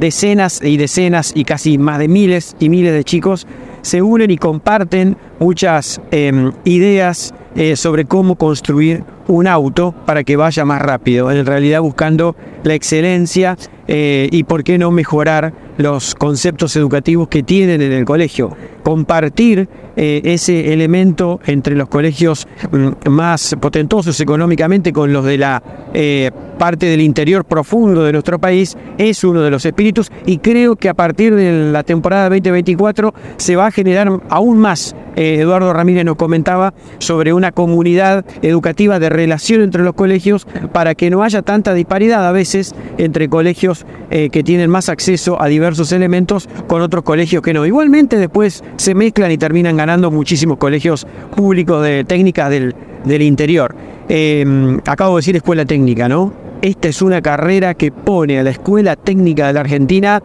decenas 0.00 0.60
y 0.62 0.76
decenas 0.76 1.32
y 1.34 1.44
casi 1.44 1.78
más 1.78 1.98
de 1.98 2.08
miles 2.08 2.56
y 2.58 2.68
miles 2.68 2.92
de 2.92 3.04
chicos 3.04 3.46
se 3.82 4.02
unen 4.02 4.30
y 4.30 4.36
comparten 4.36 5.16
muchas 5.38 6.00
em, 6.10 6.52
ideas 6.64 7.34
eh, 7.54 7.76
sobre 7.76 8.04
cómo 8.04 8.36
construir 8.36 9.04
un 9.26 9.46
auto 9.46 9.94
para 10.06 10.24
que 10.24 10.36
vaya 10.36 10.64
más 10.64 10.80
rápido, 10.80 11.30
en 11.30 11.44
realidad 11.44 11.80
buscando 11.80 12.36
la 12.62 12.74
excelencia 12.74 13.56
eh, 13.90 14.28
y 14.30 14.44
por 14.44 14.64
qué 14.64 14.76
no 14.76 14.90
mejorar 14.90 15.54
los 15.78 16.14
conceptos 16.14 16.76
educativos 16.76 17.28
que 17.28 17.42
tienen 17.42 17.80
en 17.80 17.92
el 17.92 18.04
colegio. 18.04 18.54
Compartir 18.82 19.66
eh, 19.96 20.20
ese 20.24 20.74
elemento 20.74 21.40
entre 21.46 21.74
los 21.74 21.88
colegios 21.88 22.46
mm, 22.70 23.08
más 23.08 23.56
potentosos 23.58 24.20
económicamente 24.20 24.92
con 24.92 25.12
los 25.12 25.24
de 25.24 25.38
la 25.38 25.62
eh, 25.94 26.30
parte 26.58 26.86
del 26.86 27.00
interior 27.00 27.46
profundo 27.46 28.04
de 28.04 28.12
nuestro 28.12 28.38
país 28.38 28.76
es 28.98 29.24
uno 29.24 29.40
de 29.40 29.50
los 29.50 29.64
espíritus 29.64 30.12
y 30.26 30.38
creo 30.38 30.76
que 30.76 30.90
a 30.90 30.94
partir 30.94 31.34
de 31.34 31.72
la 31.72 31.82
temporada 31.82 32.28
2024 32.28 33.14
se 33.38 33.56
va 33.56 33.68
a 33.68 33.70
generar 33.70 34.20
aún 34.28 34.58
más. 34.58 34.94
Eduardo 35.16 35.72
Ramírez 35.72 36.04
nos 36.04 36.14
comentaba 36.14 36.74
sobre 36.98 37.32
una 37.32 37.50
comunidad 37.50 38.24
educativa 38.40 39.00
de 39.00 39.08
relación 39.08 39.62
entre 39.62 39.82
los 39.82 39.94
colegios 39.94 40.46
para 40.72 40.94
que 40.94 41.10
no 41.10 41.24
haya 41.24 41.42
tanta 41.42 41.74
disparidad 41.74 42.24
a 42.24 42.30
veces 42.30 42.72
entre 42.98 43.28
colegios 43.28 43.77
que 44.10 44.42
tienen 44.42 44.70
más 44.70 44.88
acceso 44.88 45.40
a 45.40 45.46
diversos 45.46 45.68
diversos 45.68 45.92
elementos 45.92 46.48
con 46.66 46.80
otros 46.80 47.04
colegios 47.04 47.42
que 47.42 47.52
no. 47.52 47.66
Igualmente 47.66 48.16
después 48.16 48.64
se 48.76 48.94
mezclan 48.94 49.30
y 49.32 49.38
terminan 49.38 49.76
ganando 49.76 50.10
muchísimos 50.10 50.56
colegios 50.56 51.06
públicos 51.36 51.82
de 51.82 52.04
técnicas 52.04 52.48
del, 52.48 52.74
del 53.04 53.22
interior. 53.22 53.74
Em, 54.08 54.80
acabo 54.86 55.16
de 55.16 55.18
decir 55.20 55.36
escuela 55.36 55.64
técnica, 55.64 56.08
¿no? 56.08 56.32
Esta 56.62 56.88
es 56.88 57.02
una 57.02 57.20
carrera 57.20 57.74
que 57.74 57.92
pone 57.92 58.38
a 58.38 58.42
la 58.42 58.50
escuela 58.50 58.96
técnica 58.96 59.48
de 59.48 59.52
la 59.52 59.60
Argentina 59.60 60.22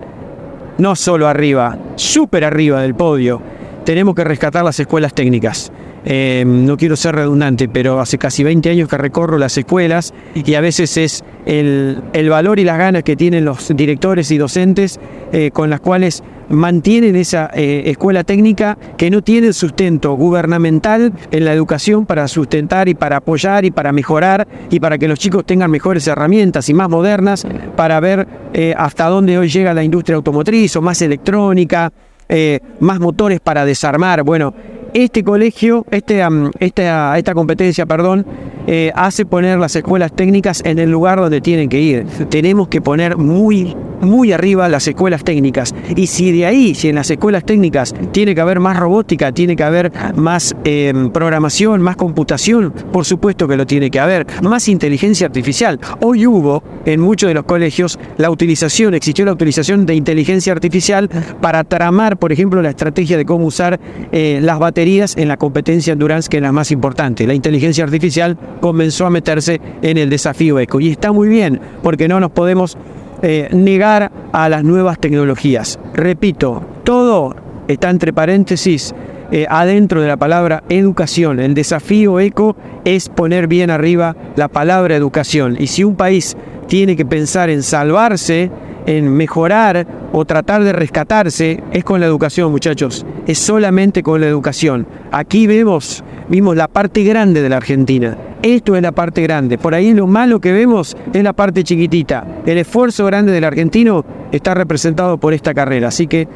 no 0.77 0.95
solo 0.95 1.27
arriba, 1.27 1.77
súper 1.95 2.45
arriba 2.45 2.81
del 2.81 2.95
podio. 2.95 3.41
Tenemos 3.83 4.15
que 4.15 4.23
rescatar 4.23 4.63
las 4.63 4.79
escuelas 4.79 5.13
técnicas. 5.13 5.71
Em, 6.05 6.65
no 6.65 6.75
quiero 6.75 6.97
ser 6.97 7.15
redundante, 7.15 7.69
pero 7.69 7.99
hace 8.01 8.17
casi 8.17 8.43
20 8.43 8.69
años 8.69 8.89
que 8.89 8.97
recorro 8.97 9.37
las 9.37 9.57
escuelas 9.57 10.13
y 10.35 10.53
a 10.53 10.61
veces 10.61 10.97
es 10.97 11.23
el, 11.45 12.01
valor 12.29 12.59
y 12.59 12.65
las 12.65 12.77
ganas 12.77 13.03
que 13.03 13.15
tienen 13.15 13.45
los 13.45 13.71
directores 13.75 14.29
y 14.31 14.37
docentes 14.37 14.99
eh, 15.31 15.51
con 15.53 15.69
las 15.69 15.79
cuales 15.79 16.23
mantienen 16.49 17.15
esa 17.15 17.49
eh, 17.53 17.83
escuela 17.85 18.25
técnica 18.25 18.77
que 18.97 19.09
no 19.09 19.21
tiene 19.21 19.53
sustento 19.53 20.13
gubernamental 20.15 21.13
en 21.31 21.45
la 21.45 21.53
educación 21.53 22.05
para 22.05 22.27
sustentar 22.27 22.89
y 22.89 22.95
para 22.95 23.17
apoyar 23.17 23.63
y 23.63 23.71
para 23.71 23.93
mejorar 23.93 24.45
y 24.69 24.81
para 24.81 24.97
que 24.97 25.07
los 25.07 25.19
chicos 25.19 25.45
tengan 25.45 25.71
mejores 25.71 26.05
herramientas 26.07 26.67
y 26.67 26.73
más 26.73 26.89
modernas 26.89 27.47
para 27.77 27.99
ver 28.01 28.27
eh, 28.53 28.73
hasta 28.77 29.07
dónde 29.07 29.37
hoy 29.37 29.47
llega 29.47 29.73
la 29.73 29.83
industria 29.83 30.17
automotriz 30.17 30.75
o 30.75 30.81
más 30.81 31.01
electrónica, 31.01 31.93
más 32.79 32.99
motores 32.99 33.39
para 33.39 33.63
desarmar. 33.63 34.23
Bueno, 34.23 34.55
este 34.93 35.23
colegio, 35.23 35.85
este, 35.91 36.23
esta, 36.59 37.17
esta 37.17 37.33
competencia, 37.33 37.85
perdón, 37.85 38.25
eh, 38.65 38.91
hace 38.95 39.25
poner 39.25 39.59
las 39.59 39.75
escuelas 39.75 40.13
técnicas 40.13 40.61
en 40.63 40.79
el 40.79 40.89
lugar 40.89 41.19
donde 41.19 41.41
tienen 41.41 41.67
que 41.67 41.81
ir. 41.81 42.05
Tenemos 42.29 42.69
que 42.69 42.81
poner 42.81 43.17
muy, 43.17 43.75
muy 44.01 44.31
arriba 44.31 44.69
las 44.69 44.87
escuelas 44.87 45.23
técnicas. 45.23 45.73
Y 45.95 46.07
si 46.07 46.31
de 46.31 46.45
ahí, 46.45 46.75
si 46.75 46.89
en 46.89 46.95
las 46.95 47.09
escuelas 47.09 47.43
técnicas 47.43 47.93
tiene 48.11 48.33
que 48.35 48.41
haber 48.41 48.59
más 48.59 48.77
robótica, 48.77 49.31
tiene 49.31 49.55
que 49.55 49.63
haber 49.63 49.91
más 50.15 50.55
em, 50.63 51.09
programación, 51.11 51.81
más 51.81 51.97
computación, 51.97 52.71
por 52.71 53.05
supuesto 53.05 53.47
que 53.47 53.57
lo 53.57 53.65
tiene 53.65 53.91
que 53.91 53.99
haber, 53.99 54.25
más 54.41 54.69
inteligencia 54.69 55.27
artificial. 55.27 55.79
Hoy 55.99 56.25
hubo 56.25 56.63
en 56.85 57.01
muchos 57.01 57.27
de 57.27 57.33
los 57.33 57.43
colegios 57.43 57.99
la 58.17 58.29
utilización, 58.29 58.93
existió 58.93 59.25
la 59.25 59.33
utilización 59.33 59.85
de 59.85 59.95
inteligencia 59.95 60.53
artificial 60.53 61.09
para 61.41 61.63
tramar, 61.63 62.17
por 62.17 62.31
ejemplo, 62.31 62.61
la 62.61 62.69
estrategia 62.69 63.17
de 63.17 63.25
cómo 63.25 63.45
usar 63.45 63.79
eh, 64.11 64.39
las 64.41 64.59
baterías 64.59 64.82
en 64.83 65.29
la 65.29 65.37
competencia 65.37 65.93
Endurance, 65.93 66.27
que 66.29 66.37
es 66.37 66.43
la 66.43 66.51
más 66.51 66.69
importante. 66.69 67.25
La 67.25 67.33
inteligencia 67.33 67.85
artificial 67.85 68.37
comenzó 68.59 69.05
a 69.05 69.09
meterse 69.09 69.61
en 69.81 69.97
el 69.97 70.09
desafío 70.09 70.59
eco. 70.59 70.81
Y 70.81 70.89
está 70.89 71.13
muy 71.13 71.29
bien, 71.29 71.61
porque 71.81 72.09
no 72.09 72.19
nos 72.19 72.31
podemos 72.31 72.77
eh, 73.21 73.47
negar 73.53 74.11
a 74.33 74.49
las 74.49 74.65
nuevas 74.65 74.99
tecnologías. 74.99 75.79
Repito, 75.93 76.61
todo 76.83 77.33
está 77.69 77.89
entre 77.89 78.11
paréntesis 78.11 78.93
eh, 79.31 79.45
adentro 79.49 80.01
de 80.01 80.09
la 80.09 80.17
palabra 80.17 80.63
educación. 80.67 81.39
El 81.39 81.53
desafío 81.53 82.19
eco 82.19 82.57
es 82.83 83.07
poner 83.07 83.47
bien 83.47 83.69
arriba 83.69 84.17
la 84.35 84.49
palabra 84.49 84.97
educación. 84.97 85.55
Y 85.57 85.67
si 85.67 85.85
un 85.85 85.95
país 85.95 86.35
tiene 86.67 86.97
que 86.97 87.05
pensar 87.05 87.49
en 87.49 87.63
salvarse, 87.63 88.51
en 88.85 89.11
mejorar 89.13 89.85
o 90.11 90.25
tratar 90.25 90.63
de 90.63 90.73
rescatarse, 90.73 91.63
es 91.71 91.83
con 91.83 91.99
la 91.99 92.05
educación, 92.05 92.51
muchachos. 92.51 93.05
Es 93.27 93.39
solamente 93.39 94.03
con 94.03 94.21
la 94.21 94.27
educación. 94.27 94.85
Aquí 95.11 95.47
vemos, 95.47 96.03
vimos 96.29 96.55
la 96.55 96.67
parte 96.67 97.03
grande 97.03 97.41
de 97.41 97.49
la 97.49 97.57
Argentina. 97.57 98.17
Esto 98.41 98.75
es 98.75 98.81
la 98.81 98.91
parte 98.91 99.21
grande. 99.21 99.57
Por 99.57 99.73
ahí 99.73 99.93
lo 99.93 100.05
malo 100.05 100.39
que 100.39 100.51
vemos 100.51 100.97
es 101.13 101.23
la 101.23 101.33
parte 101.33 101.63
chiquitita. 101.63 102.25
El 102.45 102.57
esfuerzo 102.57 103.05
grande 103.05 103.31
del 103.31 103.45
argentino 103.45 104.05
está 104.31 104.53
representado 104.53 105.17
por 105.17 105.33
esta 105.33 105.53
carrera. 105.53 105.87
Así 105.87 106.07
que 106.07 106.27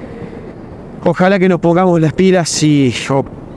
ojalá 1.04 1.38
que 1.38 1.50
nos 1.50 1.60
pongamos 1.60 2.00
las 2.00 2.14
pilas 2.14 2.64
y 2.64 2.94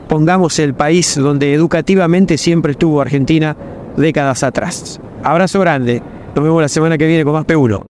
pongamos 0.08 0.58
el 0.58 0.74
país 0.74 1.14
donde 1.14 1.54
educativamente 1.54 2.36
siempre 2.36 2.72
estuvo 2.72 3.00
Argentina 3.00 3.56
décadas 3.96 4.42
atrás. 4.42 5.00
Abrazo 5.22 5.60
grande. 5.60 6.02
Nos 6.34 6.44
vemos 6.44 6.60
la 6.60 6.68
semana 6.68 6.98
que 6.98 7.06
viene 7.06 7.24
con 7.24 7.34
más 7.34 7.46
P1. 7.46 7.89